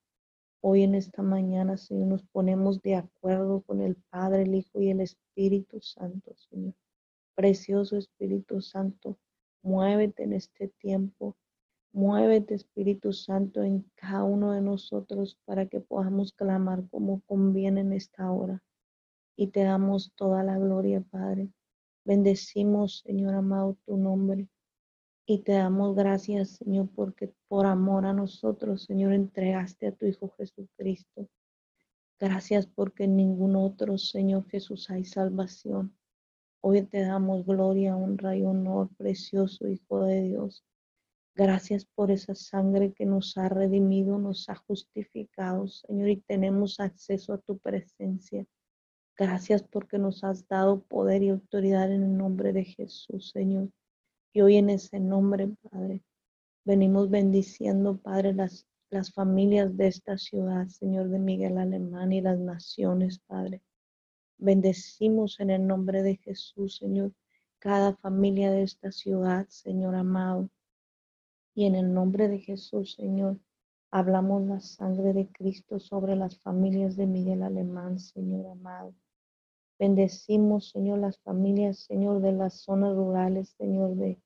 Hoy 0.62 0.84
en 0.84 0.96
esta 0.96 1.22
mañana, 1.24 1.78
Señor, 1.78 2.08
nos 2.08 2.24
ponemos 2.24 2.82
de 2.82 2.96
acuerdo 2.96 3.62
con 3.62 3.82
el 3.82 3.96
Padre, 3.96 4.44
el 4.44 4.56
Hijo 4.56 4.80
y 4.80 4.90
el 4.90 5.02
Espíritu 5.02 5.82
Santo, 5.82 6.36
Señor. 6.36 6.74
Precioso 7.36 7.98
Espíritu 7.98 8.62
Santo, 8.62 9.18
muévete 9.62 10.24
en 10.24 10.34
este 10.34 10.68
tiempo. 10.68 11.36
Muévete, 11.92 12.54
Espíritu 12.54 13.14
Santo, 13.14 13.64
en 13.64 13.90
cada 13.96 14.24
uno 14.24 14.52
de 14.52 14.62
nosotros 14.62 15.38
para 15.46 15.66
que 15.66 15.80
podamos 15.80 16.34
clamar 16.34 16.88
como 16.90 17.22
conviene 17.22 17.82
en 17.82 17.94
esta 17.94 18.32
hora 18.32 18.64
y 19.36 19.48
te 19.48 19.64
damos 19.64 20.12
toda 20.16 20.44
la 20.44 20.58
gloria, 20.58 21.02
Padre. 21.02 21.50
Bendecimos, 22.06 23.00
Señor 23.06 23.34
amado, 23.34 23.78
tu 23.86 23.98
nombre 23.98 24.48
y 25.26 25.40
te 25.44 25.52
damos 25.52 25.96
gracias, 25.96 26.58
Señor, 26.58 26.90
porque 26.96 27.32
por 27.48 27.68
amor 27.68 28.08
a 28.08 28.14
nosotros, 28.14 28.84
Señor, 28.84 29.14
entregaste 29.14 29.86
a 29.86 29.92
tu 29.92 30.08
Hijo 30.08 30.30
Jesucristo. 30.38 31.30
Gracias 32.20 32.66
porque 32.66 33.04
en 33.04 33.16
ningún 33.16 33.56
otro, 33.56 33.98
Señor 33.98 34.50
Jesús, 34.50 34.90
hay 34.90 35.06
salvación. 35.06 35.96
Hoy 36.62 36.82
te 36.82 37.02
damos 37.02 37.46
gloria, 37.46 37.96
honra 37.96 38.36
y 38.36 38.44
honor, 38.44 38.90
precioso 38.98 39.68
Hijo 39.68 40.04
de 40.04 40.24
Dios. 40.24 40.64
Gracias 41.40 41.86
por 41.86 42.12
esa 42.12 42.36
sangre 42.36 42.92
que 42.92 43.06
nos 43.06 43.38
ha 43.38 43.48
redimido, 43.48 44.20
nos 44.20 44.50
ha 44.50 44.56
justificado, 44.56 45.70
Señor, 45.70 46.10
y 46.10 46.18
tenemos 46.18 46.82
acceso 46.82 47.32
a 47.32 47.38
tu 47.38 47.58
presencia. 47.60 48.46
Gracias 49.16 49.64
porque 49.64 49.98
nos 50.00 50.26
has 50.26 50.46
dado 50.50 50.82
poder 50.82 51.24
y 51.24 51.30
autoridad 51.30 51.94
en 51.94 52.04
el 52.04 52.18
nombre 52.18 52.52
de 52.52 52.66
Jesús, 52.66 53.30
Señor. 53.30 53.70
Y 54.34 54.42
hoy 54.42 54.58
en 54.58 54.70
ese 54.70 55.00
nombre, 55.00 55.48
Padre, 55.72 56.04
venimos 56.66 57.10
bendiciendo, 57.10 57.96
Padre, 57.96 58.34
las, 58.34 58.68
las 58.90 59.14
familias 59.14 59.78
de 59.78 59.88
esta 59.88 60.18
ciudad, 60.18 60.68
Señor 60.68 61.08
de 61.08 61.20
Miguel 61.20 61.58
Alemán 61.58 62.12
y 62.12 62.20
las 62.20 62.38
naciones, 62.38 63.20
Padre. 63.20 63.62
Bendecimos 64.38 65.40
en 65.40 65.52
el 65.52 65.66
nombre 65.66 66.04
de 66.04 66.18
Jesús, 66.18 66.76
Señor, 66.76 67.14
cada 67.60 67.96
familia 67.96 68.52
de 68.52 68.64
esta 68.64 68.92
ciudad, 68.92 69.48
Señor 69.48 69.96
amado. 69.96 70.50
Y 71.60 71.66
en 71.66 71.76
el 71.76 71.94
nombre 71.94 72.30
de 72.30 72.40
Jesús, 72.40 72.94
Señor, 72.94 73.38
hablamos 73.92 74.44
la 74.44 74.62
sangre 74.62 75.12
de 75.12 75.28
Cristo 75.28 75.78
sobre 75.78 76.16
las 76.16 76.40
familias 76.40 76.96
de 76.96 77.06
Miguel 77.06 77.44
Alemán, 77.44 78.00
Señor 78.00 78.48
amado. 78.48 78.96
Bendecimos, 79.78 80.70
Señor, 80.70 81.00
las 81.00 81.20
familias, 81.20 81.80
Señor, 81.80 82.22
de 82.22 82.32
las 82.32 82.62
zonas 82.62 82.96
rurales, 82.96 83.50
Señor, 83.58 83.98
de 83.98 84.22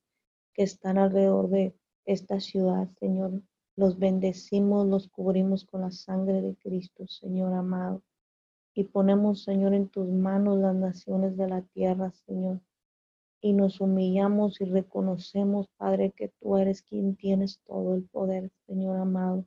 que 0.52 0.62
están 0.62 0.96
alrededor 0.96 1.48
de 1.48 1.74
esta 2.04 2.38
ciudad, 2.38 2.88
Señor. 3.00 3.42
Los 3.74 3.98
bendecimos, 3.98 4.86
los 4.86 5.08
cubrimos 5.08 5.64
con 5.64 5.80
la 5.80 5.90
sangre 5.90 6.40
de 6.40 6.54
Cristo, 6.54 7.08
Señor 7.08 7.52
amado. 7.52 8.04
Y 8.74 8.84
ponemos, 8.84 9.42
Señor, 9.42 9.74
en 9.74 9.88
tus 9.88 10.08
manos 10.08 10.58
las 10.58 10.76
naciones 10.76 11.36
de 11.36 11.48
la 11.48 11.62
tierra, 11.62 12.12
Señor. 12.12 12.60
Y 13.44 13.52
nos 13.52 13.80
humillamos 13.80 14.60
y 14.62 14.64
reconocemos, 14.64 15.68
Padre, 15.76 16.12
que 16.16 16.32
tú 16.40 16.56
eres 16.56 16.80
quien 16.82 17.14
tienes 17.14 17.60
todo 17.66 17.94
el 17.94 18.04
poder, 18.04 18.50
Señor 18.66 18.96
amado 18.96 19.44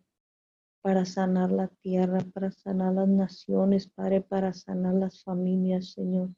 para 0.87 1.03
sanar 1.03 1.51
la 1.51 1.67
tierra, 1.67 2.19
para 2.33 2.49
sanar 2.49 2.93
las 2.93 3.09
naciones, 3.09 3.89
Padre, 3.89 4.21
para 4.21 4.53
sanar 4.53 4.93
las 4.93 5.21
familias, 5.21 5.91
Señor. 5.91 6.29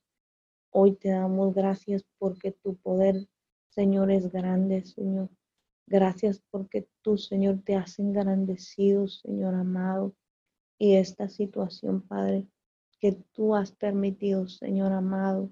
Hoy 0.71 0.93
te 0.93 1.09
damos 1.09 1.53
gracias 1.53 2.03
porque 2.17 2.51
tu 2.51 2.75
poder, 2.77 3.27
Señor, 3.69 4.09
es 4.09 4.31
grande, 4.31 4.83
Señor. 4.85 5.29
Gracias 5.85 6.41
porque 6.49 6.87
tú, 7.03 7.19
Señor, 7.19 7.61
te 7.63 7.75
has 7.75 7.99
engrandecido, 7.99 9.07
Señor 9.07 9.53
amado. 9.53 10.15
Y 10.79 10.95
esta 10.95 11.29
situación, 11.29 12.01
Padre, 12.01 12.47
que 12.99 13.11
tú 13.33 13.55
has 13.55 13.71
permitido, 13.71 14.47
Señor 14.47 14.93
amado. 14.93 15.51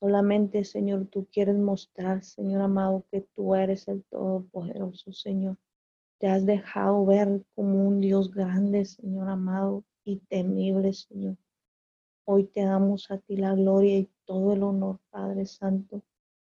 Solamente, 0.00 0.64
Señor, 0.64 1.06
tú 1.06 1.28
quieres 1.32 1.56
mostrar, 1.56 2.24
Señor 2.24 2.62
amado, 2.62 3.04
que 3.10 3.20
tú 3.20 3.54
eres 3.54 3.86
el 3.86 4.02
Todopoderoso, 4.04 5.12
Señor. 5.12 5.56
Te 6.18 6.26
has 6.26 6.44
dejado 6.44 7.06
ver 7.06 7.44
como 7.54 7.86
un 7.86 8.00
Dios 8.00 8.32
grande, 8.32 8.84
Señor 8.84 9.28
amado, 9.28 9.84
y 10.04 10.16
temible, 10.16 10.92
Señor. 10.92 11.36
Hoy 12.24 12.44
te 12.44 12.64
damos 12.64 13.10
a 13.10 13.18
ti 13.18 13.36
la 13.36 13.54
gloria 13.54 13.98
y 13.98 14.10
todo 14.24 14.52
el 14.52 14.64
honor, 14.64 14.98
Padre 15.10 15.46
Santo. 15.46 16.02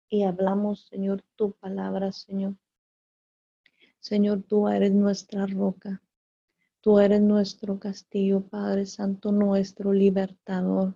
Y 0.09 0.23
hablamos, 0.23 0.87
Señor, 0.87 1.23
tu 1.35 1.53
palabra, 1.53 2.11
Señor. 2.11 2.55
Señor, 3.99 4.43
tú 4.43 4.67
eres 4.67 4.91
nuestra 4.91 5.45
roca. 5.45 6.01
Tú 6.81 6.99
eres 6.99 7.21
nuestro 7.21 7.79
castillo, 7.79 8.41
Padre 8.41 8.85
Santo, 8.85 9.31
nuestro 9.31 9.93
libertador. 9.93 10.93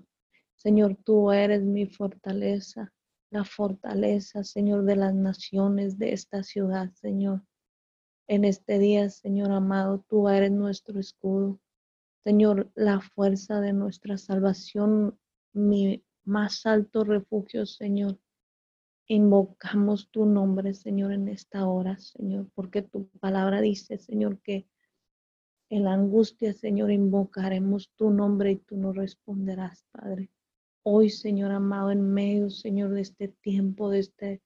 Señor, 0.63 0.95
tú 1.03 1.31
eres 1.31 1.61
mi 1.61 1.85
fortaleza, 1.87 2.93
la 3.29 3.43
fortaleza, 3.43 4.45
Señor, 4.45 4.85
de 4.85 4.95
las 4.95 5.13
naciones 5.13 5.97
de 5.97 6.13
esta 6.13 6.41
ciudad, 6.41 6.89
Señor. 6.93 7.43
En 8.27 8.45
este 8.45 8.79
día, 8.79 9.09
Señor 9.09 9.51
amado, 9.51 10.05
tú 10.07 10.29
eres 10.29 10.51
nuestro 10.51 11.01
escudo. 11.01 11.59
Señor, 12.23 12.71
la 12.75 13.01
fuerza 13.01 13.59
de 13.59 13.73
nuestra 13.73 14.17
salvación, 14.17 15.19
mi 15.51 16.01
más 16.23 16.65
alto 16.65 17.03
refugio, 17.03 17.65
Señor. 17.65 18.17
Invocamos 19.07 20.09
tu 20.11 20.25
nombre, 20.25 20.73
Señor, 20.73 21.11
en 21.11 21.27
esta 21.27 21.67
hora, 21.67 21.99
Señor, 21.99 22.47
porque 22.55 22.81
tu 22.81 23.09
palabra 23.19 23.59
dice, 23.59 23.97
Señor, 23.97 24.39
que 24.39 24.65
En 25.69 25.83
la 25.83 25.93
angustia, 25.93 26.53
Señor, 26.53 26.91
invocaremos 26.91 27.91
tu 27.97 28.11
nombre 28.11 28.51
y 28.51 28.55
tú 28.57 28.77
nos 28.77 28.95
responderás, 28.95 29.85
Padre. 29.91 30.29
Hoy, 30.85 31.09
Señor 31.09 31.51
amado, 31.51 31.91
en 31.91 32.13
medio, 32.13 32.49
Señor, 32.49 32.91
de 32.91 33.01
este 33.01 33.29
tiempo, 33.29 33.89
de 33.89 33.99
este 33.99 34.41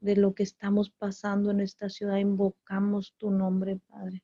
de 0.00 0.16
lo 0.16 0.34
que 0.34 0.44
estamos 0.44 0.90
pasando 0.90 1.50
en 1.50 1.60
esta 1.60 1.88
ciudad, 1.88 2.16
invocamos 2.16 3.14
tu 3.18 3.30
nombre, 3.30 3.80
Padre. 3.88 4.22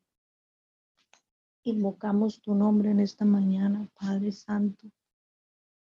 Invocamos 1.64 2.40
tu 2.40 2.55
nombre 2.55 2.92
en 2.92 3.00
esta 3.00 3.24
mañana, 3.24 3.90
Padre 3.98 4.31
Santo. 4.31 4.88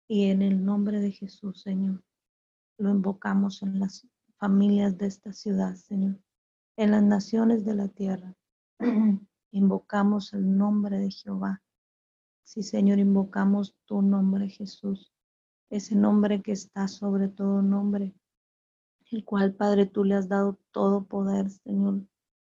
Y 0.08 0.26
en 0.26 0.44
el 0.44 0.64
nombre 0.64 1.00
de 1.00 1.12
Jesús, 1.12 1.62
Señor, 1.62 2.04
lo 2.78 2.92
invocamos 2.92 3.64
en 3.64 3.80
las 3.80 4.08
familias 4.38 4.98
de 4.98 5.08
esta 5.08 5.34
ciudad, 5.34 5.76
Señor, 5.76 6.20
en 6.78 6.92
las 6.92 7.04
naciones 7.04 7.66
de 7.66 7.76
la 7.76 7.88
tierra. 7.88 8.36
invocamos 9.52 10.34
el 10.34 10.58
nombre 10.58 11.00
de 11.00 11.10
Jehová. 11.10 11.64
Sí, 12.44 12.64
Señor, 12.64 13.00
invocamos 13.00 13.76
tu 13.86 14.02
nombre, 14.02 14.48
Jesús, 14.50 15.12
ese 15.72 15.96
nombre 15.96 16.42
que 16.42 16.52
está 16.52 16.88
sobre 16.90 17.30
todo 17.30 17.62
nombre, 17.62 18.14
el 19.10 19.24
cual, 19.24 19.56
Padre, 19.56 19.86
tú 19.86 20.04
le 20.04 20.16
has 20.16 20.28
dado 20.28 20.60
todo 20.72 21.06
poder, 21.06 21.50
Señor, 21.50 22.02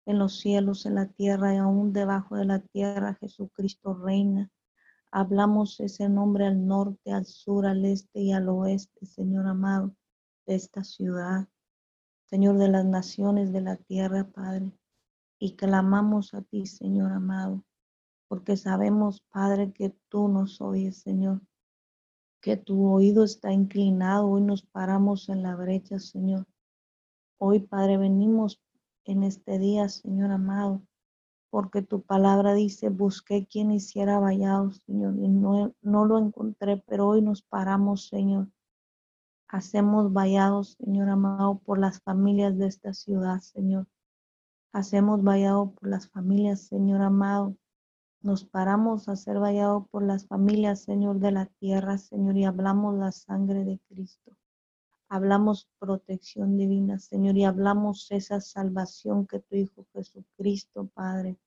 en 0.07 0.19
los 0.19 0.39
cielos, 0.39 0.87
en 0.87 0.95
la 0.95 1.07
tierra 1.07 1.55
y 1.55 1.59
aún 1.59 1.93
debajo 1.93 2.37
de 2.37 2.47
la 2.47 2.61
tierra, 2.61 3.19
Jesucristo 3.21 3.95
reina. 3.95 4.51
Hablamos 5.11 5.81
ese 5.81 6.09
nombre 6.09 6.47
al 6.47 6.67
norte, 6.67 7.13
al 7.13 7.27
sur, 7.27 7.67
al 7.67 7.85
este 7.85 8.21
y 8.21 8.33
al 8.33 8.49
oeste, 8.49 9.05
Señor 9.05 9.47
amado, 9.47 9.95
de 10.47 10.55
esta 10.55 10.83
ciudad, 10.83 11.47
Señor 12.25 12.57
de 12.57 12.69
las 12.69 12.87
naciones 12.87 13.53
de 13.53 13.61
la 13.61 13.77
tierra, 13.77 14.25
Padre. 14.25 14.73
Y 15.39 15.57
clamamos 15.57 16.33
a 16.33 16.43
ti, 16.43 16.65
Señor 16.67 17.13
amado, 17.13 17.65
porque 18.29 18.57
sabemos, 18.57 19.23
Padre, 19.31 19.73
que 19.73 19.91
tú 20.09 20.29
nos 20.29 20.61
oyes, 20.61 20.99
Señor, 20.99 21.43
que 22.41 22.57
tu 22.57 22.87
oído 22.87 23.25
está 23.25 23.53
inclinado. 23.53 24.39
y 24.39 24.43
nos 24.43 24.63
paramos 24.63 25.29
en 25.29 25.43
la 25.43 25.55
brecha, 25.57 25.99
Señor. 25.99 26.47
Hoy, 27.39 27.61
Padre, 27.61 27.97
venimos 27.97 28.61
en 29.05 29.23
este 29.23 29.59
día, 29.59 29.89
Señor 29.89 30.31
amado, 30.31 30.83
porque 31.51 31.83
tu 31.83 32.03
palabra 32.03 32.55
dice, 32.55 32.91
busqué 32.91 33.47
quien 33.47 33.71
hiciera 33.71 34.19
vallado, 34.19 34.71
Señor, 34.71 35.17
y 35.17 35.29
no, 35.29 35.75
no 35.83 36.05
lo 36.05 36.19
encontré, 36.19 36.83
pero 36.87 37.09
hoy 37.09 37.23
nos 37.23 37.43
paramos, 37.43 38.09
Señor. 38.09 38.49
Hacemos 39.49 40.13
vallados, 40.13 40.77
Señor 40.79 41.09
amado, 41.09 41.59
por 41.59 41.79
las 41.79 42.01
familias 42.03 42.57
de 42.57 42.67
esta 42.67 42.95
ciudad, 42.95 43.41
Señor. 43.41 43.87
Hacemos 44.73 45.25
vallado 45.25 45.73
por 45.73 45.89
las 45.89 46.09
familias, 46.09 46.69
Señor 46.69 47.03
amado. 47.03 47.57
Nos 48.23 48.45
paramos 48.45 49.09
a 49.09 49.13
hacer 49.13 49.39
vallado 49.39 49.87
por 49.87 50.03
las 50.03 50.27
familias, 50.27 50.83
Señor, 50.83 51.21
de 51.21 51.33
la 51.33 51.47
tierra, 51.47 51.97
Señor, 51.97 52.37
y 52.37 52.45
hablamos 52.45 52.95
la 52.99 53.13
sangre 53.13 53.65
de 53.65 53.79
Cristo. 53.89 54.37
Hablamos 55.09 55.71
protección 55.79 56.59
divina, 56.59 56.99
Señor, 56.99 57.39
y 57.39 57.45
hablamos 57.45 58.11
esa 58.11 58.43
salvación 58.43 59.27
que 59.27 59.41
tu 59.41 59.57
Hijo 59.57 59.87
Jesucristo, 59.95 60.91
Padre, 60.93 61.39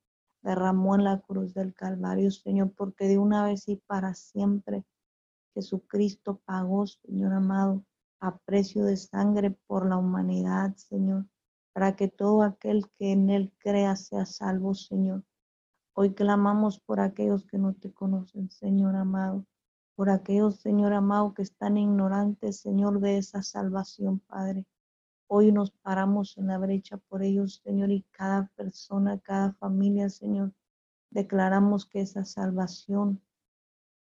derramó 0.42 0.96
en 0.96 1.04
la 1.04 1.20
cruz 1.20 1.54
del 1.54 1.76
Calvario, 1.76 2.32
Señor, 2.32 2.74
porque 2.76 3.08
de 3.08 3.20
una 3.20 3.46
vez 3.46 3.68
y 3.68 3.76
para 3.76 4.16
siempre 4.16 4.84
Jesucristo 5.54 6.42
pagó, 6.44 6.88
Señor 6.88 7.34
amado, 7.34 7.86
a 8.20 8.36
precio 8.40 8.84
de 8.86 8.98
sangre 8.98 9.52
por 9.68 9.88
la 9.88 9.98
humanidad, 9.98 10.76
Señor, 10.76 11.28
para 11.72 11.96
que 11.96 12.08
todo 12.08 12.42
aquel 12.42 12.90
que 12.98 13.12
en 13.12 13.30
Él 13.30 13.54
crea 13.60 13.96
sea 13.96 14.26
salvo, 14.26 14.74
Señor. 14.74 15.24
Hoy 15.94 16.14
clamamos 16.14 16.80
por 16.80 17.00
aquellos 17.00 17.46
que 17.46 17.58
no 17.58 17.74
te 17.74 17.92
conocen, 17.92 18.50
Señor 18.50 18.96
amado 18.96 19.46
por 19.96 20.10
aquellos, 20.10 20.60
Señor 20.60 20.94
amado, 20.94 21.34
que 21.34 21.44
están 21.44 21.78
ignorantes, 21.78 22.60
Señor, 22.60 23.00
de 23.00 23.18
esa 23.18 23.44
salvación, 23.44 24.20
Padre. 24.20 24.66
Hoy 25.28 25.52
nos 25.52 25.72
paramos 25.72 26.38
en 26.38 26.48
la 26.48 26.58
brecha 26.58 26.98
por 26.98 27.24
ellos, 27.24 27.62
Señor, 27.64 27.92
y 27.92 28.04
cada 28.12 28.48
persona, 28.56 29.20
cada 29.20 29.54
familia, 29.54 30.10
Señor, 30.10 30.54
declaramos 31.12 31.86
que 31.86 32.02
esa 32.02 32.26
salvación 32.26 33.22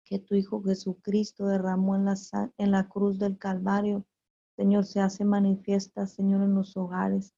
que 0.04 0.20
tu 0.20 0.36
Hijo 0.36 0.62
Jesucristo 0.62 1.48
derramó 1.48 1.96
en 1.96 2.06
la, 2.06 2.16
en 2.58 2.72
la 2.72 2.88
cruz 2.88 3.18
del 3.18 3.38
Calvario, 3.38 4.06
Señor, 4.56 4.86
se 4.86 5.00
hace 5.00 5.26
manifiesta, 5.26 6.06
Señor, 6.06 6.44
en 6.44 6.54
los 6.54 6.78
hogares, 6.78 7.34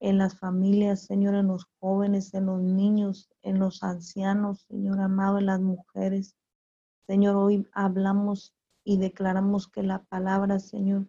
en 0.00 0.18
las 0.18 0.38
familias, 0.38 1.04
Señor, 1.04 1.34
en 1.34 1.48
los 1.48 1.66
jóvenes, 1.80 2.34
en 2.34 2.46
los 2.46 2.60
niños, 2.60 3.30
en 3.42 3.58
los 3.58 3.82
ancianos, 3.82 4.66
Señor 4.68 5.00
amado, 5.00 5.38
en 5.38 5.46
las 5.46 5.60
mujeres. 5.60 6.36
Señor, 7.06 7.36
hoy 7.36 7.66
hablamos 7.72 8.54
y 8.84 8.98
declaramos 8.98 9.68
que 9.68 9.82
la 9.82 10.02
palabra, 10.04 10.58
Señor, 10.58 11.06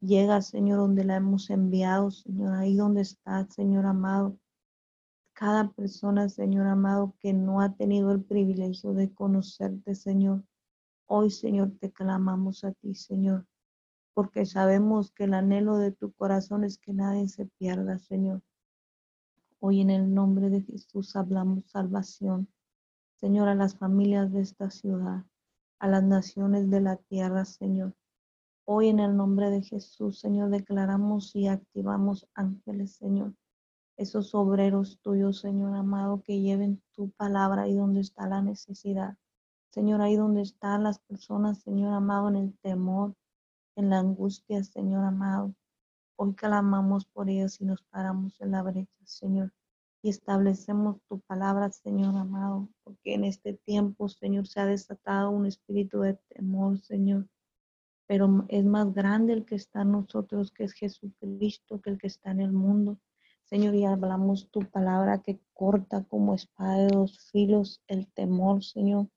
llega, 0.00 0.42
Señor, 0.42 0.78
donde 0.78 1.04
la 1.04 1.16
hemos 1.16 1.50
enviado, 1.50 2.10
Señor, 2.10 2.54
ahí 2.54 2.76
donde 2.76 3.02
está, 3.02 3.46
Señor 3.46 3.86
amado. 3.86 4.38
Cada 5.32 5.70
persona, 5.70 6.28
Señor 6.28 6.66
amado, 6.66 7.14
que 7.20 7.32
no 7.32 7.60
ha 7.60 7.74
tenido 7.74 8.12
el 8.12 8.22
privilegio 8.22 8.92
de 8.92 9.12
conocerte, 9.12 9.94
Señor. 9.94 10.44
Hoy, 11.06 11.30
Señor, 11.30 11.72
te 11.80 11.90
clamamos 11.90 12.64
a 12.64 12.72
ti, 12.72 12.94
Señor, 12.94 13.46
porque 14.20 14.44
sabemos 14.44 15.12
que 15.12 15.24
el 15.24 15.32
anhelo 15.32 15.78
de 15.78 15.92
tu 15.92 16.12
corazón 16.12 16.62
es 16.62 16.76
que 16.76 16.92
nadie 16.92 17.26
se 17.26 17.46
pierda, 17.46 17.98
Señor. 17.98 18.42
Hoy 19.60 19.80
en 19.80 19.88
el 19.88 20.12
nombre 20.12 20.50
de 20.50 20.60
Jesús 20.60 21.16
hablamos 21.16 21.70
salvación. 21.70 22.46
Señor, 23.14 23.48
a 23.48 23.54
las 23.54 23.78
familias 23.78 24.30
de 24.30 24.42
esta 24.42 24.68
ciudad, 24.68 25.24
a 25.78 25.88
las 25.88 26.02
naciones 26.02 26.68
de 26.68 26.82
la 26.82 26.96
tierra, 26.96 27.46
Señor. 27.46 27.94
Hoy 28.66 28.88
en 28.88 29.00
el 29.00 29.16
nombre 29.16 29.48
de 29.48 29.62
Jesús, 29.62 30.20
Señor, 30.20 30.50
declaramos 30.50 31.34
y 31.34 31.48
activamos 31.48 32.28
ángeles, 32.34 32.96
Señor. 32.96 33.32
Esos 33.96 34.34
obreros 34.34 35.00
tuyos, 35.00 35.40
Señor 35.40 35.74
amado, 35.74 36.20
que 36.22 36.42
lleven 36.42 36.82
tu 36.92 37.08
palabra 37.12 37.62
ahí 37.62 37.74
donde 37.74 38.02
está 38.02 38.28
la 38.28 38.42
necesidad. 38.42 39.16
Señor, 39.70 40.02
ahí 40.02 40.16
donde 40.16 40.42
están 40.42 40.82
las 40.82 40.98
personas, 40.98 41.62
Señor 41.62 41.94
amado, 41.94 42.28
en 42.28 42.36
el 42.36 42.58
temor, 42.58 43.14
en 43.80 43.90
la 43.90 43.98
angustia, 43.98 44.62
Señor 44.62 45.04
amado. 45.04 45.54
Hoy 46.16 46.34
clamamos 46.34 47.06
por 47.06 47.28
ellos 47.28 47.60
y 47.60 47.64
nos 47.64 47.82
paramos 47.82 48.40
en 48.40 48.52
la 48.52 48.62
brecha, 48.62 49.04
Señor 49.04 49.52
y 50.02 50.08
establecemos 50.08 50.96
tu 51.08 51.20
palabra, 51.20 51.70
Señor 51.70 52.16
amado, 52.16 52.68
porque 52.84 53.14
en 53.14 53.24
este 53.24 53.54
tiempo, 53.54 54.08
Señor, 54.08 54.46
se 54.46 54.60
ha 54.60 54.66
desatado 54.66 55.30
un 55.30 55.46
espíritu 55.46 56.00
de 56.00 56.14
temor, 56.28 56.78
Señor. 56.80 57.28
Pero 58.06 58.44
es 58.48 58.64
más 58.64 58.92
grande 58.92 59.34
el 59.34 59.44
que 59.44 59.56
está 59.56 59.82
en 59.82 59.92
nosotros, 59.92 60.50
que 60.52 60.64
es 60.64 60.72
Jesucristo, 60.72 61.80
que 61.80 61.90
el 61.90 61.98
que 61.98 62.06
está 62.06 62.30
en 62.30 62.40
el 62.40 62.52
mundo. 62.52 62.98
Señor, 63.44 63.74
y 63.74 63.84
hablamos 63.84 64.50
tu 64.50 64.60
palabra 64.60 65.22
que 65.22 65.40
corta 65.52 66.04
como 66.04 66.34
espada 66.34 66.78
de 66.78 66.88
dos 66.88 67.18
filos 67.30 67.82
el 67.86 68.10
temor, 68.12 68.64
Señor. 68.64 69.08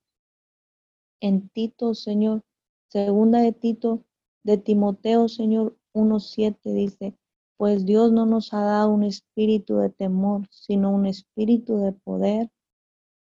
En 1.22 1.48
Tito, 1.50 1.94
Señor, 1.96 2.44
segunda 2.90 3.40
de 3.40 3.54
Tito, 3.54 4.04
de 4.44 4.58
Timoteo, 4.58 5.30
Señor, 5.30 5.78
1.7 5.94 6.74
dice, 6.74 7.16
pues 7.58 7.86
Dios 7.86 8.12
no 8.12 8.26
nos 8.26 8.54
ha 8.54 8.62
dado 8.62 8.90
un 8.90 9.04
espíritu 9.04 9.78
de 9.78 9.90
temor, 9.90 10.48
sino 10.50 10.92
un 10.92 11.06
espíritu 11.06 11.78
de 11.78 11.94
poder, 11.94 12.50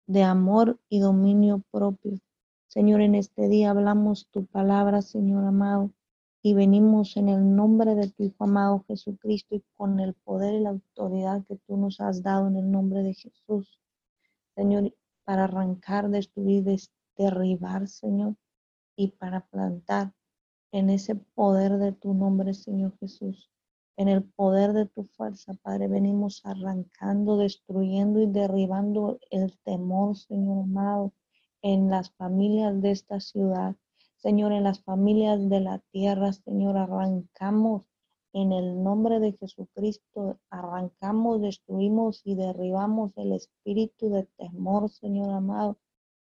de 0.06 0.22
amor 0.22 0.80
y 0.88 1.00
dominio 1.00 1.62
propio. 1.70 2.18
Señor, 2.66 3.00
en 3.00 3.14
este 3.14 3.48
día 3.48 3.70
hablamos 3.70 4.28
tu 4.30 4.46
palabra, 4.46 5.02
Señor 5.02 5.44
amado, 5.44 5.92
y 6.42 6.54
venimos 6.54 7.16
en 7.16 7.28
el 7.28 7.54
nombre 7.54 7.94
de 7.94 8.10
tu 8.10 8.24
Hijo 8.24 8.44
amado 8.44 8.84
Jesucristo 8.86 9.54
y 9.54 9.64
con 9.76 10.00
el 10.00 10.14
poder 10.14 10.54
y 10.54 10.60
la 10.60 10.70
autoridad 10.70 11.44
que 11.46 11.56
tú 11.66 11.76
nos 11.76 12.00
has 12.00 12.22
dado 12.22 12.48
en 12.48 12.56
el 12.56 12.70
nombre 12.70 13.02
de 13.02 13.14
Jesús. 13.14 13.80
Señor, 14.54 14.94
para 15.24 15.44
arrancar, 15.44 16.08
destruir, 16.08 16.64
derribar, 17.16 17.88
Señor, 17.88 18.36
y 18.96 19.08
para 19.08 19.40
plantar 19.46 20.12
en 20.72 20.90
ese 20.90 21.14
poder 21.14 21.78
de 21.78 21.92
tu 21.92 22.14
nombre, 22.14 22.54
Señor 22.54 22.96
Jesús 22.98 23.50
en 23.96 24.08
el 24.08 24.22
poder 24.24 24.74
de 24.74 24.84
tu 24.84 25.04
fuerza, 25.04 25.54
Padre, 25.62 25.88
venimos 25.88 26.44
arrancando, 26.44 27.38
destruyendo 27.38 28.20
y 28.20 28.26
derribando 28.26 29.18
el 29.30 29.56
temor, 29.64 30.16
Señor 30.16 30.64
amado, 30.64 31.12
en 31.62 31.88
las 31.88 32.10
familias 32.10 32.80
de 32.82 32.90
esta 32.90 33.20
ciudad. 33.20 33.74
Señor, 34.16 34.52
en 34.52 34.64
las 34.64 34.82
familias 34.82 35.48
de 35.48 35.60
la 35.60 35.78
tierra, 35.92 36.34
Señor, 36.34 36.76
arrancamos 36.76 37.86
en 38.34 38.52
el 38.52 38.82
nombre 38.82 39.18
de 39.18 39.32
Jesucristo, 39.32 40.38
arrancamos, 40.50 41.40
destruimos 41.40 42.20
y 42.22 42.34
derribamos 42.34 43.12
el 43.16 43.32
espíritu 43.32 44.10
de 44.10 44.24
temor, 44.36 44.90
Señor 44.90 45.30
amado, 45.30 45.78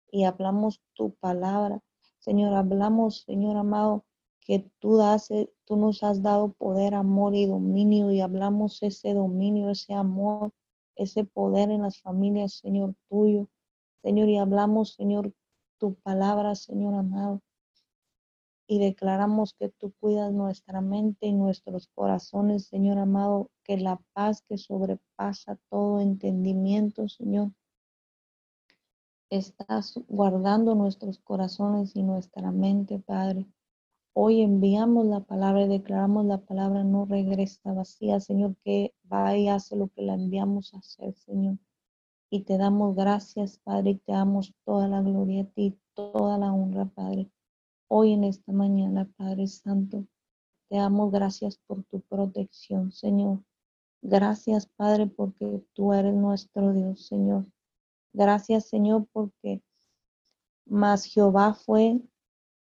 y 0.09 0.23
hablamos 0.23 0.81
tu 0.93 1.13
palabra. 1.15 1.81
Señor, 2.19 2.53
hablamos, 2.53 3.23
Señor 3.23 3.57
amado, 3.57 4.05
que 4.45 4.71
tú, 4.79 4.97
das, 4.97 5.31
eh, 5.31 5.51
tú 5.65 5.75
nos 5.75 6.03
has 6.03 6.21
dado 6.21 6.53
poder, 6.53 6.93
amor 6.93 7.35
y 7.35 7.47
dominio 7.47 8.11
y 8.11 8.21
hablamos 8.21 8.81
ese 8.83 9.13
dominio, 9.13 9.71
ese 9.71 9.93
amor, 9.95 10.51
ese 10.95 11.25
poder 11.25 11.71
en 11.71 11.81
las 11.81 11.99
familias, 11.99 12.53
Señor 12.53 12.93
tuyo. 13.09 13.49
Señor, 14.03 14.29
y 14.29 14.37
hablamos, 14.37 14.93
Señor, 14.93 15.33
tu 15.79 15.95
palabra, 15.95 16.53
Señor 16.53 16.93
amado. 16.93 17.41
Y 18.67 18.79
declaramos 18.79 19.55
que 19.55 19.69
tú 19.69 19.93
cuidas 19.99 20.31
nuestra 20.31 20.79
mente 20.79 21.25
y 21.25 21.33
nuestros 21.33 21.87
corazones, 21.87 22.67
Señor 22.67 22.99
amado, 22.99 23.49
que 23.63 23.77
la 23.77 23.99
paz 24.13 24.43
que 24.47 24.59
sobrepasa 24.59 25.57
todo 25.69 25.99
entendimiento, 26.01 27.09
Señor, 27.09 27.51
estás 29.31 29.99
guardando 30.07 30.75
nuestros 30.75 31.17
corazones 31.19 31.95
y 31.95 32.03
nuestra 32.03 32.51
mente, 32.51 32.99
Padre. 32.99 33.47
Hoy 34.17 34.43
enviamos 34.43 35.05
la 35.07 35.19
palabra 35.19 35.63
y 35.63 35.67
declaramos 35.67 36.25
la 36.25 36.37
palabra 36.37 36.85
no 36.85 37.03
regresa 37.03 37.73
vacía, 37.73 38.21
Señor, 38.21 38.55
que 38.63 38.93
va 39.11 39.35
y 39.35 39.49
hace 39.49 39.75
lo 39.75 39.89
que 39.89 40.03
la 40.03 40.13
enviamos 40.13 40.73
a 40.73 40.77
hacer, 40.77 41.13
Señor. 41.15 41.57
Y 42.29 42.43
te 42.43 42.57
damos 42.57 42.95
gracias, 42.95 43.57
Padre, 43.57 43.89
y 43.89 43.95
te 43.95 44.13
damos 44.13 44.53
toda 44.63 44.87
la 44.87 45.01
gloria 45.01 45.41
a 45.41 45.45
ti, 45.47 45.77
toda 45.95 46.37
la 46.37 46.53
honra, 46.53 46.85
Padre. 46.85 47.29
Hoy 47.89 48.13
en 48.13 48.23
esta 48.23 48.53
mañana, 48.53 49.11
Padre 49.17 49.47
Santo, 49.47 50.05
te 50.69 50.77
damos 50.77 51.11
gracias 51.11 51.57
por 51.67 51.83
tu 51.83 51.99
protección, 51.99 52.93
Señor. 52.93 53.43
Gracias, 54.01 54.65
Padre, 54.77 55.07
porque 55.07 55.61
tú 55.73 55.91
eres 55.91 56.15
nuestro 56.15 56.71
Dios, 56.71 57.05
Señor. 57.05 57.47
Gracias, 58.13 58.69
Señor, 58.69 59.07
porque 59.11 59.61
más 60.65 61.03
Jehová 61.03 61.53
fue, 61.53 61.99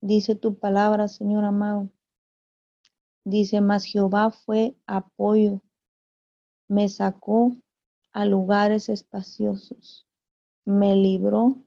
dice 0.06 0.36
tu 0.36 0.60
palabra, 0.60 1.08
Señor 1.08 1.46
amado. 1.46 1.90
Dice, 3.24 3.60
más 3.60 3.86
Jehová 3.86 4.30
fue 4.30 4.76
apoyo, 4.86 5.64
me 6.68 6.90
sacó 6.90 7.56
a 8.14 8.26
lugares 8.26 8.88
espaciosos, 8.88 10.08
me 10.64 10.96
libró 10.96 11.58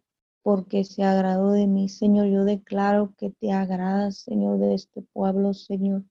porque 0.43 0.85
se 0.85 1.03
agradó 1.03 1.51
de 1.51 1.67
mí. 1.67 1.89
Señor, 1.89 2.27
yo 2.27 2.45
declaro 2.45 3.13
que 3.19 3.31
te 3.31 3.51
agradas, 3.51 4.19
Señor, 4.19 4.59
de 4.59 4.75
este 4.75 5.03
pueblo, 5.03 5.53
Señor. 5.53 6.05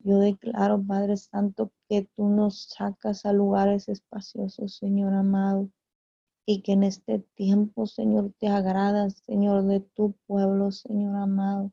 Yo 0.00 0.18
declaro, 0.18 0.84
Padre 0.86 1.16
Santo, 1.16 1.72
que 1.88 2.06
tú 2.14 2.28
nos 2.28 2.68
sacas 2.68 3.24
a 3.24 3.32
lugares 3.32 3.88
espaciosos, 3.88 4.76
Señor 4.76 5.14
amado 5.14 5.70
y 6.48 6.62
que 6.62 6.72
en 6.72 6.84
este 6.84 7.18
tiempo, 7.34 7.86
Señor, 7.86 8.32
te 8.38 8.46
agradas, 8.46 9.14
Señor, 9.26 9.64
de 9.64 9.80
tu 9.80 10.12
pueblo, 10.26 10.70
Señor 10.70 11.16
amado, 11.16 11.72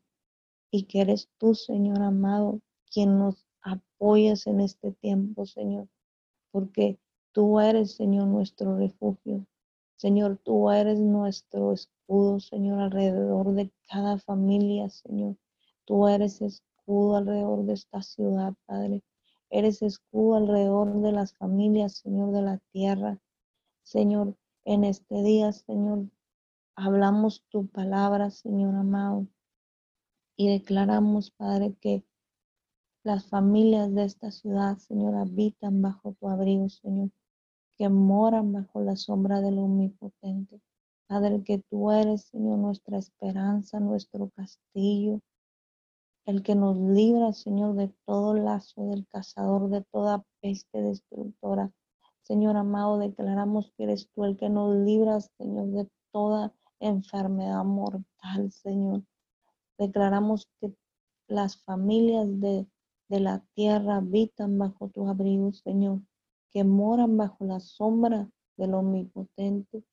y 0.71 0.85
que 0.85 1.01
eres 1.01 1.29
tú, 1.37 1.53
Señor 1.53 2.01
amado, 2.01 2.59
quien 2.91 3.19
nos 3.19 3.45
apoyas 3.61 4.47
en 4.47 4.61
este 4.61 4.91
tiempo, 4.91 5.45
Señor, 5.45 5.87
porque 6.51 6.99
tú 7.33 7.59
eres, 7.59 7.91
Señor, 7.95 8.27
nuestro 8.27 8.75
refugio. 8.75 9.45
Señor, 9.95 10.39
tú 10.43 10.71
eres 10.71 10.99
nuestro 10.99 11.71
escudo, 11.73 12.39
Señor, 12.39 12.79
alrededor 12.79 13.53
de 13.53 13.71
cada 13.87 14.17
familia, 14.17 14.89
Señor. 14.89 15.37
Tú 15.85 16.07
eres 16.07 16.41
escudo 16.41 17.17
alrededor 17.17 17.63
de 17.65 17.73
esta 17.73 18.01
ciudad, 18.01 18.53
Padre. 18.65 19.03
Eres 19.51 19.83
escudo 19.83 20.35
alrededor 20.35 20.99
de 21.01 21.11
las 21.11 21.35
familias, 21.35 21.97
Señor, 21.97 22.31
de 22.31 22.41
la 22.41 22.57
tierra. 22.71 23.19
Señor, 23.83 24.35
en 24.65 24.83
este 24.83 25.21
día, 25.23 25.51
Señor, 25.51 26.09
hablamos 26.75 27.43
tu 27.49 27.67
palabra, 27.67 28.31
Señor 28.31 28.75
amado, 28.75 29.27
y 30.37 30.49
declaramos, 30.49 31.31
Padre, 31.31 31.75
que 31.79 32.03
las 33.03 33.27
familias 33.27 33.93
de 33.93 34.05
esta 34.05 34.31
ciudad, 34.31 34.77
Señor, 34.77 35.15
habitan 35.15 35.81
bajo 35.81 36.13
tu 36.13 36.29
abrigo, 36.29 36.69
Señor, 36.69 37.09
que 37.77 37.89
moran 37.89 38.53
bajo 38.53 38.81
la 38.81 38.95
sombra 38.95 39.41
del 39.41 39.59
Omnipotente. 39.59 40.61
Padre, 41.07 41.43
que 41.43 41.59
tú 41.69 41.91
eres, 41.91 42.23
Señor, 42.23 42.59
nuestra 42.59 42.97
esperanza, 42.97 43.79
nuestro 43.79 44.29
castillo, 44.29 45.19
el 46.25 46.41
que 46.41 46.55
nos 46.55 46.77
libra, 46.77 47.33
Señor, 47.33 47.75
de 47.75 47.89
todo 48.05 48.33
lazo 48.33 48.87
del 48.87 49.05
cazador, 49.07 49.69
de 49.69 49.81
toda 49.91 50.23
peste 50.41 50.81
destructora. 50.81 51.71
Señor 52.23 52.55
amado, 52.55 52.97
declaramos 52.99 53.71
que 53.75 53.83
eres 53.83 54.09
tú 54.09 54.23
el 54.23 54.37
que 54.37 54.49
nos 54.49 54.75
libras, 54.75 55.29
Señor, 55.37 55.67
de 55.67 55.89
toda 56.11 56.53
enfermedad 56.79 57.63
mortal, 57.65 58.51
Señor. 58.51 59.03
Declaramos 59.77 60.49
que 60.59 60.73
las 61.27 61.57
familias 61.63 62.27
de, 62.39 62.65
de 63.09 63.19
la 63.19 63.39
tierra 63.55 63.97
habitan 63.97 64.57
bajo 64.57 64.87
tu 64.89 65.07
abrigo, 65.07 65.51
Señor, 65.51 66.01
que 66.51 66.63
moran 66.63 67.17
bajo 67.17 67.43
la 67.43 67.59
sombra 67.59 68.29
del 68.55 68.73
Omnipotente. 68.73 69.83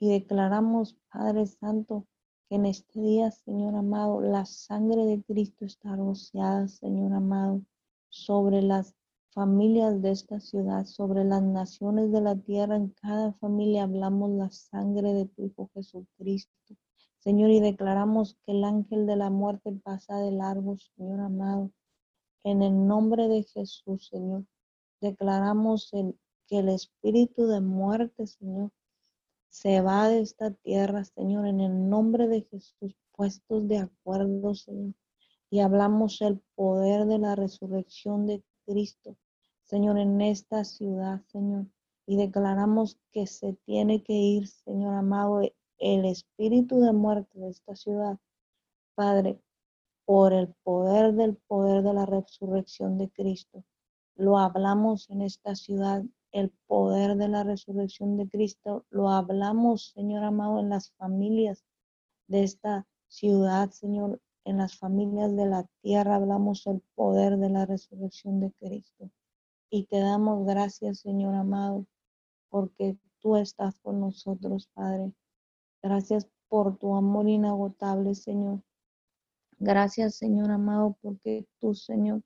Y 0.00 0.08
declaramos, 0.08 0.96
Padre 1.12 1.44
Santo, 1.46 2.06
que 2.48 2.56
en 2.56 2.64
este 2.64 3.00
día, 3.00 3.30
Señor 3.30 3.74
amado, 3.74 4.22
la 4.22 4.46
sangre 4.46 5.04
de 5.04 5.22
Cristo 5.22 5.66
está 5.66 5.96
rociada, 5.96 6.66
Señor 6.68 7.12
amado, 7.12 7.62
sobre 8.08 8.62
las 8.62 8.94
familias 9.32 10.00
de 10.02 10.10
esta 10.10 10.40
ciudad, 10.40 10.84
sobre 10.84 11.24
las 11.24 11.42
naciones 11.42 12.10
de 12.12 12.20
la 12.20 12.36
tierra. 12.36 12.76
En 12.76 12.90
cada 12.90 13.32
familia 13.34 13.84
hablamos 13.84 14.30
la 14.30 14.50
sangre 14.50 15.12
de 15.12 15.26
tu 15.26 15.44
Hijo 15.44 15.70
Jesucristo. 15.74 16.76
Señor, 17.18 17.50
y 17.50 17.60
declaramos 17.60 18.36
que 18.44 18.52
el 18.52 18.64
ángel 18.64 19.06
de 19.06 19.16
la 19.16 19.30
muerte 19.30 19.72
pasa 19.82 20.18
de 20.18 20.30
largo, 20.30 20.76
Señor 20.78 21.20
amado. 21.20 21.70
En 22.44 22.62
el 22.62 22.86
nombre 22.86 23.28
de 23.28 23.42
Jesús, 23.42 24.08
Señor, 24.08 24.44
declaramos 25.00 25.90
que 26.46 26.58
el 26.58 26.68
espíritu 26.68 27.46
de 27.46 27.60
muerte, 27.60 28.26
Señor, 28.26 28.70
se 29.50 29.80
va 29.80 30.08
de 30.08 30.20
esta 30.20 30.52
tierra, 30.52 31.04
Señor, 31.04 31.46
en 31.46 31.60
el 31.60 31.88
nombre 31.88 32.28
de 32.28 32.42
Jesús, 32.42 32.94
puestos 33.12 33.66
de 33.68 33.78
acuerdo, 33.78 34.54
Señor. 34.54 34.94
Y 35.50 35.60
hablamos 35.60 36.20
el 36.20 36.40
poder 36.54 37.06
de 37.06 37.18
la 37.18 37.34
resurrección 37.34 38.26
de 38.26 38.42
Cristo, 38.68 39.16
Señor, 39.64 39.98
en 39.98 40.20
esta 40.20 40.62
ciudad, 40.64 41.22
Señor. 41.28 41.66
Y 42.06 42.16
declaramos 42.16 42.98
que 43.12 43.26
se 43.26 43.54
tiene 43.64 44.02
que 44.02 44.12
ir, 44.12 44.46
Señor 44.46 44.94
amado, 44.94 45.40
el 45.78 46.04
espíritu 46.04 46.80
de 46.80 46.92
muerte 46.92 47.38
de 47.38 47.48
esta 47.48 47.74
ciudad, 47.76 48.18
Padre, 48.94 49.40
por 50.04 50.34
el 50.34 50.54
poder 50.64 51.14
del 51.14 51.36
poder 51.36 51.82
de 51.82 51.94
la 51.94 52.04
resurrección 52.04 52.98
de 52.98 53.08
Cristo. 53.10 53.64
Lo 54.14 54.38
hablamos 54.38 55.08
en 55.08 55.22
esta 55.22 55.54
ciudad, 55.54 56.02
el 56.32 56.50
poder 56.66 57.16
de 57.16 57.28
la 57.28 57.44
resurrección 57.44 58.16
de 58.18 58.28
Cristo. 58.28 58.84
Lo 58.90 59.08
hablamos, 59.10 59.92
Señor 59.94 60.24
amado, 60.24 60.60
en 60.60 60.68
las 60.68 60.90
familias 60.92 61.64
de 62.26 62.42
esta 62.42 62.86
ciudad, 63.06 63.70
Señor, 63.70 64.20
en 64.48 64.56
las 64.56 64.78
familias 64.78 65.36
de 65.36 65.44
la 65.44 65.66
tierra 65.82 66.16
hablamos 66.16 66.66
el 66.66 66.80
poder 66.94 67.36
de 67.36 67.50
la 67.50 67.66
resurrección 67.66 68.40
de 68.40 68.50
Cristo. 68.52 69.10
Y 69.68 69.84
te 69.84 70.00
damos 70.00 70.46
gracias, 70.46 71.00
Señor 71.00 71.34
amado, 71.34 71.84
porque 72.48 72.96
tú 73.20 73.36
estás 73.36 73.78
con 73.80 74.00
nosotros, 74.00 74.70
Padre. 74.72 75.12
Gracias 75.82 76.26
por 76.48 76.78
tu 76.78 76.94
amor 76.94 77.28
inagotable, 77.28 78.14
Señor. 78.14 78.62
Gracias, 79.58 80.14
Señor 80.14 80.50
amado, 80.50 80.96
porque 81.02 81.46
tú, 81.58 81.74
Señor, 81.74 82.22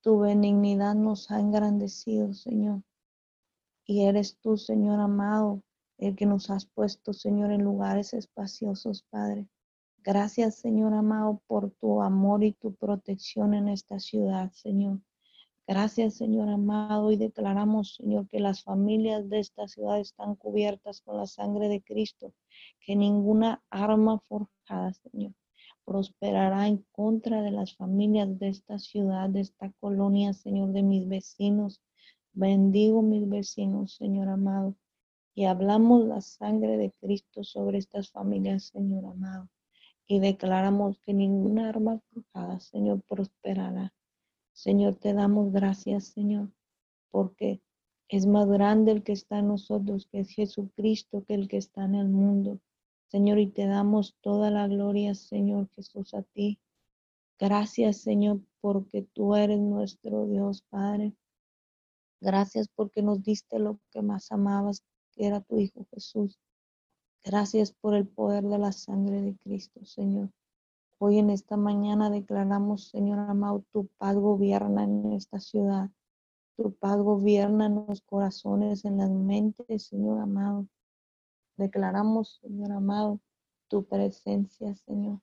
tu 0.00 0.20
benignidad 0.20 0.94
nos 0.94 1.30
ha 1.30 1.40
engrandecido, 1.40 2.32
Señor. 2.32 2.82
Y 3.84 4.04
eres 4.04 4.38
tú, 4.38 4.56
Señor 4.56 4.98
amado, 4.98 5.62
el 5.98 6.16
que 6.16 6.24
nos 6.24 6.48
has 6.48 6.64
puesto, 6.64 7.12
Señor, 7.12 7.52
en 7.52 7.64
lugares 7.64 8.14
espaciosos, 8.14 9.04
Padre. 9.10 9.46
Gracias, 10.04 10.54
Señor 10.54 10.94
amado, 10.94 11.42
por 11.48 11.72
tu 11.72 12.02
amor 12.02 12.44
y 12.44 12.52
tu 12.52 12.72
protección 12.74 13.52
en 13.52 13.68
esta 13.68 13.98
ciudad, 13.98 14.50
Señor. 14.52 15.00
Gracias, 15.66 16.14
Señor 16.14 16.48
amado, 16.48 17.10
y 17.10 17.16
declaramos, 17.16 17.96
Señor, 17.96 18.28
que 18.28 18.38
las 18.38 18.62
familias 18.62 19.28
de 19.28 19.40
esta 19.40 19.66
ciudad 19.66 19.98
están 19.98 20.36
cubiertas 20.36 21.00
con 21.00 21.16
la 21.16 21.26
sangre 21.26 21.68
de 21.68 21.82
Cristo, 21.82 22.32
que 22.80 22.94
ninguna 22.94 23.62
arma 23.70 24.20
forjada, 24.20 24.92
Señor, 24.94 25.34
prosperará 25.84 26.68
en 26.68 26.86
contra 26.92 27.42
de 27.42 27.50
las 27.50 27.74
familias 27.76 28.38
de 28.38 28.48
esta 28.48 28.78
ciudad, 28.78 29.28
de 29.28 29.40
esta 29.40 29.72
colonia, 29.80 30.32
Señor, 30.32 30.72
de 30.72 30.84
mis 30.84 31.08
vecinos. 31.08 31.82
Bendigo 32.32 33.02
mis 33.02 33.28
vecinos, 33.28 33.96
Señor 33.96 34.28
amado, 34.28 34.76
y 35.34 35.44
hablamos 35.44 36.06
la 36.06 36.20
sangre 36.20 36.76
de 36.78 36.92
Cristo 36.92 37.42
sobre 37.42 37.78
estas 37.78 38.10
familias, 38.10 38.68
Señor 38.68 39.04
amado 39.04 39.50
y 40.08 40.20
declaramos 40.20 40.98
que 41.00 41.12
ninguna 41.12 41.68
arma 41.68 42.00
forjada, 42.10 42.58
Señor, 42.60 43.02
prosperará. 43.02 43.92
Señor, 44.52 44.96
te 44.96 45.12
damos 45.12 45.52
gracias, 45.52 46.06
Señor, 46.06 46.50
porque 47.10 47.60
es 48.08 48.26
más 48.26 48.48
grande 48.48 48.92
el 48.92 49.02
que 49.02 49.12
está 49.12 49.38
en 49.38 49.48
nosotros, 49.48 50.08
que 50.10 50.20
es 50.20 50.30
Jesucristo, 50.30 51.24
que 51.24 51.34
el 51.34 51.46
que 51.46 51.58
está 51.58 51.84
en 51.84 51.94
el 51.94 52.08
mundo. 52.08 52.58
Señor, 53.08 53.38
y 53.38 53.48
te 53.48 53.66
damos 53.66 54.16
toda 54.22 54.50
la 54.50 54.66
gloria, 54.66 55.14
Señor 55.14 55.68
Jesús, 55.76 56.14
a 56.14 56.22
ti. 56.22 56.58
Gracias, 57.38 57.98
Señor, 57.98 58.40
porque 58.62 59.02
tú 59.02 59.36
eres 59.36 59.60
nuestro 59.60 60.26
Dios, 60.26 60.62
Padre. 60.70 61.12
Gracias 62.20 62.68
porque 62.74 63.02
nos 63.02 63.22
diste 63.22 63.58
lo 63.58 63.78
que 63.90 64.00
más 64.00 64.32
amabas, 64.32 64.82
que 65.12 65.26
era 65.26 65.42
tu 65.42 65.60
Hijo 65.60 65.86
Jesús. 65.92 66.38
Gracias 67.24 67.72
por 67.72 67.94
el 67.94 68.06
poder 68.06 68.44
de 68.44 68.58
la 68.58 68.72
sangre 68.72 69.20
de 69.20 69.36
Cristo, 69.36 69.84
Señor. 69.84 70.30
Hoy 70.98 71.18
en 71.18 71.30
esta 71.30 71.56
mañana 71.56 72.10
declaramos, 72.10 72.88
Señor 72.88 73.18
amado, 73.18 73.64
tu 73.72 73.88
paz 73.98 74.16
gobierna 74.16 74.84
en 74.84 75.12
esta 75.12 75.38
ciudad. 75.38 75.90
Tu 76.56 76.72
paz 76.74 76.96
gobierna 76.98 77.66
en 77.66 77.86
los 77.86 78.00
corazones, 78.02 78.84
en 78.84 78.96
las 78.96 79.10
mentes, 79.10 79.84
Señor 79.84 80.20
amado. 80.20 80.66
Declaramos, 81.56 82.40
Señor 82.42 82.72
amado, 82.72 83.20
tu 83.68 83.84
presencia, 83.84 84.74
Señor, 84.74 85.20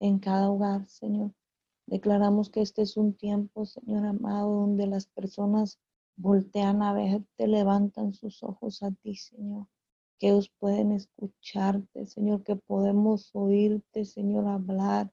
en 0.00 0.18
cada 0.18 0.50
hogar, 0.50 0.86
Señor. 0.88 1.32
Declaramos 1.86 2.50
que 2.50 2.62
este 2.62 2.82
es 2.82 2.96
un 2.96 3.14
tiempo, 3.14 3.64
Señor 3.64 4.04
amado, 4.04 4.52
donde 4.52 4.86
las 4.86 5.06
personas 5.06 5.78
voltean 6.16 6.82
a 6.82 6.92
verte, 6.92 7.46
levantan 7.46 8.12
sus 8.12 8.42
ojos 8.42 8.82
a 8.82 8.90
ti, 8.90 9.14
Señor. 9.14 9.66
Que 10.18 10.28
ellos 10.28 10.50
pueden 10.58 10.92
escucharte, 10.92 12.06
Señor, 12.06 12.42
que 12.42 12.56
podemos 12.56 13.30
oírte, 13.34 14.04
Señor, 14.04 14.48
hablar 14.48 15.12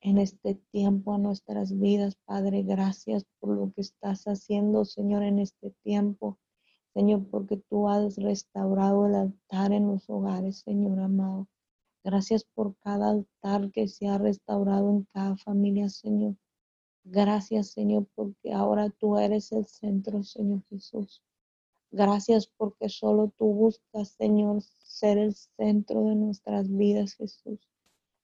en 0.00 0.18
este 0.18 0.56
tiempo 0.72 1.14
a 1.14 1.18
nuestras 1.18 1.78
vidas, 1.78 2.16
Padre. 2.24 2.64
Gracias 2.64 3.24
por 3.38 3.56
lo 3.56 3.72
que 3.72 3.82
estás 3.82 4.24
haciendo, 4.24 4.84
Señor, 4.84 5.22
en 5.22 5.38
este 5.38 5.70
tiempo. 5.84 6.38
Señor, 6.92 7.26
porque 7.30 7.56
tú 7.56 7.88
has 7.88 8.16
restaurado 8.16 9.06
el 9.06 9.14
altar 9.14 9.72
en 9.72 9.86
los 9.86 10.10
hogares, 10.10 10.58
Señor 10.58 10.98
amado. 10.98 11.48
Gracias 12.04 12.44
por 12.44 12.74
cada 12.78 13.10
altar 13.10 13.70
que 13.70 13.86
se 13.86 14.08
ha 14.08 14.18
restaurado 14.18 14.90
en 14.90 15.06
cada 15.12 15.36
familia, 15.36 15.88
Señor. 15.88 16.34
Gracias, 17.04 17.68
Señor, 17.68 18.06
porque 18.14 18.52
ahora 18.52 18.90
tú 18.90 19.18
eres 19.18 19.52
el 19.52 19.64
centro, 19.66 20.22
Señor 20.24 20.64
Jesús. 20.68 21.22
Gracias 21.94 22.46
porque 22.46 22.88
solo 22.88 23.34
tú 23.36 23.52
buscas, 23.52 24.08
Señor, 24.08 24.62
ser 24.62 25.18
el 25.18 25.34
centro 25.34 26.06
de 26.06 26.14
nuestras 26.14 26.74
vidas, 26.74 27.12
Jesús. 27.12 27.60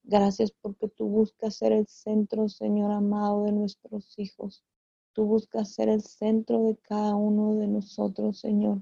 Gracias 0.05 0.53
porque 0.63 0.89
tú 0.89 1.07
buscas 1.07 1.57
ser 1.57 1.73
el 1.73 1.87
centro, 1.87 2.49
Señor 2.49 2.91
amado, 2.93 3.45
de 3.45 3.53
nuestros 3.53 4.19
hijos. 4.19 4.65
Tú 5.13 5.27
buscas 5.27 5.75
ser 5.75 5.91
el 5.91 6.01
centro 6.01 6.65
de 6.65 6.79
cada 6.79 7.15
uno 7.15 7.57
de 7.57 7.67
nosotros, 7.67 8.41
Señor. 8.41 8.81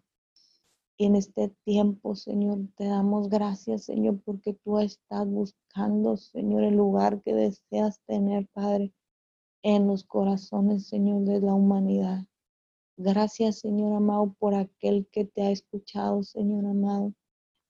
Y 0.96 1.06
en 1.06 1.16
este 1.16 1.48
tiempo, 1.64 2.14
Señor, 2.14 2.68
te 2.76 2.84
damos 2.84 3.28
gracias, 3.28 3.86
Señor, 3.86 4.20
porque 4.24 4.54
tú 4.54 4.78
estás 4.78 5.26
buscando, 5.26 6.16
Señor, 6.16 6.62
el 6.62 6.76
lugar 6.76 7.20
que 7.22 7.34
deseas 7.34 8.00
tener, 8.06 8.46
Padre, 8.52 8.92
en 9.64 9.88
los 9.88 10.04
corazones, 10.04 10.86
Señor, 10.86 11.24
de 11.24 11.40
la 11.40 11.54
humanidad. 11.54 12.24
Gracias, 12.98 13.58
Señor 13.58 13.94
amado, 13.94 14.34
por 14.38 14.54
aquel 14.54 15.06
que 15.12 15.26
te 15.26 15.42
ha 15.42 15.50
escuchado, 15.50 16.22
Señor 16.22 16.64
amado. 16.64 17.12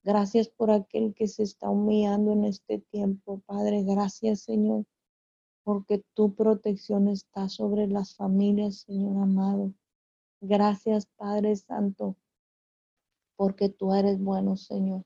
Gracias 0.05 0.49
por 0.49 0.71
aquel 0.71 1.15
que 1.15 1.27
se 1.27 1.43
está 1.43 1.69
humillando 1.69 2.31
en 2.31 2.45
este 2.45 2.79
tiempo, 2.79 3.43
Padre. 3.45 3.83
Gracias, 3.83 4.43
Señor, 4.43 4.85
porque 5.65 6.05
tu 6.15 6.37
protección 6.37 7.09
está 7.09 7.49
sobre 7.49 7.89
las 7.89 8.15
familias, 8.15 8.83
Señor 8.83 9.21
amado. 9.21 9.73
Gracias, 10.41 11.07
Padre 11.17 11.57
Santo, 11.57 12.15
porque 13.35 13.69
tú 13.69 13.95
eres 13.95 14.21
bueno, 14.21 14.57
Señor. 14.57 15.03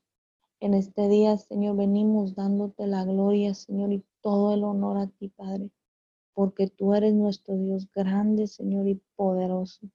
En 0.59 0.75
este 0.75 1.09
día, 1.09 1.35
Señor, 1.39 1.77
venimos 1.77 2.35
dándote 2.35 2.85
la 2.85 3.05
gloria, 3.05 3.55
Señor, 3.55 3.91
y 3.91 4.05
todo 4.21 4.53
el 4.53 4.63
honor 4.63 4.99
a 4.99 5.07
ti, 5.07 5.29
Padre, 5.29 5.71
porque 6.35 6.67
tú 6.67 6.93
eres 6.93 7.15
nuestro 7.15 7.55
Dios 7.55 7.89
grande, 7.91 8.45
Señor, 8.45 8.87
y 8.87 9.01
poderoso. 9.15 9.89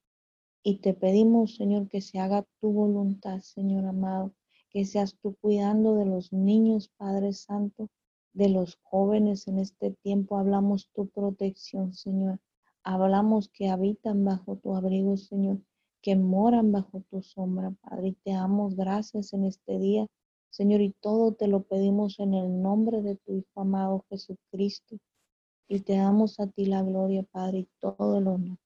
Y 0.69 0.79
te 0.79 0.95
pedimos, 0.95 1.55
Señor, 1.55 1.89
que 1.89 2.01
se 2.01 2.19
haga 2.19 2.45
tu 2.61 2.73
voluntad, 2.73 3.39
Señor 3.39 3.85
amado, 3.85 4.33
que 4.69 4.85
seas 4.85 5.17
tú 5.23 5.37
cuidando 5.41 5.95
de 5.95 6.07
los 6.07 6.33
niños, 6.33 6.91
Padre 6.97 7.33
Santo, 7.33 7.89
de 8.33 8.49
los 8.49 8.77
jóvenes 8.83 9.47
en 9.47 9.61
este 9.61 9.93
tiempo. 9.93 10.39
Hablamos 10.39 10.91
tu 10.93 11.07
protección, 11.07 11.95
Señor. 11.95 12.41
Hablamos 12.83 13.49
que 13.49 13.69
habitan 13.69 14.25
bajo 14.25 14.57
tu 14.57 14.75
abrigo, 14.75 15.17
Señor 15.17 15.61
que 16.07 16.15
moran 16.15 16.71
bajo 16.71 17.03
tu 17.11 17.21
sombra, 17.21 17.73
Padre. 17.83 18.09
Y 18.09 18.13
te 18.13 18.31
damos 18.31 18.77
gracias 18.77 19.33
en 19.33 19.45
este 19.45 19.77
día, 19.81 20.07
Señor, 20.51 20.81
y 20.81 20.93
todo 21.01 21.33
te 21.33 21.49
lo 21.49 21.65
pedimos 21.65 22.21
en 22.21 22.35
el 22.35 22.63
nombre 22.63 23.03
de 23.03 23.17
tu 23.17 23.33
Hijo 23.33 23.61
amado 23.61 24.05
Jesucristo. 24.09 24.99
Y 25.69 25.81
te 25.81 25.97
damos 25.97 26.39
a 26.39 26.47
ti 26.47 26.67
la 26.67 26.83
gloria, 26.83 27.25
Padre, 27.25 27.59
y 27.59 27.69
todo 27.81 28.19
el 28.19 28.29
honor. 28.29 28.59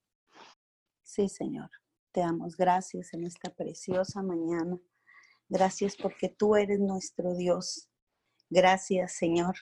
Sí, 1.02 1.30
Señor. 1.30 1.70
Te 2.12 2.20
damos 2.20 2.56
gracias 2.56 3.14
en 3.14 3.24
esta 3.24 3.50
preciosa 3.50 4.22
mañana. 4.22 4.78
Gracias 5.48 5.96
porque 5.96 6.28
tú 6.28 6.56
eres 6.56 6.80
nuestro 6.80 7.34
Dios. 7.34 7.88
Gracias, 8.48 9.12
Señor. 9.12 9.54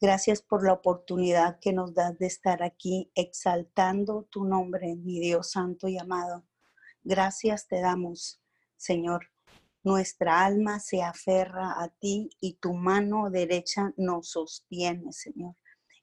Gracias 0.00 0.42
por 0.42 0.64
la 0.64 0.74
oportunidad 0.74 1.58
que 1.60 1.72
nos 1.72 1.94
das 1.94 2.18
de 2.18 2.26
estar 2.26 2.62
aquí 2.62 3.10
exaltando 3.14 4.28
tu 4.30 4.44
nombre, 4.44 4.96
mi 4.96 5.18
Dios 5.18 5.52
santo 5.52 5.88
y 5.88 5.98
amado. 5.98 6.46
Gracias 7.02 7.66
te 7.66 7.80
damos, 7.80 8.40
Señor. 8.76 9.30
Nuestra 9.82 10.44
alma 10.44 10.80
se 10.80 11.02
aferra 11.02 11.82
a 11.82 11.88
ti 11.88 12.28
y 12.38 12.54
tu 12.54 12.74
mano 12.74 13.30
derecha 13.30 13.94
nos 13.96 14.30
sostiene, 14.30 15.12
Señor. 15.12 15.56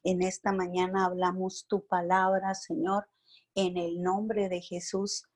En 0.04 0.24
esta 0.24 0.52
mañana 0.52 1.06
hablamos 1.06 1.68
tu 1.68 1.86
palabra, 1.86 2.56
Señor, 2.56 3.08
en 3.54 3.78
el 3.78 4.02
nombre 4.02 4.50
de 4.50 4.62
Jesús. 4.62 5.28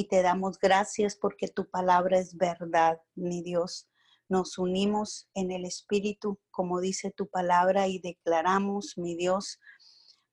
Y 0.00 0.08
te 0.08 0.22
damos 0.22 0.58
gracias 0.58 1.14
porque 1.14 1.46
tu 1.46 1.68
palabra 1.68 2.18
es 2.18 2.34
verdad, 2.38 3.02
mi 3.14 3.42
Dios. 3.42 3.86
Nos 4.30 4.56
unimos 4.56 5.28
en 5.34 5.50
el 5.50 5.66
Espíritu, 5.66 6.40
como 6.50 6.80
dice 6.80 7.10
tu 7.10 7.28
palabra, 7.28 7.86
y 7.86 7.98
declaramos, 7.98 8.96
mi 8.96 9.14
Dios, 9.14 9.60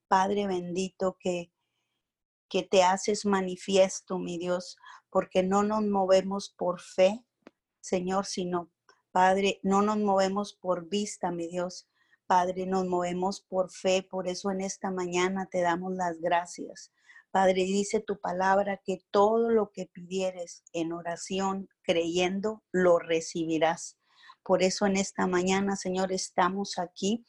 Padre 0.08 0.46
bendito, 0.46 1.18
que 1.20 1.52
que 2.48 2.62
te 2.62 2.82
haces 2.82 3.26
manifiesto, 3.26 4.18
mi 4.18 4.38
Dios, 4.38 4.78
porque 5.10 5.42
no 5.42 5.62
nos 5.62 5.84
movemos 5.84 6.48
por 6.48 6.80
fe, 6.80 7.22
Señor, 7.82 8.24
sino, 8.24 8.70
Padre, 9.12 9.60
no 9.62 9.82
nos 9.82 9.98
movemos 9.98 10.54
por 10.54 10.88
vista, 10.88 11.30
mi 11.30 11.46
Dios. 11.46 11.90
Padre, 12.26 12.64
nos 12.64 12.86
movemos 12.86 13.42
por 13.42 13.70
fe, 13.70 14.02
por 14.02 14.28
eso 14.28 14.50
en 14.50 14.62
esta 14.62 14.90
mañana 14.90 15.46
te 15.50 15.60
damos 15.60 15.92
las 15.92 16.22
gracias. 16.22 16.90
Padre, 17.30 17.64
dice 17.64 18.00
tu 18.00 18.18
palabra 18.20 18.80
que 18.84 18.98
todo 19.10 19.50
lo 19.50 19.70
que 19.70 19.86
pidieres 19.86 20.64
en 20.72 20.92
oración, 20.92 21.68
creyendo, 21.82 22.62
lo 22.72 22.98
recibirás. 22.98 23.98
Por 24.42 24.62
eso 24.62 24.86
en 24.86 24.96
esta 24.96 25.26
mañana, 25.26 25.76
Señor, 25.76 26.12
estamos 26.12 26.78
aquí, 26.78 27.26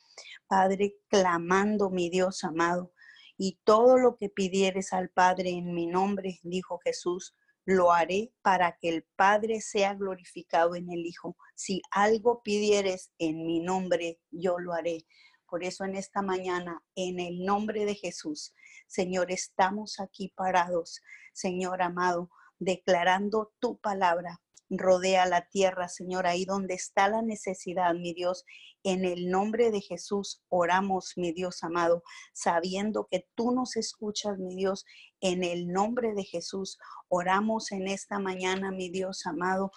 Padre, 0.47 0.95
clamando, 1.09 1.89
mi 1.89 2.09
Dios 2.09 2.43
amado, 2.43 2.93
y 3.37 3.59
todo 3.63 3.97
lo 3.97 4.15
que 4.15 4.29
pidieres 4.29 4.93
al 4.93 5.09
Padre 5.09 5.49
en 5.51 5.73
mi 5.73 5.85
nombre, 5.85 6.39
dijo 6.43 6.79
Jesús, 6.83 7.35
lo 7.65 7.91
haré 7.91 8.33
para 8.41 8.77
que 8.79 8.89
el 8.89 9.05
Padre 9.15 9.61
sea 9.61 9.93
glorificado 9.93 10.75
en 10.75 10.89
el 10.89 11.05
Hijo. 11.05 11.37
Si 11.55 11.81
algo 11.91 12.41
pidieres 12.41 13.11
en 13.19 13.45
mi 13.45 13.59
nombre, 13.59 14.19
yo 14.31 14.57
lo 14.57 14.73
haré. 14.73 15.05
Por 15.49 15.63
eso 15.63 15.83
en 15.83 15.95
esta 15.95 16.21
mañana, 16.21 16.83
en 16.95 17.19
el 17.19 17.43
nombre 17.43 17.85
de 17.85 17.95
Jesús, 17.95 18.53
Señor, 18.87 19.31
estamos 19.31 19.99
aquí 19.99 20.31
parados, 20.35 21.01
Señor 21.33 21.81
amado, 21.81 22.29
declarando 22.59 23.53
tu 23.59 23.79
palabra. 23.79 24.41
Rodea 24.69 25.25
la 25.25 25.47
tierra, 25.49 25.87
Señor, 25.87 26.27
ahí 26.27 26.45
donde 26.45 26.75
está 26.75 27.09
la 27.09 27.23
necesidad, 27.23 27.95
mi 27.95 28.13
Dios, 28.13 28.45
en 28.83 29.03
el 29.03 29.29
nombre 29.29 29.71
de 29.71 29.81
Jesús 29.81 30.41
oramos, 30.47 31.13
mi 31.17 31.33
Dios 31.33 31.63
amado, 31.63 32.03
sabiendo 32.33 33.07
que 33.09 33.27
tú 33.35 33.51
nos 33.51 33.75
escuchas, 33.75 34.37
mi 34.37 34.55
Dios. 34.55 34.85
En 35.19 35.43
el 35.43 35.67
nombre 35.67 36.13
de 36.13 36.23
Jesús 36.23 36.77
oramos 37.09 37.71
en 37.71 37.87
esta 37.87 38.19
mañana, 38.19 38.71
mi 38.71 38.89
Dios 38.89 39.25
amado. 39.25 39.71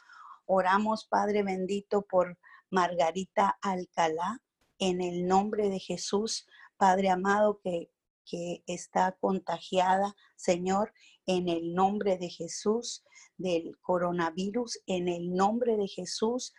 Oramos, 0.45 1.07
Padre 1.07 1.43
bendito, 1.43 2.03
por 2.03 2.39
Margarita 2.71 3.59
Alcalá. 3.61 4.41
En 4.83 5.01
el 5.01 5.27
nombre 5.27 5.69
de 5.69 5.79
Jesús, 5.79 6.47
Padre 6.77 7.11
amado, 7.11 7.61
que, 7.63 7.93
que 8.25 8.65
está 8.67 9.13
contagiada, 9.21 10.17
Señor, 10.35 10.93
en 11.27 11.49
el 11.49 11.75
nombre 11.75 12.19
de 12.19 12.31
Jesús, 12.31 13.05
del 13.37 13.79
coronavirus, 13.81 14.81
en 14.87 15.09
el 15.09 15.33
nombre 15.33 15.77
de 15.77 15.87
Jesús 15.87 16.53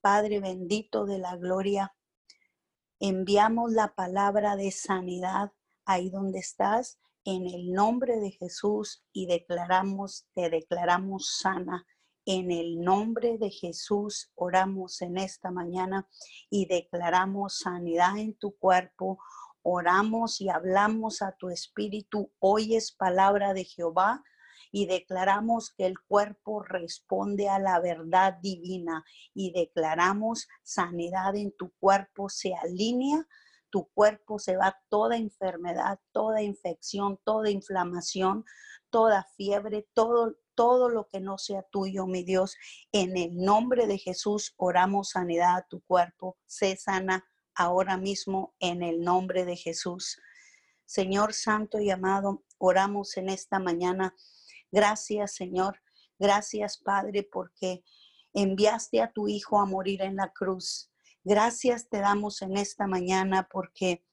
Padre 0.00 0.40
bendito 0.40 1.06
de 1.06 1.18
la 1.18 1.36
gloria, 1.36 1.94
enviamos 3.00 3.72
la 3.72 3.94
palabra 3.94 4.56
de 4.56 4.70
sanidad 4.70 5.52
ahí 5.84 6.10
donde 6.10 6.38
estás, 6.38 6.98
en 7.24 7.46
el 7.46 7.72
nombre 7.72 8.18
de 8.18 8.30
Jesús 8.30 9.04
y 9.12 9.26
declaramos, 9.26 10.26
te 10.34 10.50
declaramos 10.50 11.38
sana. 11.40 11.84
En 12.30 12.50
el 12.50 12.82
nombre 12.82 13.38
de 13.38 13.48
Jesús 13.48 14.30
oramos 14.34 15.00
en 15.00 15.16
esta 15.16 15.50
mañana 15.50 16.06
y 16.50 16.66
declaramos 16.66 17.60
sanidad 17.60 18.18
en 18.18 18.34
tu 18.34 18.54
cuerpo. 18.58 19.18
Oramos 19.62 20.42
y 20.42 20.50
hablamos 20.50 21.22
a 21.22 21.32
tu 21.38 21.48
espíritu. 21.48 22.30
Hoy 22.38 22.76
es 22.76 22.92
palabra 22.92 23.54
de 23.54 23.64
Jehová 23.64 24.22
y 24.70 24.84
declaramos 24.84 25.72
que 25.72 25.86
el 25.86 25.98
cuerpo 26.00 26.62
responde 26.62 27.48
a 27.48 27.58
la 27.58 27.80
verdad 27.80 28.34
divina 28.42 29.06
y 29.32 29.52
declaramos 29.52 30.48
sanidad 30.62 31.34
en 31.34 31.56
tu 31.56 31.72
cuerpo 31.80 32.28
se 32.28 32.52
alinea 32.54 33.26
tu 33.70 33.88
cuerpo 33.92 34.38
se 34.38 34.56
va 34.56 34.78
toda 34.88 35.16
enfermedad, 35.16 35.98
toda 36.12 36.42
infección, 36.42 37.18
toda 37.24 37.50
inflamación, 37.50 38.44
toda 38.90 39.26
fiebre, 39.36 39.88
todo, 39.94 40.36
todo 40.54 40.88
lo 40.88 41.08
que 41.08 41.20
no 41.20 41.38
sea 41.38 41.62
tuyo, 41.62 42.06
mi 42.06 42.22
Dios. 42.22 42.56
En 42.92 43.16
el 43.16 43.36
nombre 43.36 43.86
de 43.86 43.98
Jesús 43.98 44.54
oramos 44.56 45.10
sanidad 45.10 45.56
a 45.56 45.66
tu 45.68 45.80
cuerpo. 45.82 46.36
Sé 46.46 46.76
sana 46.76 47.24
ahora 47.54 47.96
mismo 47.96 48.54
en 48.58 48.82
el 48.82 49.00
nombre 49.00 49.44
de 49.44 49.56
Jesús. 49.56 50.20
Señor 50.84 51.34
Santo 51.34 51.80
y 51.80 51.90
amado, 51.90 52.44
oramos 52.58 53.16
en 53.16 53.28
esta 53.28 53.58
mañana. 53.58 54.14
Gracias, 54.70 55.34
Señor. 55.34 55.80
Gracias, 56.18 56.78
Padre, 56.78 57.22
porque 57.22 57.84
enviaste 58.32 59.00
a 59.00 59.12
tu 59.12 59.28
Hijo 59.28 59.60
a 59.60 59.66
morir 59.66 60.02
en 60.02 60.16
la 60.16 60.32
cruz. 60.32 60.90
Gracias 61.24 61.88
te 61.88 61.98
damos 61.98 62.42
en 62.42 62.56
esta 62.56 62.86
mañana 62.86 63.48
porque 63.50 64.04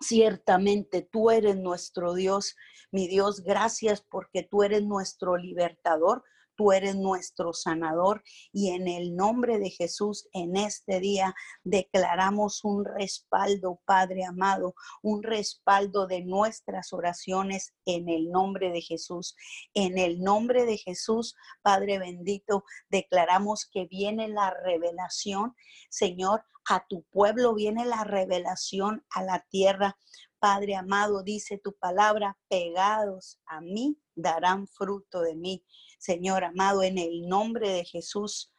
Ciertamente 0.00 1.02
tú 1.02 1.30
eres 1.30 1.56
nuestro 1.56 2.14
Dios, 2.14 2.56
mi 2.92 3.08
Dios, 3.08 3.42
gracias 3.42 4.00
porque 4.00 4.42
tú 4.42 4.62
eres 4.62 4.84
nuestro 4.84 5.36
libertador, 5.36 6.24
tú 6.58 6.72
eres 6.72 6.96
nuestro 6.96 7.52
sanador 7.52 8.24
y 8.52 8.70
en 8.70 8.88
el 8.88 9.14
nombre 9.14 9.60
de 9.60 9.70
Jesús 9.70 10.28
en 10.32 10.56
este 10.56 10.98
día 10.98 11.32
declaramos 11.62 12.64
un 12.64 12.84
respaldo, 12.84 13.80
Padre 13.84 14.24
amado, 14.24 14.74
un 15.00 15.22
respaldo 15.22 16.08
de 16.08 16.24
nuestras 16.24 16.92
oraciones 16.92 17.74
en 17.86 18.08
el 18.08 18.30
nombre 18.32 18.72
de 18.72 18.82
Jesús. 18.82 19.36
En 19.72 19.98
el 19.98 20.20
nombre 20.20 20.66
de 20.66 20.78
Jesús, 20.78 21.36
Padre 21.62 22.00
bendito, 22.00 22.64
declaramos 22.90 23.64
que 23.72 23.86
viene 23.86 24.26
la 24.26 24.50
revelación, 24.50 25.54
Señor, 25.88 26.42
a 26.68 26.84
tu 26.88 27.04
pueblo 27.04 27.54
viene 27.54 27.86
la 27.86 28.02
revelación 28.02 29.06
a 29.10 29.22
la 29.22 29.46
tierra. 29.48 29.96
Padre 30.40 30.74
amado, 30.74 31.22
dice 31.22 31.58
tu 31.58 31.72
palabra, 31.74 32.36
pegados 32.48 33.40
a 33.46 33.60
mí 33.60 33.98
darán 34.14 34.66
fruto 34.66 35.22
de 35.22 35.34
mí. 35.34 35.64
Señor 35.98 36.44
amado, 36.44 36.82
en 36.82 36.96
el 36.96 37.28
nombre 37.28 37.70
de 37.70 37.84
Jesús, 37.84 38.52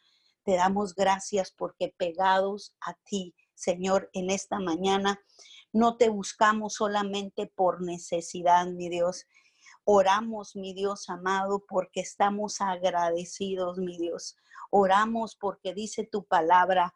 te 0.43 0.55
damos 0.55 0.93
gracias 0.93 1.51
porque 1.51 1.93
pegados 1.97 2.75
a 2.81 2.93
ti, 3.05 3.33
Señor, 3.55 4.09
en 4.13 4.29
esta 4.29 4.59
mañana, 4.59 5.21
no 5.71 5.97
te 5.97 6.09
buscamos 6.09 6.75
solamente 6.75 7.47
por 7.47 7.81
necesidad, 7.81 8.67
mi 8.67 8.89
Dios. 8.89 9.25
Oramos, 9.83 10.55
mi 10.55 10.73
Dios 10.73 11.09
amado, 11.09 11.65
porque 11.67 12.01
estamos 12.01 12.61
agradecidos, 12.61 13.77
mi 13.77 13.97
Dios. 13.97 14.35
Oramos 14.71 15.35
porque 15.35 15.73
dice 15.73 16.03
tu 16.05 16.25
palabra, 16.25 16.93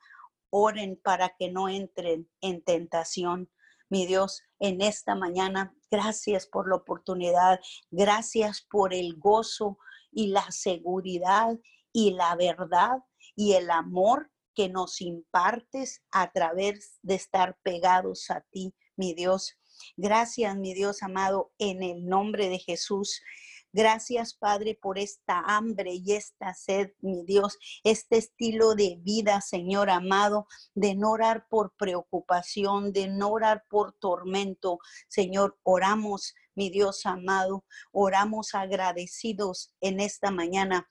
oren 0.50 1.00
para 1.02 1.36
que 1.38 1.52
no 1.52 1.70
entren 1.70 2.30
en 2.42 2.64
tentación. 2.64 3.50
Mi 3.90 4.06
Dios, 4.06 4.42
en 4.60 4.82
esta 4.82 5.16
mañana, 5.16 5.76
gracias 5.92 6.48
por 6.48 6.68
la 6.68 6.76
oportunidad, 6.76 7.60
gracias 7.92 8.62
por 8.62 8.94
el 8.94 9.16
gozo 9.18 9.78
y 10.14 10.28
la 10.28 10.50
seguridad 10.52 11.58
y 11.92 12.12
la 12.12 12.36
verdad 12.36 13.00
y 13.36 13.54
el 13.54 13.70
amor 13.70 14.32
que 14.56 14.70
nos 14.70 15.02
impartes 15.02 16.04
a 16.12 16.32
través 16.32 17.00
de 17.02 17.16
estar 17.16 17.58
pegados 17.64 18.30
a 18.30 18.42
ti, 18.52 18.74
mi 18.96 19.14
Dios. 19.14 19.58
Gracias, 19.98 20.56
mi 20.58 20.74
Dios 20.74 21.02
amado, 21.02 21.52
en 21.58 21.82
el 21.82 22.06
nombre 22.06 22.50
de 22.50 22.60
Jesús. 22.60 23.22
Gracias, 23.76 24.36
Padre, 24.36 24.78
por 24.80 25.00
esta 25.00 25.40
hambre 25.40 25.96
y 25.96 26.14
esta 26.14 26.54
sed, 26.54 26.92
mi 27.02 27.24
Dios, 27.26 27.58
este 27.84 28.18
estilo 28.18 28.76
de 28.76 29.00
vida, 29.02 29.42
Señor 29.42 29.90
amado, 29.90 30.46
de 30.76 30.94
no 30.94 31.14
orar 31.14 31.48
por 31.50 31.74
preocupación, 31.76 32.94
de 32.94 33.08
no 33.08 33.30
orar 33.30 33.64
por 33.68 33.94
tormento. 33.94 34.78
Señor, 35.08 35.58
oramos, 35.64 36.36
mi 36.56 36.70
Dios 36.70 37.06
amado, 37.06 37.66
oramos 37.92 38.54
agradecidos 38.54 39.74
en 39.82 40.00
esta 40.00 40.32
mañana 40.32 40.90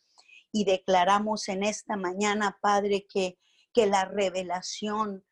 y 0.53 0.65
declaramos 0.65 1.49
en 1.49 1.63
esta 1.65 1.97
mañana, 1.97 2.59
Padre, 2.61 3.07
que, 3.13 3.39
que 3.73 3.87
la 3.87 4.05
revelación 4.05 5.25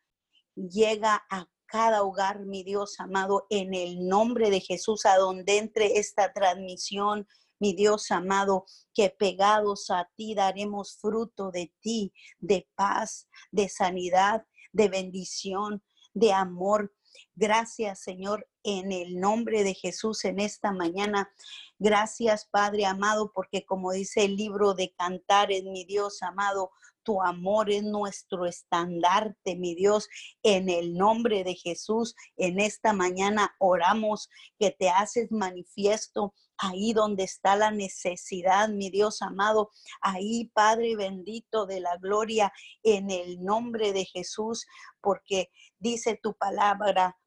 llega 0.55 1.23
a 1.29 1.47
cada 1.67 2.03
hogar, 2.03 2.45
mi 2.45 2.63
Dios 2.63 2.99
amado, 2.99 3.45
en 3.49 3.73
el 3.73 4.07
nombre 4.07 4.49
de 4.49 4.59
Jesús, 4.59 5.05
a 5.05 5.17
donde 5.17 5.57
entre 5.57 5.99
esta 5.99 6.33
transmisión, 6.33 7.27
mi 7.59 7.73
Dios 7.73 8.11
amado, 8.11 8.65
que 8.93 9.09
pegados 9.09 9.89
a 9.89 10.09
ti 10.17 10.35
daremos 10.35 10.97
fruto 10.99 11.51
de 11.51 11.71
ti, 11.79 12.11
de 12.39 12.67
paz, 12.75 13.29
de 13.51 13.69
sanidad, 13.69 14.45
de 14.73 14.89
bendición, 14.89 15.81
de 16.13 16.33
amor. 16.33 16.93
Gracias, 17.35 18.01
Señor, 18.01 18.49
en 18.63 18.91
el 18.91 19.19
nombre 19.19 19.63
de 19.63 19.73
Jesús 19.73 20.25
en 20.25 20.39
esta 20.39 20.71
mañana. 20.71 21.31
Gracias, 21.79 22.45
Padre 22.45 22.85
amado, 22.85 23.31
porque 23.33 23.65
como 23.65 23.91
dice 23.91 24.25
el 24.25 24.35
libro 24.35 24.73
de 24.73 24.93
Cantares, 24.97 25.63
mi 25.63 25.85
Dios 25.85 26.21
amado, 26.21 26.71
tu 27.03 27.21
amor 27.21 27.71
es 27.71 27.83
nuestro 27.83 28.45
estandarte, 28.45 29.55
mi 29.55 29.75
Dios. 29.75 30.07
En 30.43 30.69
el 30.69 30.93
nombre 30.93 31.43
de 31.43 31.55
Jesús, 31.55 32.15
en 32.37 32.59
esta 32.59 32.93
mañana 32.93 33.55
oramos 33.59 34.29
que 34.59 34.71
te 34.71 34.89
haces 34.89 35.31
manifiesto 35.31 36.33
ahí 36.57 36.93
donde 36.93 37.23
está 37.23 37.55
la 37.55 37.71
necesidad, 37.71 38.69
mi 38.69 38.89
Dios 38.91 39.21
amado. 39.21 39.71
Ahí, 40.01 40.51
Padre 40.53 40.95
bendito 40.95 41.65
de 41.65 41.79
la 41.79 41.97
gloria, 41.97 42.53
en 42.83 43.09
el 43.09 43.43
nombre 43.43 43.93
de 43.93 44.05
Jesús, 44.05 44.67
porque 45.01 45.49
dice 45.79 46.19
tu 46.21 46.35
palabra, 46.35 47.17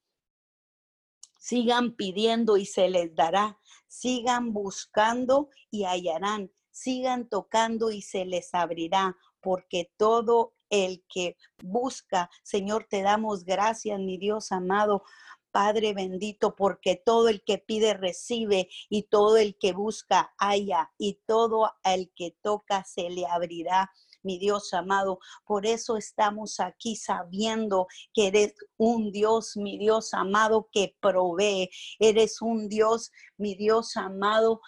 sigan 1.44 1.94
pidiendo 1.94 2.56
y 2.56 2.64
se 2.64 2.88
les 2.88 3.14
dará, 3.14 3.60
sigan 3.86 4.54
buscando 4.54 5.50
y 5.70 5.84
hallarán, 5.84 6.50
sigan 6.70 7.28
tocando 7.28 7.90
y 7.90 8.00
se 8.00 8.24
les 8.24 8.54
abrirá 8.54 9.14
porque 9.42 9.92
todo 9.98 10.54
el 10.70 11.04
que 11.06 11.36
busca, 11.62 12.30
Señor, 12.42 12.86
te 12.88 13.02
damos 13.02 13.44
gracias, 13.44 14.00
mi 14.00 14.16
Dios 14.16 14.52
amado. 14.52 15.02
Padre 15.50 15.92
bendito, 15.92 16.56
porque 16.56 16.96
todo 16.96 17.28
el 17.28 17.44
que 17.44 17.58
pide 17.58 17.92
recibe 17.92 18.70
y 18.88 19.02
todo 19.02 19.36
el 19.36 19.58
que 19.58 19.72
busca 19.72 20.34
haya 20.38 20.92
y 20.96 21.20
todo 21.26 21.70
el 21.84 22.10
que 22.16 22.34
toca 22.42 22.84
se 22.84 23.10
le 23.10 23.26
abrirá 23.26 23.92
mi 24.24 24.38
Dios 24.38 24.72
amado. 24.74 25.18
Por 25.44 25.66
eso 25.66 25.96
estamos 25.96 26.58
aquí 26.60 26.96
sabiendo 26.96 27.86
que 28.12 28.28
eres 28.28 28.54
un 28.76 29.12
Dios, 29.12 29.56
mi 29.56 29.78
Dios 29.78 30.14
amado, 30.14 30.68
que 30.72 30.96
provee. 31.00 31.70
Eres 31.98 32.42
un 32.42 32.68
Dios, 32.68 33.12
mi 33.36 33.54
Dios 33.54 33.96
amado, 33.96 34.60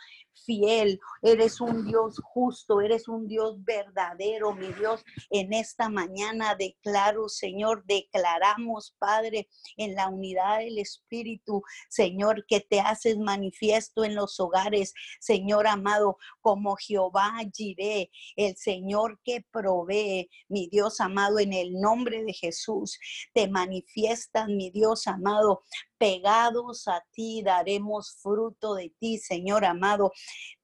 fiel, 0.47 1.01
eres 1.23 1.61
un 1.61 1.85
Dios 1.85 2.21
justo, 2.23 2.81
eres 2.81 3.09
un 3.09 3.27
Dios 3.27 3.63
verdadero, 3.65 4.55
mi 4.55 4.69
Dios. 4.69 5.05
En 5.31 5.53
esta 5.53 5.89
mañana 5.89 6.55
declaro, 6.55 7.29
Señor, 7.29 7.85
declaramos, 7.87 8.95
Padre, 8.99 9.49
en 9.77 9.95
la 9.95 10.09
unidad 10.09 10.61
del 10.61 10.79
Espíritu, 10.79 11.63
Señor, 11.91 12.47
que 12.47 12.61
te 12.61 12.81
haces 12.81 13.19
manifiesto 13.19 14.05
en 14.05 14.15
los 14.15 14.41
hogares, 14.41 14.95
Señor 15.21 15.67
amado, 15.67 16.17
como 16.41 16.77
Jehová 16.77 17.35
Jireh, 17.53 18.11
el 18.37 18.57
Señor 18.57 19.21
que 19.25 19.45
provee, 19.51 20.31
mi 20.49 20.69
Dios 20.69 21.01
amado, 21.01 21.41
en 21.41 21.53
el 21.53 21.73
nombre 21.73 22.23
de 22.23 22.33
Jesús, 22.33 22.99
te 23.35 23.49
manifiestas, 23.49 24.49
mi 24.49 24.71
Dios 24.71 25.07
amado, 25.07 25.63
pegados 25.99 26.89
a 26.89 27.03
ti 27.13 27.43
daremos 27.43 28.19
fruto 28.23 28.75
de 28.75 28.93
ti, 28.99 29.19
Señor 29.19 29.65
amado. 29.65 30.13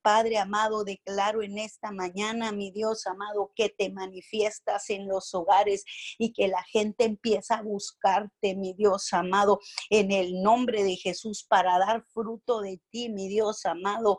Padre 0.03 0.39
amado, 0.39 0.85
declaro 0.85 1.43
en 1.43 1.59
esta 1.59 1.93
mañana, 1.93 2.53
mi 2.53 2.71
Dios 2.71 3.07
amado, 3.07 3.53
que 3.55 3.69
te 3.69 3.91
manifiestas 3.91 4.91
en 4.91 5.09
los 5.09 5.33
hogares 5.35 5.85
y 6.19 6.33
que 6.33 6.49
la 6.49 6.63
gente 6.65 7.05
empieza 7.05 7.57
a 7.57 7.63
buscarte, 7.63 8.55
mi 8.57 8.75
Dios 8.75 9.13
amado, 9.13 9.61
en 9.91 10.11
el 10.13 10.43
nombre 10.43 10.83
de 10.83 10.97
Jesús 10.97 11.47
para 11.49 11.79
dar 11.79 12.03
fruto 12.13 12.61
de 12.61 12.81
ti, 12.91 13.09
mi 13.09 13.29
Dios 13.29 13.65
amado, 13.65 14.19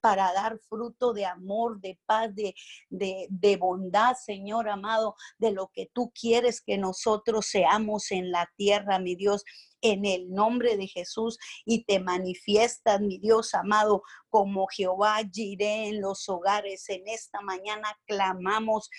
para 0.00 0.32
dar 0.32 0.58
fruto 0.68 1.12
de 1.12 1.26
amor, 1.26 1.80
de 1.80 1.98
paz, 2.06 2.34
de, 2.34 2.54
de, 2.88 3.26
de 3.30 3.56
bondad, 3.56 4.14
Señor 4.14 4.68
amado, 4.68 5.16
de 5.38 5.50
lo 5.50 5.70
que 5.72 5.90
tú 5.92 6.12
quieres 6.18 6.60
que 6.60 6.78
nosotros 6.78 7.46
seamos 7.46 8.10
en 8.12 8.30
la 8.30 8.50
tierra, 8.56 8.98
mi 8.98 9.16
Dios 9.16 9.44
en 9.84 10.06
el 10.06 10.30
nombre 10.30 10.76
de 10.78 10.88
Jesús 10.88 11.38
y 11.66 11.84
te 11.84 12.00
manifiestas, 12.00 13.00
mi 13.00 13.18
Dios 13.18 13.54
amado, 13.54 14.02
como 14.30 14.66
Jehová 14.66 15.22
Jiré 15.32 15.88
en 15.88 16.00
los 16.00 16.28
hogares. 16.28 16.88
En 16.88 17.06
esta 17.06 17.40
mañana 17.40 17.96
clamamos 18.06 18.90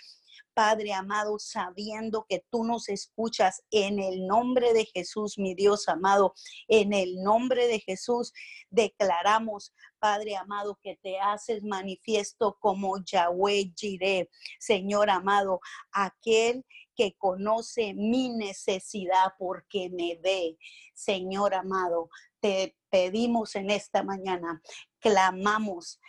Padre 0.55 0.93
amado, 0.93 1.37
sabiendo 1.37 2.25
que 2.29 2.45
tú 2.49 2.63
nos 2.63 2.87
escuchas 2.87 3.61
en 3.71 3.99
el 3.99 4.25
nombre 4.25 4.73
de 4.73 4.85
Jesús, 4.85 5.37
mi 5.37 5.53
Dios 5.53 5.89
amado, 5.89 6.33
en 6.69 6.93
el 6.93 7.21
nombre 7.21 7.67
de 7.67 7.81
Jesús, 7.81 8.31
declaramos, 8.69 9.73
Padre 9.99 10.37
amado, 10.37 10.79
que 10.81 10.97
te 11.03 11.19
haces 11.19 11.61
manifiesto 11.61 12.57
como 12.61 13.03
Yahweh 13.03 13.73
Jireh, 13.75 14.29
Señor 14.57 15.09
amado, 15.09 15.59
aquel 15.91 16.65
que 16.95 17.13
conoce 17.17 17.93
mi 17.93 18.29
necesidad 18.29 19.33
porque 19.37 19.89
me 19.89 20.17
ve. 20.23 20.57
Señor 20.93 21.53
amado, 21.53 22.09
te 22.39 22.77
pedimos 22.89 23.55
en 23.55 23.71
esta 23.71 24.03
mañana, 24.03 24.61
clamamos, 25.05 26.01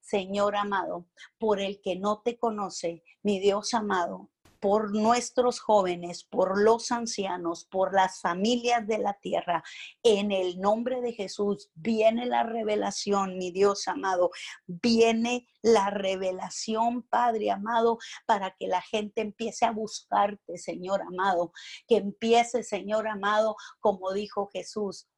Señor 0.00 0.54
amado, 0.54 1.08
por 1.40 1.58
el 1.58 1.80
que 1.82 1.96
no 1.96 2.22
te 2.24 2.38
conoce, 2.38 3.02
mi 3.24 3.40
Dios 3.40 3.74
amado, 3.74 4.30
por 4.60 4.94
nuestros 4.94 5.58
jóvenes, 5.58 6.22
por 6.22 6.62
los 6.62 6.92
ancianos, 6.92 7.64
por 7.64 7.92
las 7.92 8.20
familias 8.20 8.86
de 8.86 8.98
la 8.98 9.14
tierra. 9.14 9.64
En 10.04 10.30
el 10.30 10.60
nombre 10.60 11.00
de 11.00 11.12
Jesús 11.12 11.68
viene 11.74 12.26
la 12.26 12.44
revelación, 12.44 13.38
mi 13.38 13.50
Dios 13.50 13.88
amado. 13.88 14.30
Viene 14.68 15.48
la 15.60 15.90
revelación, 15.90 17.02
Padre 17.02 17.50
amado, 17.50 17.98
para 18.24 18.54
que 18.56 18.68
la 18.68 18.82
gente 18.82 19.20
empiece 19.20 19.64
a 19.64 19.72
buscarte, 19.72 20.58
Señor 20.58 21.02
amado. 21.02 21.52
Que 21.88 21.96
empiece, 21.96 22.62
Señor 22.62 23.08
amado, 23.08 23.56
como 23.80 24.12
dijo 24.12 24.48
Jesús, 24.52 25.08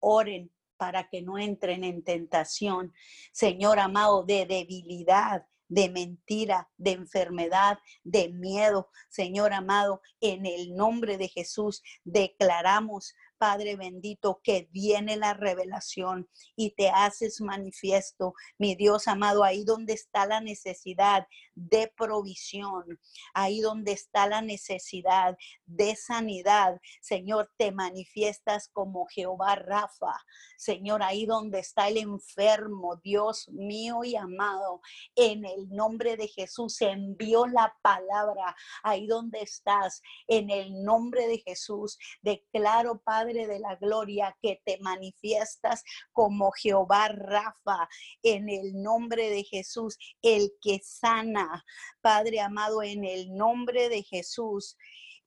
oren 0.00 0.50
para 0.76 1.08
que 1.08 1.22
no 1.22 1.38
entren 1.38 1.84
en 1.84 2.02
tentación, 2.02 2.92
Señor 3.32 3.78
amado, 3.78 4.24
de 4.24 4.46
debilidad, 4.46 5.46
de 5.68 5.88
mentira, 5.90 6.68
de 6.76 6.92
enfermedad, 6.92 7.78
de 8.04 8.28
miedo. 8.28 8.88
Señor 9.08 9.52
amado, 9.52 10.00
en 10.20 10.46
el 10.46 10.74
nombre 10.74 11.18
de 11.18 11.28
Jesús 11.28 11.82
declaramos 12.04 13.14
Padre 13.38 13.76
bendito, 13.76 14.40
que 14.42 14.68
viene 14.72 15.16
la 15.16 15.34
revelación 15.34 16.28
y 16.54 16.70
te 16.70 16.90
haces 16.90 17.40
manifiesto, 17.40 18.34
mi 18.58 18.74
Dios 18.74 19.08
amado, 19.08 19.44
ahí 19.44 19.64
donde 19.64 19.92
está 19.92 20.26
la 20.26 20.40
necesidad 20.40 21.26
de 21.54 21.92
provisión, 21.96 23.00
ahí 23.34 23.60
donde 23.60 23.92
está 23.92 24.26
la 24.26 24.42
necesidad 24.42 25.36
de 25.64 25.96
sanidad, 25.96 26.80
Señor, 27.00 27.50
te 27.56 27.72
manifiestas 27.72 28.68
como 28.68 29.06
Jehová 29.06 29.56
Rafa, 29.56 30.12
Señor, 30.56 31.02
ahí 31.02 31.26
donde 31.26 31.60
está 31.60 31.88
el 31.88 31.98
enfermo, 31.98 32.96
Dios 33.02 33.48
mío 33.48 34.04
y 34.04 34.16
amado, 34.16 34.80
en 35.14 35.44
el 35.44 35.68
nombre 35.70 36.16
de 36.16 36.28
Jesús 36.28 36.80
envió 36.80 37.46
la 37.46 37.74
palabra 37.82 38.54
ahí 38.82 39.06
donde 39.06 39.40
estás, 39.40 40.02
en 40.26 40.50
el 40.50 40.82
nombre 40.82 41.26
de 41.26 41.38
Jesús, 41.38 41.98
declaro, 42.22 43.00
Padre, 43.00 43.25
Padre 43.26 43.48
de 43.48 43.58
la 43.58 43.74
Gloria, 43.74 44.36
que 44.40 44.60
te 44.64 44.78
manifiestas 44.78 45.82
como 46.12 46.52
Jehová 46.52 47.08
Rafa, 47.08 47.88
en 48.22 48.48
el 48.48 48.80
nombre 48.80 49.30
de 49.30 49.42
Jesús, 49.42 49.98
el 50.22 50.52
que 50.60 50.78
sana. 50.84 51.64
Padre 52.00 52.38
amado, 52.40 52.84
en 52.84 53.04
el 53.04 53.34
nombre 53.34 53.88
de 53.88 54.04
Jesús 54.04 54.76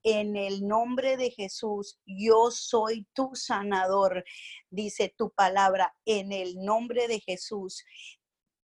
en 0.01 0.37
el 0.37 0.65
nombre 0.65 1.17
de 1.17 1.29
Jesús, 1.29 1.99
yo 2.05 2.51
soy 2.51 3.05
tu 3.13 3.31
sanador, 3.33 4.23
dice 4.69 5.13
tu 5.17 5.29
palabra, 5.31 5.93
en 6.05 6.31
el 6.31 6.55
nombre 6.55 7.09
de 7.09 7.19
Jesús. 7.19 7.83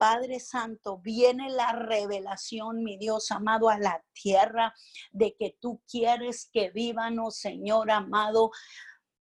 Padre 0.02 0.40
Santo, 0.40 0.98
viene 0.98 1.48
la 1.48 1.72
revelación, 1.72 2.82
mi 2.82 2.96
Dios 2.98 3.30
amado, 3.30 3.68
a 3.68 3.78
la 3.78 4.04
tierra 4.12 4.74
de 5.12 5.36
que 5.38 5.56
tú 5.60 5.80
quieres 5.88 6.50
que 6.52 6.70
vivanos, 6.70 7.36
Señor 7.36 7.88
amado, 7.88 8.50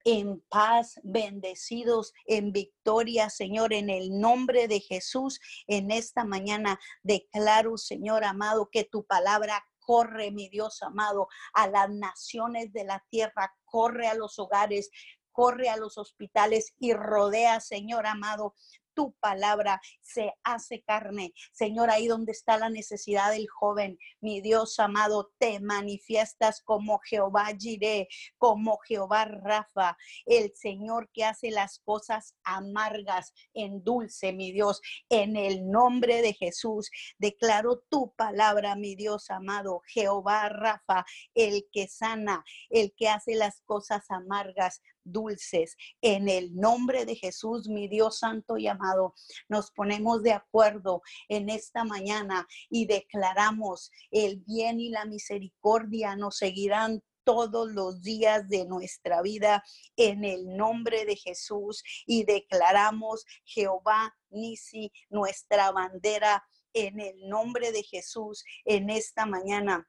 en 0.03 0.41
paz, 0.49 0.99
bendecidos 1.03 2.13
en 2.25 2.51
victoria, 2.51 3.29
Señor, 3.29 3.73
en 3.73 3.89
el 3.89 4.19
nombre 4.19 4.67
de 4.67 4.79
Jesús. 4.79 5.39
En 5.67 5.91
esta 5.91 6.25
mañana 6.25 6.79
declaro, 7.03 7.77
Señor 7.77 8.23
amado, 8.23 8.69
que 8.71 8.83
tu 8.83 9.05
palabra 9.05 9.63
corre, 9.79 10.31
mi 10.31 10.49
Dios 10.49 10.81
amado, 10.81 11.27
a 11.53 11.67
las 11.67 11.89
naciones 11.89 12.71
de 12.73 12.85
la 12.85 13.03
tierra, 13.09 13.53
corre 13.65 14.07
a 14.07 14.13
los 14.13 14.39
hogares, 14.39 14.89
corre 15.31 15.69
a 15.69 15.77
los 15.77 15.97
hospitales 15.97 16.73
y 16.79 16.93
rodea, 16.93 17.59
Señor 17.59 18.05
amado, 18.05 18.55
tu 18.93 19.13
palabra 19.19 19.81
se 20.01 20.33
hace 20.43 20.83
carne. 20.83 21.33
Señor, 21.51 21.89
ahí 21.89 22.07
donde 22.07 22.31
está 22.31 22.57
la 22.57 22.69
necesidad 22.69 23.31
del 23.31 23.47
joven, 23.47 23.97
mi 24.21 24.41
Dios 24.41 24.79
amado, 24.79 25.31
te 25.37 25.59
manifiestas 25.59 26.61
como 26.61 26.99
Jehová 26.99 27.47
Jireh, 27.57 28.07
como 28.37 28.77
Jehová 28.87 29.25
Rafa, 29.25 29.97
el 30.25 30.51
Señor 30.55 31.09
que 31.13 31.25
hace 31.25 31.51
las 31.51 31.79
cosas 31.79 32.35
amargas 32.43 33.33
en 33.53 33.83
dulce, 33.83 34.33
mi 34.33 34.51
Dios. 34.51 34.81
En 35.09 35.35
el 35.35 35.69
nombre 35.69 36.21
de 36.21 36.33
Jesús, 36.33 36.89
declaro 37.17 37.83
tu 37.89 38.13
palabra, 38.15 38.75
mi 38.75 38.95
Dios 38.95 39.29
amado, 39.29 39.81
Jehová 39.87 40.49
Rafa, 40.49 41.05
el 41.33 41.67
que 41.71 41.87
sana, 41.87 42.43
el 42.69 42.93
que 42.95 43.09
hace 43.09 43.35
las 43.35 43.61
cosas 43.61 44.09
amargas 44.09 44.81
dulces. 45.03 45.75
En 46.01 46.29
el 46.29 46.55
nombre 46.55 47.05
de 47.05 47.15
Jesús, 47.15 47.67
mi 47.67 47.87
Dios 47.87 48.19
santo 48.19 48.57
y 48.57 48.67
amado, 48.67 49.13
nos 49.49 49.71
ponemos 49.71 50.23
de 50.23 50.33
acuerdo 50.33 51.01
en 51.29 51.49
esta 51.49 51.83
mañana 51.83 52.47
y 52.69 52.85
declaramos 52.85 53.91
el 54.11 54.37
bien 54.45 54.79
y 54.79 54.89
la 54.89 55.05
misericordia 55.05 56.15
nos 56.15 56.37
seguirán 56.37 57.01
todos 57.23 57.71
los 57.71 58.01
días 58.01 58.47
de 58.49 58.65
nuestra 58.65 59.21
vida 59.21 59.63
en 59.95 60.23
el 60.25 60.55
nombre 60.55 61.05
de 61.05 61.15
Jesús 61.15 61.83
y 62.05 62.25
declaramos 62.25 63.25
Jehová 63.45 64.15
Nisi, 64.29 64.91
nuestra 65.09 65.71
bandera 65.71 66.43
en 66.73 66.99
el 66.99 67.27
nombre 67.29 67.71
de 67.71 67.83
Jesús 67.83 68.43
en 68.65 68.89
esta 68.89 69.25
mañana. 69.25 69.87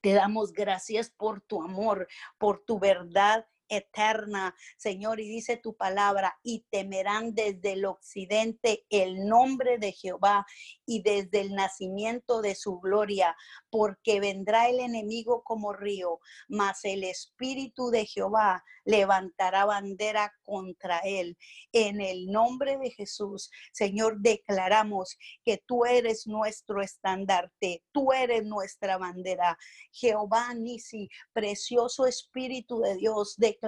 Te 0.00 0.12
damos 0.12 0.52
gracias 0.52 1.10
por 1.10 1.40
tu 1.40 1.62
amor, 1.62 2.06
por 2.38 2.62
tu 2.64 2.78
verdad 2.78 3.46
eterna, 3.76 4.54
Señor, 4.76 5.20
y 5.20 5.28
dice 5.28 5.56
tu 5.56 5.76
palabra, 5.76 6.36
y 6.42 6.64
temerán 6.70 7.34
desde 7.34 7.72
el 7.72 7.84
occidente 7.84 8.84
el 8.90 9.26
nombre 9.26 9.78
de 9.78 9.92
Jehová 9.92 10.46
y 10.86 11.02
desde 11.02 11.40
el 11.40 11.54
nacimiento 11.54 12.42
de 12.42 12.54
su 12.54 12.80
gloria, 12.80 13.36
porque 13.70 14.20
vendrá 14.20 14.68
el 14.68 14.80
enemigo 14.80 15.42
como 15.44 15.72
río, 15.72 16.20
mas 16.48 16.84
el 16.84 17.04
Espíritu 17.04 17.90
de 17.90 18.06
Jehová 18.06 18.62
levantará 18.84 19.64
bandera 19.64 20.32
contra 20.42 20.98
él. 20.98 21.36
En 21.72 22.00
el 22.00 22.26
nombre 22.26 22.78
de 22.78 22.90
Jesús, 22.90 23.50
Señor, 23.72 24.18
declaramos 24.20 25.16
que 25.44 25.62
tú 25.66 25.84
eres 25.84 26.26
nuestro 26.26 26.82
estandarte, 26.82 27.82
tú 27.92 28.12
eres 28.12 28.44
nuestra 28.44 28.98
bandera. 28.98 29.58
Jehová 29.92 30.52
Nisi, 30.54 31.08
precioso 31.32 32.06
Espíritu 32.06 32.80
de 32.80 32.96
Dios, 32.96 33.34
declaramos 33.36 33.63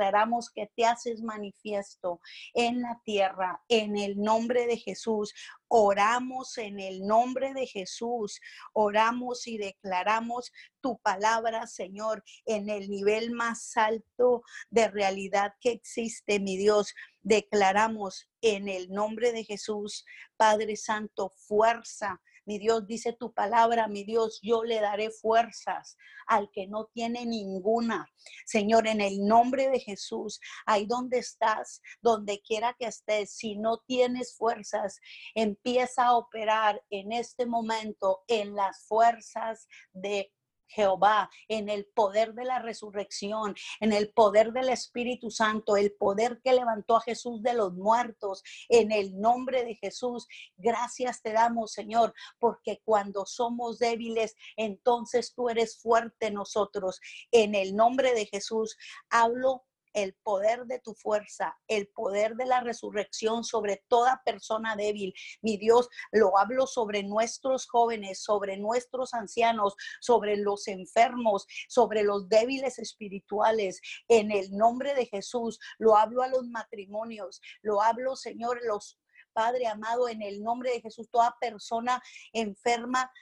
que 0.55 0.71
te 0.77 0.85
haces 0.85 1.23
manifiesto 1.23 2.21
en 2.55 2.83
la 2.83 3.01
tierra, 3.05 3.63
en 3.69 3.97
el 3.97 4.21
nombre 4.21 4.67
de 4.67 4.77
Jesús. 4.77 5.33
Oramos 5.69 6.59
en 6.59 6.79
el 6.79 7.07
nombre 7.07 7.53
de 7.53 7.67
Jesús, 7.67 8.41
oramos 8.73 9.47
y 9.47 9.59
declaramos 9.59 10.53
tu 10.81 10.99
palabra, 10.99 11.67
Señor, 11.67 12.23
en 12.45 12.69
el 12.69 12.89
nivel 12.89 13.33
más 13.33 13.77
alto 13.77 14.43
de 14.71 14.89
realidad 14.89 15.55
que 15.61 15.73
existe, 15.73 16.39
mi 16.39 16.57
Dios. 16.57 16.95
Declaramos 17.23 18.31
en 18.43 18.69
el 18.69 18.91
nombre 18.91 19.33
de 19.33 19.45
Jesús, 19.45 20.05
Padre 20.37 20.77
Santo, 20.77 21.31
fuerza 21.31 22.21
mi 22.47 22.59
Dios 22.59 22.87
dice 22.87 23.13
tu 23.13 23.33
palabra, 23.33 23.89
mi 23.89 24.05
Dios, 24.05 24.41
yo 24.43 24.65
le 24.65 24.81
daré 24.81 25.11
fuerzas 25.11 25.97
al 26.27 26.51
que 26.51 26.67
no 26.67 26.87
tiene 26.87 27.27
ninguna. 27.27 28.09
Señor, 28.45 28.87
en 28.87 29.01
el 29.01 29.27
nombre 29.27 29.69
de 29.69 29.81
Jesús, 29.81 30.41
ahí 30.65 30.87
donde 30.87 31.19
estás, 31.19 31.83
donde 32.01 32.41
quiera 32.41 32.75
que 32.79 32.87
estés, 32.87 33.33
si 33.33 33.57
no 33.57 33.79
tienes 33.87 34.37
fuerzas, 34.37 35.01
empieza 35.35 36.07
a 36.07 36.17
operar 36.17 36.83
en 36.91 37.13
este 37.13 37.47
momento 37.47 38.23
en 38.29 38.55
las 38.55 38.87
fuerzas 38.87 39.69
de 39.93 40.33
Jehová, 40.69 41.31
en 41.49 41.69
el 41.69 41.87
poder 41.87 42.35
de 42.35 42.45
la 42.45 42.59
resurrección, 42.59 43.55
en 43.81 43.93
el 43.93 44.11
poder 44.13 44.53
del 44.53 44.69
Espíritu 44.69 45.31
Santo, 45.31 45.77
el 45.77 45.93
poder 45.93 46.41
que 46.43 46.53
levantó 46.53 46.97
a 46.97 47.01
Jesús 47.01 47.43
de 47.43 47.55
los 47.55 47.75
muertos, 47.75 48.43
en 48.69 48.93
el 48.93 49.19
nombre 49.21 49.65
de 49.65 49.75
Jesús. 49.75 50.27
Gracias 50.57 51.23
te 51.23 51.33
damos, 51.33 51.73
Señor, 51.73 52.15
porque 52.39 52.81
cuando 52.85 53.27
somos 53.27 53.79
débiles, 53.79 54.35
entonces 54.57 55.35
tú 55.35 55.49
eres 55.49 55.79
fuerte 55.79 56.31
nosotros. 56.31 57.01
En 57.31 57.55
el 57.55 57.75
nombre 57.75 58.13
de 58.15 58.27
Jesús, 58.27 58.77
hablo 59.11 59.65
el 59.97 60.15
poder 60.23 60.67
de 60.67 60.79
tu 60.79 60.95
fuerza, 60.95 61.57
el 61.69 61.89
poder 61.89 62.37
de 62.37 62.45
la 62.45 62.61
resurrección 62.61 63.43
sobre 63.45 63.83
toda 63.89 64.23
persona 64.27 64.77
débil. 64.77 65.15
Mi 65.41 65.57
Dios, 65.57 65.89
lo 66.13 66.39
hablo 66.39 66.67
sobre 66.67 67.03
nuestros 67.03 67.67
jóvenes, 67.67 68.23
sobre 68.23 68.59
nuestros 68.59 69.15
ancianos, 69.15 69.75
sobre 70.03 70.37
los 70.37 70.69
enfermos, 70.69 71.47
sobre 71.69 72.03
los 72.05 72.29
débiles 72.29 72.79
espirituales. 72.79 73.81
En 74.09 74.31
el 74.31 74.51
nombre 74.51 74.95
de 74.95 75.07
Jesús, 75.07 75.59
lo 75.79 75.97
hablo 75.97 76.23
a 76.23 76.29
los 76.29 76.47
matrimonios, 76.47 77.41
lo 77.63 77.81
hablo, 77.81 78.17
Señor, 78.17 78.61
los 78.67 78.99
Padre 79.33 79.67
amado, 79.67 80.09
en 80.09 80.23
el 80.23 80.43
nombre 80.43 80.71
de 80.71 80.81
Jesús, 80.81 81.11
toda 81.11 81.37
persona 81.39 82.03
enferma 82.33 83.13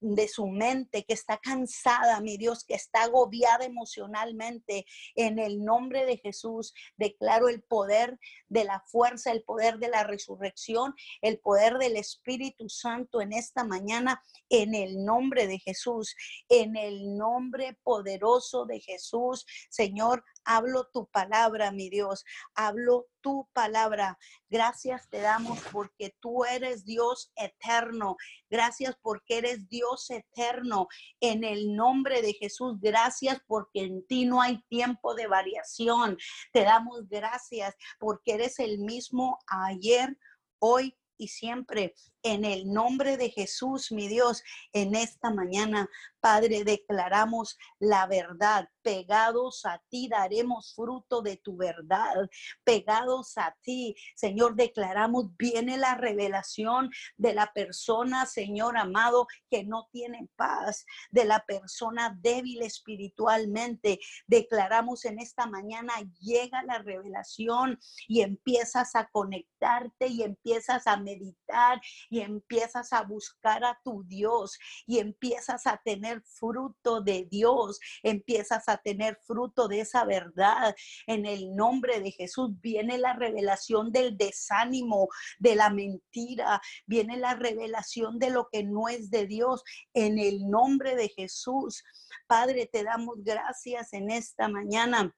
de 0.00 0.28
su 0.28 0.46
mente, 0.46 1.04
que 1.04 1.14
está 1.14 1.38
cansada, 1.38 2.20
mi 2.20 2.36
Dios, 2.36 2.64
que 2.64 2.74
está 2.74 3.04
agobiada 3.04 3.64
emocionalmente. 3.64 4.86
En 5.14 5.38
el 5.38 5.64
nombre 5.64 6.04
de 6.04 6.18
Jesús, 6.18 6.74
declaro 6.96 7.48
el 7.48 7.62
poder 7.62 8.18
de 8.48 8.64
la 8.64 8.80
fuerza, 8.86 9.32
el 9.32 9.42
poder 9.42 9.78
de 9.78 9.88
la 9.88 10.04
resurrección, 10.04 10.94
el 11.22 11.38
poder 11.38 11.78
del 11.78 11.96
Espíritu 11.96 12.68
Santo 12.68 13.20
en 13.20 13.32
esta 13.32 13.64
mañana, 13.64 14.22
en 14.48 14.74
el 14.74 15.04
nombre 15.04 15.46
de 15.46 15.58
Jesús, 15.58 16.14
en 16.48 16.76
el 16.76 17.16
nombre 17.16 17.78
poderoso 17.82 18.66
de 18.66 18.80
Jesús. 18.80 19.44
Señor, 19.70 20.24
hablo 20.48 20.88
tu 20.92 21.06
palabra, 21.06 21.70
mi 21.70 21.90
Dios, 21.90 22.24
hablo 22.54 23.06
tu 23.20 23.46
palabra. 23.52 24.18
Gracias 24.48 25.08
te 25.10 25.20
damos 25.20 25.60
porque 25.70 26.16
tú 26.20 26.44
eres 26.46 26.86
Dios 26.86 27.30
eterno. 27.36 28.16
Gracias 28.48 28.96
porque 29.02 29.38
eres 29.38 29.68
Dios 29.68 30.08
eterno. 30.08 30.88
En 31.20 31.44
el 31.44 31.76
nombre 31.76 32.22
de 32.22 32.32
Jesús, 32.32 32.80
gracias 32.80 33.40
porque 33.46 33.82
en 33.82 34.06
ti 34.06 34.24
no 34.24 34.40
hay 34.40 34.62
tiempo 34.68 35.14
de 35.14 35.26
variación. 35.26 36.16
Te 36.52 36.64
damos 36.64 37.06
gracias 37.08 37.76
porque 37.98 38.32
eres 38.32 38.58
el 38.58 38.78
mismo 38.78 39.38
ayer, 39.48 40.16
hoy 40.58 40.96
y 41.18 41.28
siempre. 41.28 41.94
En 42.22 42.44
el 42.44 42.72
nombre 42.72 43.16
de 43.16 43.30
Jesús, 43.30 43.92
mi 43.92 44.08
Dios, 44.08 44.42
en 44.72 44.94
esta 44.94 45.30
mañana, 45.30 45.88
Padre, 46.20 46.64
declaramos 46.64 47.56
la 47.78 48.06
verdad. 48.06 48.68
Pegados 48.82 49.64
a 49.66 49.82
ti 49.90 50.08
daremos 50.08 50.72
fruto 50.74 51.20
de 51.20 51.36
tu 51.36 51.56
verdad. 51.56 52.28
Pegados 52.64 53.36
a 53.36 53.54
ti, 53.62 53.94
Señor, 54.16 54.54
declaramos, 54.56 55.36
viene 55.36 55.76
la 55.76 55.94
revelación 55.94 56.90
de 57.16 57.34
la 57.34 57.52
persona, 57.52 58.24
Señor 58.26 58.78
amado, 58.78 59.26
que 59.50 59.64
no 59.64 59.88
tiene 59.92 60.28
paz, 60.36 60.86
de 61.10 61.24
la 61.24 61.44
persona 61.44 62.16
débil 62.20 62.62
espiritualmente. 62.62 64.00
Declaramos 64.26 65.04
en 65.04 65.18
esta 65.18 65.46
mañana, 65.46 65.92
llega 66.20 66.62
la 66.62 66.78
revelación 66.78 67.78
y 68.06 68.22
empiezas 68.22 68.94
a 68.94 69.08
conectarte 69.08 70.06
y 70.06 70.22
empiezas 70.22 70.86
a 70.86 70.96
meditar 70.96 71.80
y 72.08 72.20
empiezas 72.20 72.92
a 72.92 73.02
buscar 73.02 73.64
a 73.64 73.78
tu 73.84 74.02
Dios 74.04 74.58
y 74.86 74.98
empiezas 74.98 75.66
a 75.66 75.76
tener 75.84 76.07
fruto 76.22 77.00
de 77.00 77.26
Dios, 77.30 77.78
empiezas 78.02 78.68
a 78.68 78.78
tener 78.78 79.18
fruto 79.26 79.68
de 79.68 79.80
esa 79.80 80.04
verdad. 80.04 80.74
En 81.06 81.26
el 81.26 81.54
nombre 81.54 82.00
de 82.00 82.10
Jesús 82.10 82.50
viene 82.60 82.98
la 82.98 83.14
revelación 83.14 83.92
del 83.92 84.16
desánimo, 84.16 85.08
de 85.38 85.56
la 85.56 85.70
mentira, 85.70 86.60
viene 86.86 87.16
la 87.16 87.34
revelación 87.34 88.18
de 88.18 88.30
lo 88.30 88.48
que 88.50 88.64
no 88.64 88.88
es 88.88 89.10
de 89.10 89.26
Dios. 89.26 89.62
En 89.94 90.18
el 90.18 90.48
nombre 90.48 90.96
de 90.96 91.08
Jesús, 91.08 91.84
Padre, 92.26 92.68
te 92.70 92.84
damos 92.84 93.22
gracias 93.22 93.92
en 93.92 94.10
esta 94.10 94.48
mañana. 94.48 95.14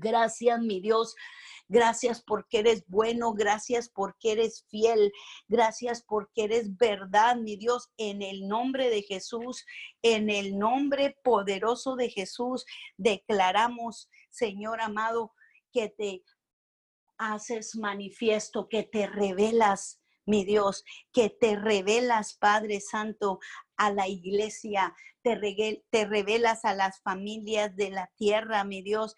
Gracias, 0.00 0.60
mi 0.60 0.80
Dios, 0.80 1.14
Gracias 1.72 2.20
porque 2.20 2.58
eres 2.58 2.84
bueno, 2.88 3.32
gracias 3.32 3.88
porque 3.88 4.32
eres 4.32 4.66
fiel, 4.68 5.12
gracias 5.46 6.02
porque 6.02 6.42
eres 6.42 6.76
verdad, 6.76 7.36
mi 7.36 7.54
Dios, 7.54 7.92
en 7.96 8.22
el 8.22 8.48
nombre 8.48 8.90
de 8.90 9.02
Jesús, 9.02 9.64
en 10.02 10.30
el 10.30 10.58
nombre 10.58 11.16
poderoso 11.22 11.94
de 11.94 12.10
Jesús, 12.10 12.66
declaramos, 12.96 14.10
Señor 14.30 14.80
amado, 14.80 15.32
que 15.72 15.90
te 15.90 16.24
haces 17.18 17.76
manifiesto, 17.76 18.68
que 18.68 18.82
te 18.82 19.06
revelas, 19.06 20.00
mi 20.26 20.44
Dios, 20.44 20.82
que 21.12 21.30
te 21.30 21.54
revelas, 21.54 22.34
Padre 22.34 22.80
Santo, 22.80 23.38
a 23.76 23.92
la 23.92 24.08
iglesia, 24.08 24.92
te, 25.22 26.04
revelas 26.04 26.64
a 26.64 26.74
las 26.74 27.00
familias 27.02 27.76
de 27.76 27.90
la 27.90 28.10
tierra, 28.16 28.64
mi 28.64 28.82
Dios, 28.82 29.14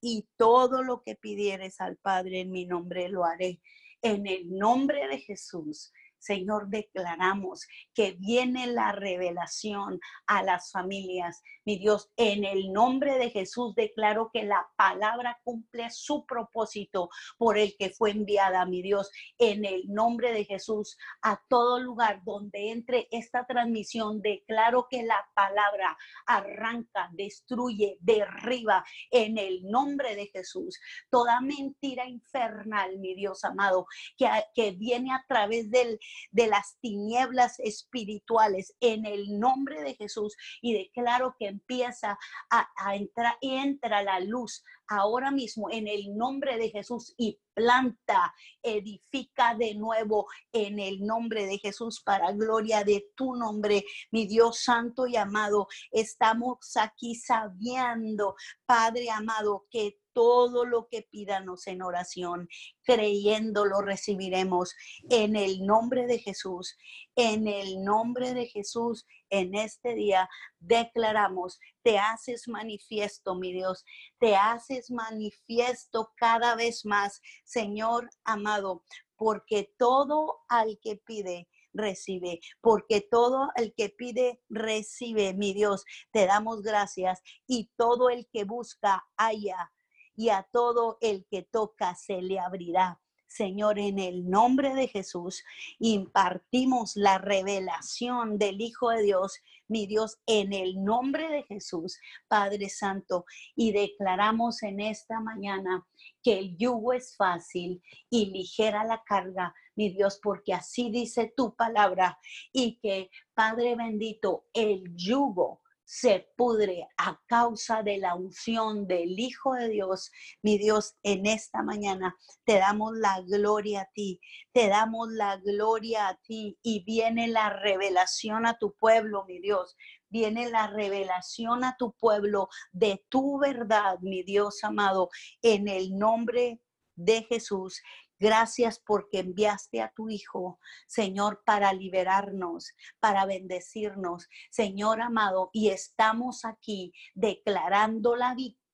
y 0.00 0.28
todo 0.36 0.82
lo 0.82 1.02
que 1.02 1.14
pidieres 1.14 1.80
al 1.80 1.96
Padre 1.96 2.40
en 2.40 2.50
mi 2.50 2.66
nombre 2.66 3.08
lo 3.08 3.24
haré. 3.24 3.60
En 4.02 4.26
el 4.26 4.56
nombre 4.56 5.08
de 5.08 5.18
Jesús, 5.18 5.92
Señor, 6.26 6.68
declaramos 6.68 7.68
que 7.94 8.16
viene 8.18 8.66
la 8.66 8.90
revelación 8.90 10.00
a 10.26 10.42
las 10.42 10.72
familias. 10.72 11.40
Mi 11.64 11.78
Dios, 11.78 12.10
en 12.16 12.44
el 12.44 12.72
nombre 12.72 13.16
de 13.16 13.30
Jesús 13.30 13.74
declaro 13.76 14.30
que 14.32 14.42
la 14.42 14.66
palabra 14.76 15.38
cumple 15.44 15.88
su 15.90 16.26
propósito 16.26 17.10
por 17.38 17.58
el 17.58 17.76
que 17.78 17.90
fue 17.90 18.10
enviada, 18.10 18.66
mi 18.66 18.82
Dios. 18.82 19.10
En 19.38 19.64
el 19.64 19.82
nombre 19.86 20.32
de 20.32 20.44
Jesús, 20.44 20.96
a 21.22 21.40
todo 21.48 21.78
lugar 21.78 22.22
donde 22.24 22.70
entre 22.70 23.06
esta 23.12 23.46
transmisión, 23.46 24.20
declaro 24.20 24.88
que 24.90 25.04
la 25.04 25.24
palabra 25.34 25.96
arranca, 26.26 27.08
destruye, 27.12 27.98
derriba 28.00 28.84
en 29.12 29.38
el 29.38 29.62
nombre 29.64 30.16
de 30.16 30.26
Jesús. 30.26 30.80
Toda 31.08 31.40
mentira 31.40 32.06
infernal, 32.08 32.98
mi 32.98 33.14
Dios 33.14 33.44
amado, 33.44 33.86
que, 34.16 34.28
que 34.54 34.72
viene 34.72 35.12
a 35.12 35.24
través 35.28 35.70
del, 35.70 36.00
de 36.30 36.46
las 36.46 36.76
tinieblas 36.80 37.58
espirituales 37.58 38.74
en 38.80 39.06
el 39.06 39.38
nombre 39.38 39.82
de 39.82 39.94
Jesús 39.94 40.36
y 40.60 40.74
declaro 40.74 41.36
que 41.38 41.46
empieza 41.46 42.18
a, 42.50 42.66
entrar 42.94 43.36
y 43.40 43.56
entra 43.56 44.02
la 44.02 44.20
luz 44.20 44.62
ahora 44.88 45.30
mismo 45.30 45.68
en 45.70 45.88
el 45.88 46.16
nombre 46.16 46.56
de 46.58 46.70
Jesús 46.70 47.14
y 47.16 47.38
planta, 47.54 48.34
edifica 48.62 49.54
de 49.54 49.74
nuevo 49.74 50.26
en 50.52 50.78
el 50.78 51.04
nombre 51.04 51.46
de 51.46 51.58
Jesús 51.58 52.02
para 52.02 52.32
gloria 52.32 52.84
de 52.84 53.08
tu 53.16 53.34
nombre, 53.34 53.84
mi 54.10 54.26
Dios 54.26 54.62
santo 54.62 55.06
y 55.06 55.16
amado. 55.16 55.66
Estamos 55.90 56.76
aquí 56.76 57.14
sabiendo, 57.14 58.36
Padre 58.66 59.10
amado, 59.10 59.66
que 59.70 59.98
todo 60.16 60.64
lo 60.64 60.88
que 60.88 61.02
pídanos 61.02 61.66
en 61.66 61.82
oración, 61.82 62.48
creyendo 62.84 63.66
lo 63.66 63.82
recibiremos 63.82 64.74
en 65.10 65.36
el 65.36 65.66
nombre 65.66 66.06
de 66.06 66.18
Jesús. 66.18 66.74
En 67.16 67.46
el 67.46 67.84
nombre 67.84 68.32
de 68.32 68.46
Jesús, 68.46 69.06
en 69.28 69.54
este 69.54 69.94
día 69.94 70.26
declaramos, 70.58 71.60
te 71.82 71.98
haces 71.98 72.48
manifiesto, 72.48 73.34
mi 73.34 73.52
Dios, 73.52 73.84
te 74.18 74.36
haces 74.36 74.90
manifiesto 74.90 76.14
cada 76.16 76.56
vez 76.56 76.86
más, 76.86 77.20
Señor 77.44 78.08
amado, 78.24 78.84
porque 79.16 79.74
todo 79.76 80.38
al 80.48 80.78
que 80.80 80.96
pide, 80.96 81.46
recibe, 81.74 82.40
porque 82.62 83.02
todo 83.02 83.50
el 83.56 83.74
que 83.74 83.90
pide, 83.90 84.40
recibe, 84.48 85.34
mi 85.34 85.52
Dios. 85.52 85.84
Te 86.10 86.24
damos 86.24 86.62
gracias 86.62 87.20
y 87.46 87.70
todo 87.76 88.08
el 88.08 88.26
que 88.32 88.44
busca, 88.44 89.06
haya 89.18 89.70
y 90.16 90.30
a 90.30 90.48
todo 90.52 90.98
el 91.00 91.26
que 91.30 91.42
toca 91.42 91.94
se 91.94 92.22
le 92.22 92.38
abrirá. 92.38 93.00
Señor, 93.28 93.78
en 93.78 93.98
el 93.98 94.30
nombre 94.30 94.74
de 94.74 94.88
Jesús, 94.88 95.44
impartimos 95.78 96.96
la 96.96 97.18
revelación 97.18 98.38
del 98.38 98.60
Hijo 98.60 98.90
de 98.90 99.02
Dios, 99.02 99.40
mi 99.68 99.86
Dios, 99.86 100.18
en 100.26 100.52
el 100.52 100.82
nombre 100.84 101.28
de 101.28 101.42
Jesús, 101.42 101.98
Padre 102.28 102.68
Santo, 102.68 103.24
y 103.54 103.72
declaramos 103.72 104.62
en 104.62 104.80
esta 104.80 105.20
mañana 105.20 105.86
que 106.22 106.38
el 106.38 106.56
yugo 106.56 106.92
es 106.92 107.16
fácil 107.16 107.82
y 108.08 108.26
ligera 108.26 108.84
la 108.84 109.02
carga, 109.04 109.54
mi 109.74 109.90
Dios, 109.90 110.20
porque 110.22 110.54
así 110.54 110.90
dice 110.90 111.32
tu 111.36 111.54
palabra, 111.56 112.18
y 112.52 112.78
que, 112.78 113.10
Padre 113.34 113.74
bendito, 113.74 114.46
el 114.54 114.84
yugo 114.94 115.62
se 115.86 116.28
pudre 116.36 116.88
a 116.98 117.18
causa 117.26 117.82
de 117.82 117.98
la 117.98 118.16
unción 118.16 118.88
del 118.88 119.18
Hijo 119.18 119.54
de 119.54 119.68
Dios. 119.68 120.10
Mi 120.42 120.58
Dios, 120.58 120.96
en 121.04 121.26
esta 121.26 121.62
mañana 121.62 122.16
te 122.44 122.58
damos 122.58 122.92
la 122.96 123.20
gloria 123.22 123.82
a 123.82 123.90
ti, 123.94 124.20
te 124.52 124.68
damos 124.68 125.08
la 125.12 125.36
gloria 125.36 126.08
a 126.08 126.16
ti 126.16 126.58
y 126.62 126.84
viene 126.84 127.28
la 127.28 127.50
revelación 127.50 128.46
a 128.46 128.58
tu 128.58 128.74
pueblo, 128.74 129.24
mi 129.26 129.40
Dios. 129.40 129.76
Viene 130.08 130.50
la 130.50 130.66
revelación 130.66 131.62
a 131.62 131.76
tu 131.78 131.92
pueblo 131.92 132.48
de 132.72 133.04
tu 133.08 133.38
verdad, 133.38 133.98
mi 134.00 134.24
Dios 134.24 134.64
amado, 134.64 135.08
en 135.40 135.68
el 135.68 135.96
nombre 135.96 136.60
de 136.96 137.22
Jesús. 137.28 137.80
Gracias 138.18 138.80
porque 138.84 139.18
enviaste 139.18 139.82
a 139.82 139.92
tu 139.94 140.08
Hijo, 140.08 140.58
Señor, 140.86 141.42
para 141.44 141.72
liberarnos, 141.72 142.72
para 143.00 143.26
bendecirnos, 143.26 144.28
Señor 144.50 145.02
amado, 145.02 145.50
y 145.52 145.68
estamos 145.68 146.44
aquí 146.44 146.92
declarando 147.14 148.16
la 148.16 148.34
victoria 148.34 148.66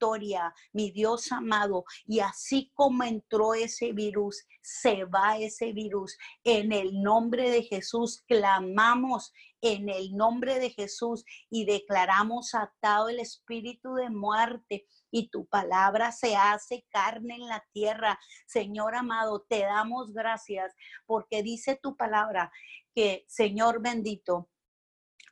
mi 0.73 0.91
Dios 0.91 1.31
amado. 1.31 1.85
Y 2.07 2.21
así 2.21 2.73
como 2.75 3.05
entró 3.05 3.55
ese 3.55 3.93
virus, 3.93 4.47
se 4.61 5.05
va 5.05 5.39
ese 5.39 5.73
virus. 5.73 6.17
En 6.45 6.73
el 6.73 7.03
nombre 7.03 7.51
de 7.51 7.63
Jesús 7.63 8.23
clamamos 8.27 9.33
en 9.61 9.89
el 9.89 10.17
nombre 10.17 10.59
de 10.59 10.71
Jesús 10.71 11.25
y 11.49 11.65
declaramos 11.65 12.55
atado 12.55 13.09
el 13.09 13.21
espíritu 13.21 13.95
de 13.95 14.11
muerte 14.11 14.87
y 15.13 15.29
tu 15.29 15.47
palabra 15.47 16.11
se 16.11 16.35
hace 16.35 16.85
carne 16.91 17.37
en 17.37 17.47
la 17.47 17.65
tierra. 17.73 18.19
Señor 18.47 18.97
amado, 18.97 19.47
te 19.49 19.61
damos 19.61 20.13
gracias 20.13 20.75
porque 21.07 21.45
dice 21.45 21.79
tu 21.81 21.97
palabra 21.97 22.51
que, 22.95 23.25
Señor 23.29 23.81
bendito, 23.81 24.49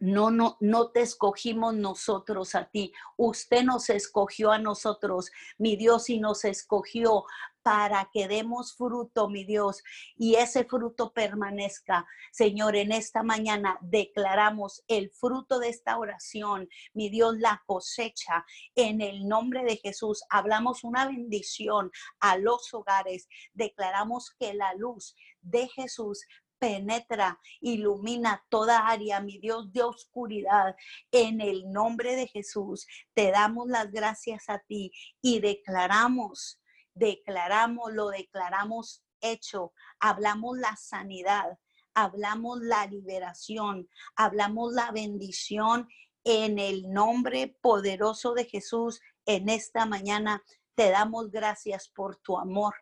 no, 0.01 0.31
no, 0.31 0.57
no 0.61 0.91
te 0.91 1.03
escogimos 1.03 1.75
nosotros 1.75 2.55
a 2.55 2.65
ti. 2.71 2.93
Usted 3.17 3.63
nos 3.65 3.91
escogió 3.91 4.51
a 4.51 4.59
nosotros, 4.59 5.31
mi 5.59 5.77
Dios, 5.77 6.09
y 6.09 6.19
nos 6.19 6.45
escogió 6.45 7.25
para 7.63 8.09
que 8.13 8.29
demos 8.29 8.75
fruto, 8.75 9.29
mi 9.29 9.45
Dios, 9.45 9.83
y 10.17 10.37
ese 10.37 10.65
fruto 10.65 11.13
permanezca. 11.13 12.07
Señor, 12.33 12.77
en 12.77 12.93
esta 12.93 13.23
mañana 13.23 13.79
declaramos 13.81 14.83
el 14.89 15.11
fruto 15.11 15.59
de 15.59 15.69
esta 15.69 15.99
oración, 15.99 16.69
mi 16.95 17.11
Dios, 17.11 17.37
la 17.39 17.63
cosecha. 17.67 18.45
En 18.75 19.01
el 19.01 19.29
nombre 19.29 19.65
de 19.65 19.77
Jesús, 19.77 20.23
hablamos 20.31 20.85
una 20.85 21.07
bendición 21.07 21.91
a 22.21 22.37
los 22.37 22.73
hogares. 22.73 23.29
Declaramos 23.53 24.35
que 24.39 24.55
la 24.55 24.75
luz 24.75 25.15
de 25.41 25.69
Jesús 25.69 26.27
penetra, 26.61 27.41
ilumina 27.61 28.45
toda 28.51 28.87
área, 28.87 29.21
mi 29.21 29.39
Dios 29.39 29.73
de 29.73 29.83
oscuridad. 29.83 30.77
En 31.11 31.41
el 31.41 31.73
nombre 31.73 32.15
de 32.15 32.29
Jesús, 32.29 32.87
te 33.15 33.33
damos 33.33 33.67
las 33.69 33.91
gracias 33.91 34.49
a 34.49 34.59
ti 34.59 34.93
y 35.23 35.41
declaramos, 35.41 36.60
declaramos, 37.01 37.93
lo 37.95 38.11
declaramos 38.11 39.03
hecho, 39.23 39.73
hablamos 39.99 40.59
la 40.59 40.77
sanidad, 40.77 41.59
hablamos 41.95 42.61
la 42.61 42.87
liberación, 42.87 43.89
hablamos 44.15 44.75
la 44.75 44.93
bendición 44.93 45.89
en 46.25 46.59
el 46.59 46.91
nombre 46.91 47.57
poderoso 47.63 48.35
de 48.35 48.45
Jesús 48.45 49.01
en 49.25 49.49
esta 49.49 49.87
mañana. 49.87 50.43
Te 50.75 50.91
damos 50.91 51.31
gracias 51.31 51.89
por 51.89 52.17
tu 52.17 52.39
amor. 52.39 52.75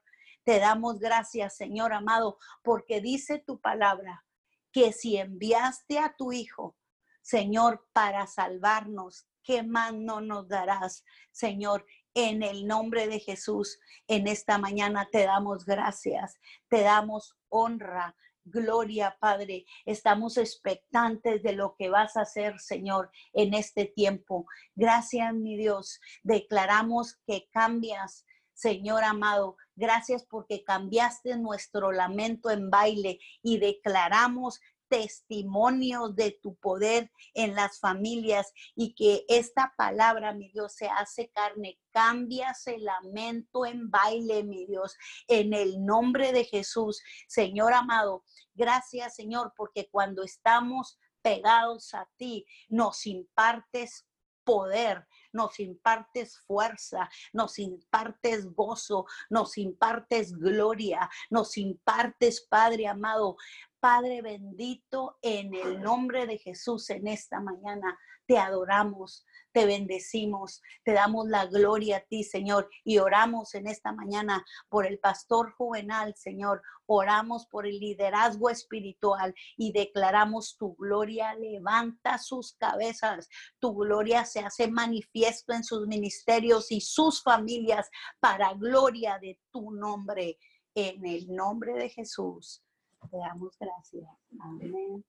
Te 0.42 0.58
damos 0.58 0.98
gracias, 0.98 1.56
Señor 1.56 1.92
amado, 1.92 2.38
porque 2.62 3.00
dice 3.00 3.38
tu 3.38 3.60
palabra 3.60 4.24
que 4.72 4.92
si 4.92 5.16
enviaste 5.16 6.00
a 6.00 6.14
tu 6.16 6.32
Hijo, 6.32 6.76
Señor, 7.22 7.86
para 7.92 8.26
salvarnos, 8.26 9.28
¿qué 9.44 9.62
más 9.62 9.94
no 9.94 10.20
nos 10.20 10.48
darás, 10.48 11.04
Señor? 11.30 11.86
En 12.20 12.42
el 12.42 12.66
nombre 12.66 13.06
de 13.06 13.20
Jesús, 13.20 13.78
en 14.08 14.26
esta 14.26 14.58
mañana 14.58 15.08
te 15.12 15.22
damos 15.22 15.64
gracias, 15.64 16.34
te 16.68 16.80
damos 16.80 17.36
honra, 17.48 18.16
gloria, 18.42 19.16
Padre. 19.20 19.66
Estamos 19.86 20.36
expectantes 20.36 21.44
de 21.44 21.52
lo 21.52 21.76
que 21.78 21.90
vas 21.90 22.16
a 22.16 22.22
hacer, 22.22 22.58
Señor, 22.58 23.12
en 23.34 23.54
este 23.54 23.84
tiempo. 23.84 24.46
Gracias, 24.74 25.32
mi 25.32 25.56
Dios. 25.56 26.00
Declaramos 26.24 27.20
que 27.24 27.48
cambias, 27.52 28.26
Señor 28.52 29.04
amado, 29.04 29.56
gracias 29.76 30.26
porque 30.28 30.64
cambiaste 30.64 31.36
nuestro 31.36 31.92
lamento 31.92 32.50
en 32.50 32.68
baile 32.68 33.20
y 33.44 33.58
declaramos 33.58 34.60
testimonios 34.88 36.14
de 36.16 36.38
tu 36.42 36.56
poder 36.56 37.10
en 37.34 37.54
las 37.54 37.78
familias 37.80 38.52
y 38.74 38.94
que 38.94 39.24
esta 39.28 39.74
palabra, 39.76 40.34
mi 40.34 40.50
Dios, 40.50 40.74
se 40.74 40.88
hace 40.88 41.30
carne. 41.30 41.78
Cambias 41.90 42.66
el 42.66 42.84
lamento 42.84 43.66
en 43.66 43.90
baile, 43.90 44.44
mi 44.44 44.66
Dios, 44.66 44.96
en 45.26 45.52
el 45.52 45.84
nombre 45.84 46.32
de 46.32 46.44
Jesús. 46.44 47.02
Señor 47.26 47.72
amado, 47.72 48.24
gracias, 48.54 49.14
Señor, 49.14 49.52
porque 49.56 49.88
cuando 49.90 50.22
estamos 50.22 50.98
pegados 51.22 51.94
a 51.94 52.08
ti, 52.16 52.46
nos 52.68 53.06
impartes 53.06 54.06
poder, 54.48 55.06
nos 55.30 55.60
impartes 55.60 56.38
fuerza, 56.46 57.10
nos 57.34 57.58
impartes 57.58 58.46
gozo, 58.54 59.04
nos 59.28 59.58
impartes 59.58 60.32
gloria, 60.32 61.10
nos 61.28 61.58
impartes, 61.58 62.46
Padre 62.48 62.86
amado, 62.86 63.36
Padre 63.80 64.22
bendito, 64.22 65.18
en 65.22 65.54
el 65.54 65.80
nombre 65.80 66.26
de 66.26 66.38
Jesús 66.38 66.90
en 66.90 67.06
esta 67.06 67.40
mañana 67.40 67.96
te 68.26 68.36
adoramos, 68.36 69.24
te 69.52 69.64
bendecimos, 69.64 70.60
te 70.84 70.92
damos 70.92 71.28
la 71.28 71.46
gloria 71.46 71.96
a 71.96 72.00
ti, 72.00 72.24
Señor, 72.24 72.68
y 72.84 72.98
oramos 72.98 73.54
en 73.54 73.66
esta 73.66 73.92
mañana 73.92 74.44
por 74.68 74.84
el 74.84 74.98
pastor 74.98 75.52
juvenal, 75.52 76.14
Señor, 76.14 76.60
oramos 76.86 77.46
por 77.46 77.66
el 77.66 77.78
liderazgo 77.78 78.50
espiritual 78.50 79.34
y 79.56 79.72
declaramos 79.72 80.58
tu 80.58 80.74
gloria, 80.76 81.34
levanta 81.34 82.18
sus 82.18 82.52
cabezas, 82.54 83.28
tu 83.58 83.74
gloria 83.74 84.26
se 84.26 84.40
hace 84.40 84.68
manifiesto 84.68 85.54
en 85.54 85.64
sus 85.64 85.86
ministerios 85.86 86.70
y 86.70 86.82
sus 86.82 87.22
familias 87.22 87.88
para 88.20 88.52
gloria 88.52 89.18
de 89.18 89.40
tu 89.50 89.70
nombre, 89.70 90.38
en 90.74 91.06
el 91.06 91.34
nombre 91.34 91.74
de 91.74 91.88
Jesús. 91.88 92.62
Te 93.10 93.16
damos 93.16 93.56
gracias. 93.58 94.08
Amén. 94.40 95.04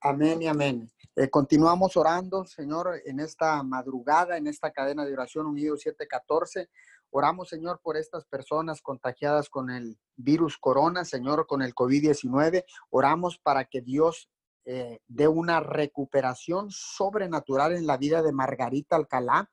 Amén 0.00 0.42
y 0.42 0.46
amén. 0.46 0.90
Eh, 1.16 1.28
continuamos 1.28 1.96
orando, 1.96 2.44
Señor, 2.44 3.00
en 3.04 3.20
esta 3.20 3.62
madrugada, 3.62 4.36
en 4.36 4.46
esta 4.46 4.70
cadena 4.72 5.04
de 5.04 5.12
oración 5.12 5.46
unido 5.46 5.76
714. 5.76 6.68
Oramos, 7.10 7.48
Señor, 7.48 7.80
por 7.82 7.96
estas 7.96 8.24
personas 8.24 8.80
contagiadas 8.80 9.48
con 9.48 9.70
el 9.70 9.98
virus 10.16 10.58
corona, 10.58 11.04
Señor, 11.04 11.46
con 11.46 11.62
el 11.62 11.74
COVID-19. 11.74 12.64
Oramos 12.90 13.38
para 13.38 13.64
que 13.64 13.80
Dios 13.80 14.30
eh, 14.64 15.00
dé 15.06 15.28
una 15.28 15.60
recuperación 15.60 16.70
sobrenatural 16.70 17.74
en 17.74 17.86
la 17.86 17.96
vida 17.96 18.22
de 18.22 18.32
Margarita 18.32 18.96
Alcalá, 18.96 19.50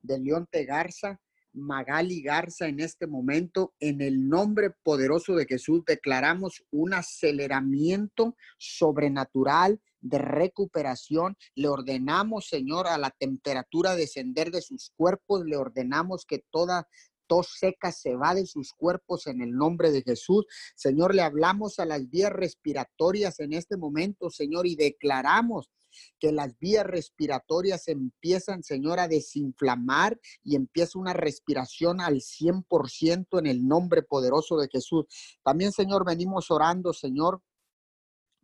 de 0.00 0.18
Leonte 0.20 0.64
Garza, 0.64 1.20
Magali 1.56 2.22
Garza 2.22 2.68
en 2.68 2.80
este 2.80 3.06
momento. 3.06 3.74
En 3.80 4.00
el 4.00 4.28
nombre 4.28 4.70
poderoso 4.82 5.34
de 5.34 5.46
Jesús 5.46 5.82
declaramos 5.86 6.62
un 6.70 6.94
aceleramiento 6.94 8.36
sobrenatural 8.58 9.80
de 10.00 10.18
recuperación. 10.18 11.36
Le 11.54 11.68
ordenamos, 11.68 12.48
Señor, 12.48 12.86
a 12.86 12.98
la 12.98 13.10
temperatura 13.10 13.96
descender 13.96 14.50
de 14.50 14.62
sus 14.62 14.92
cuerpos. 14.96 15.44
Le 15.44 15.56
ordenamos 15.56 16.24
que 16.26 16.44
toda 16.50 16.86
tos 17.26 17.56
seca 17.58 17.90
se 17.90 18.14
va 18.14 18.34
de 18.34 18.46
sus 18.46 18.72
cuerpos 18.72 19.26
en 19.26 19.40
el 19.40 19.52
nombre 19.52 19.90
de 19.90 20.02
Jesús. 20.02 20.46
Señor, 20.76 21.14
le 21.14 21.22
hablamos 21.22 21.78
a 21.78 21.84
las 21.84 22.08
vías 22.08 22.32
respiratorias 22.32 23.40
en 23.40 23.52
este 23.52 23.76
momento, 23.76 24.30
Señor, 24.30 24.66
y 24.66 24.76
declaramos 24.76 25.70
que 26.18 26.32
las 26.32 26.58
vías 26.58 26.86
respiratorias 26.86 27.88
empiezan, 27.88 28.62
Señor, 28.62 29.00
a 29.00 29.08
desinflamar 29.08 30.18
y 30.42 30.56
empieza 30.56 30.98
una 30.98 31.12
respiración 31.12 32.00
al 32.00 32.20
100% 32.20 33.38
en 33.38 33.46
el 33.46 33.66
nombre 33.66 34.02
poderoso 34.02 34.56
de 34.56 34.68
Jesús. 34.68 35.06
También, 35.42 35.72
Señor, 35.72 36.04
venimos 36.04 36.50
orando, 36.50 36.92
Señor, 36.92 37.42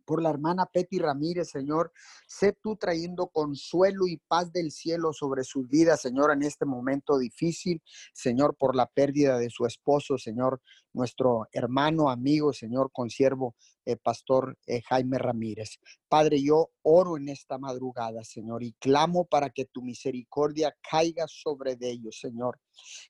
por 0.05 0.21
la 0.21 0.29
hermana 0.29 0.65
Petty 0.65 0.99
Ramírez, 0.99 1.49
Señor. 1.49 1.91
Sé 2.27 2.53
tú 2.61 2.75
trayendo 2.75 3.27
consuelo 3.27 4.07
y 4.07 4.17
paz 4.27 4.51
del 4.51 4.71
cielo 4.71 5.13
sobre 5.13 5.43
sus 5.43 5.67
vidas, 5.67 6.01
Señor, 6.01 6.31
en 6.31 6.43
este 6.43 6.65
momento 6.65 7.17
difícil, 7.17 7.81
Señor, 8.13 8.55
por 8.57 8.75
la 8.75 8.87
pérdida 8.87 9.37
de 9.37 9.49
su 9.49 9.65
esposo, 9.65 10.17
Señor, 10.17 10.61
nuestro 10.93 11.47
hermano, 11.51 12.09
amigo, 12.09 12.53
Señor, 12.53 12.91
consiervo, 12.91 13.55
eh, 13.85 13.97
Pastor 13.97 14.57
eh, 14.67 14.81
Jaime 14.87 15.17
Ramírez. 15.17 15.79
Padre, 16.13 16.43
yo 16.43 16.69
oro 16.83 17.17
en 17.17 17.27
esta 17.27 17.57
madrugada, 17.57 18.23
Señor, 18.23 18.61
y 18.61 18.73
clamo 18.73 19.25
para 19.25 19.49
que 19.49 19.65
tu 19.65 19.81
misericordia 19.81 20.77
caiga 20.87 21.25
sobre 21.27 21.75
ellos, 21.81 22.19
Señor. 22.19 22.59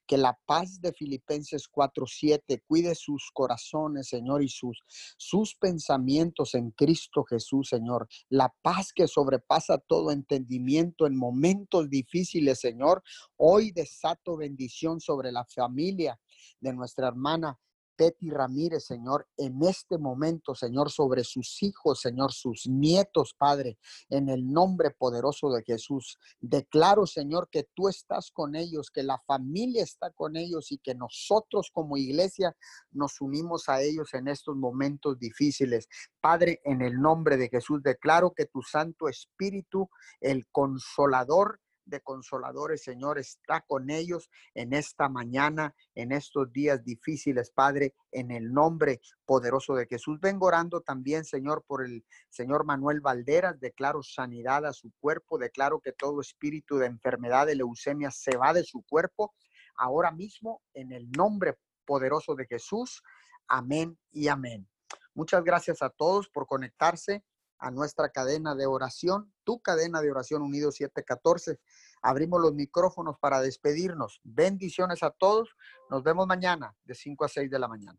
Que 0.06 0.16
la 0.16 0.38
paz 0.46 0.80
de 0.80 0.90
Filipenses 0.94 1.68
4:7 1.68 2.62
cuide 2.66 2.94
sus 2.94 3.30
corazones, 3.34 4.08
Señor, 4.08 4.42
y 4.42 4.48
sus, 4.48 4.80
sus 5.18 5.54
pensamientos 5.54 6.54
en 6.54 6.70
Cristo 6.70 7.24
Jesús, 7.24 7.68
Señor. 7.68 8.08
La 8.30 8.50
paz 8.62 8.90
que 8.94 9.06
sobrepasa 9.06 9.76
todo 9.76 10.10
entendimiento 10.10 11.06
en 11.06 11.14
momentos 11.14 11.90
difíciles, 11.90 12.58
Señor. 12.58 13.02
Hoy 13.36 13.70
desato 13.72 14.38
bendición 14.38 14.98
sobre 14.98 15.30
la 15.30 15.44
familia 15.44 16.18
de 16.58 16.72
nuestra 16.72 17.08
hermana 17.08 17.60
Betty 17.96 18.30
Ramírez, 18.30 18.84
Señor, 18.86 19.26
en 19.36 19.62
este 19.62 19.98
momento, 19.98 20.54
Señor, 20.54 20.90
sobre 20.90 21.24
sus 21.24 21.62
hijos, 21.62 22.00
Señor, 22.00 22.32
sus 22.32 22.66
nietos, 22.66 23.34
Padre, 23.36 23.78
en 24.08 24.28
el 24.28 24.50
nombre 24.50 24.90
poderoso 24.90 25.50
de 25.52 25.62
Jesús. 25.62 26.18
Declaro, 26.40 27.06
Señor, 27.06 27.48
que 27.50 27.68
tú 27.74 27.88
estás 27.88 28.30
con 28.30 28.56
ellos, 28.56 28.90
que 28.90 29.02
la 29.02 29.18
familia 29.26 29.82
está 29.82 30.10
con 30.10 30.36
ellos 30.36 30.72
y 30.72 30.78
que 30.78 30.94
nosotros 30.94 31.70
como 31.72 31.96
iglesia 31.96 32.56
nos 32.90 33.20
unimos 33.20 33.68
a 33.68 33.80
ellos 33.80 34.14
en 34.14 34.28
estos 34.28 34.56
momentos 34.56 35.18
difíciles. 35.18 35.88
Padre, 36.20 36.60
en 36.64 36.82
el 36.82 37.00
nombre 37.00 37.36
de 37.36 37.48
Jesús, 37.48 37.82
declaro 37.82 38.32
que 38.32 38.46
tu 38.46 38.62
Santo 38.62 39.08
Espíritu, 39.08 39.88
el 40.20 40.46
consolador, 40.50 41.60
de 41.86 42.00
consoladores, 42.00 42.82
Señor, 42.82 43.18
está 43.18 43.60
con 43.62 43.90
ellos 43.90 44.30
en 44.54 44.72
esta 44.72 45.08
mañana, 45.08 45.74
en 45.94 46.12
estos 46.12 46.52
días 46.52 46.84
difíciles, 46.84 47.50
Padre, 47.50 47.94
en 48.10 48.30
el 48.30 48.52
nombre 48.52 49.00
poderoso 49.24 49.74
de 49.74 49.86
Jesús. 49.86 50.18
Vengo 50.20 50.46
orando 50.46 50.80
también, 50.80 51.24
Señor, 51.24 51.64
por 51.66 51.84
el 51.84 52.04
señor 52.30 52.64
Manuel 52.64 53.00
Valderas. 53.00 53.58
Declaro 53.60 54.02
sanidad 54.02 54.66
a 54.66 54.72
su 54.72 54.92
cuerpo, 55.00 55.38
declaro 55.38 55.80
que 55.80 55.92
todo 55.92 56.20
espíritu 56.20 56.78
de 56.78 56.86
enfermedad 56.86 57.46
de 57.46 57.56
leucemia 57.56 58.10
se 58.10 58.36
va 58.36 58.52
de 58.52 58.64
su 58.64 58.82
cuerpo 58.82 59.34
ahora 59.76 60.10
mismo 60.10 60.62
en 60.72 60.92
el 60.92 61.10
nombre 61.10 61.58
poderoso 61.84 62.34
de 62.34 62.46
Jesús. 62.46 63.02
Amén 63.48 63.98
y 64.10 64.28
amén. 64.28 64.68
Muchas 65.14 65.44
gracias 65.44 65.82
a 65.82 65.90
todos 65.90 66.28
por 66.28 66.46
conectarse 66.46 67.24
a 67.58 67.70
nuestra 67.70 68.10
cadena 68.10 68.54
de 68.54 68.66
oración, 68.66 69.32
tu 69.44 69.60
cadena 69.60 70.00
de 70.00 70.10
oración 70.10 70.42
unido 70.42 70.72
714. 70.72 71.58
Abrimos 72.02 72.40
los 72.40 72.54
micrófonos 72.54 73.16
para 73.18 73.40
despedirnos. 73.40 74.20
Bendiciones 74.22 75.02
a 75.02 75.10
todos. 75.10 75.56
Nos 75.90 76.02
vemos 76.02 76.26
mañana 76.26 76.74
de 76.84 76.94
5 76.94 77.24
a 77.24 77.28
6 77.28 77.50
de 77.50 77.58
la 77.58 77.68
mañana. 77.68 77.98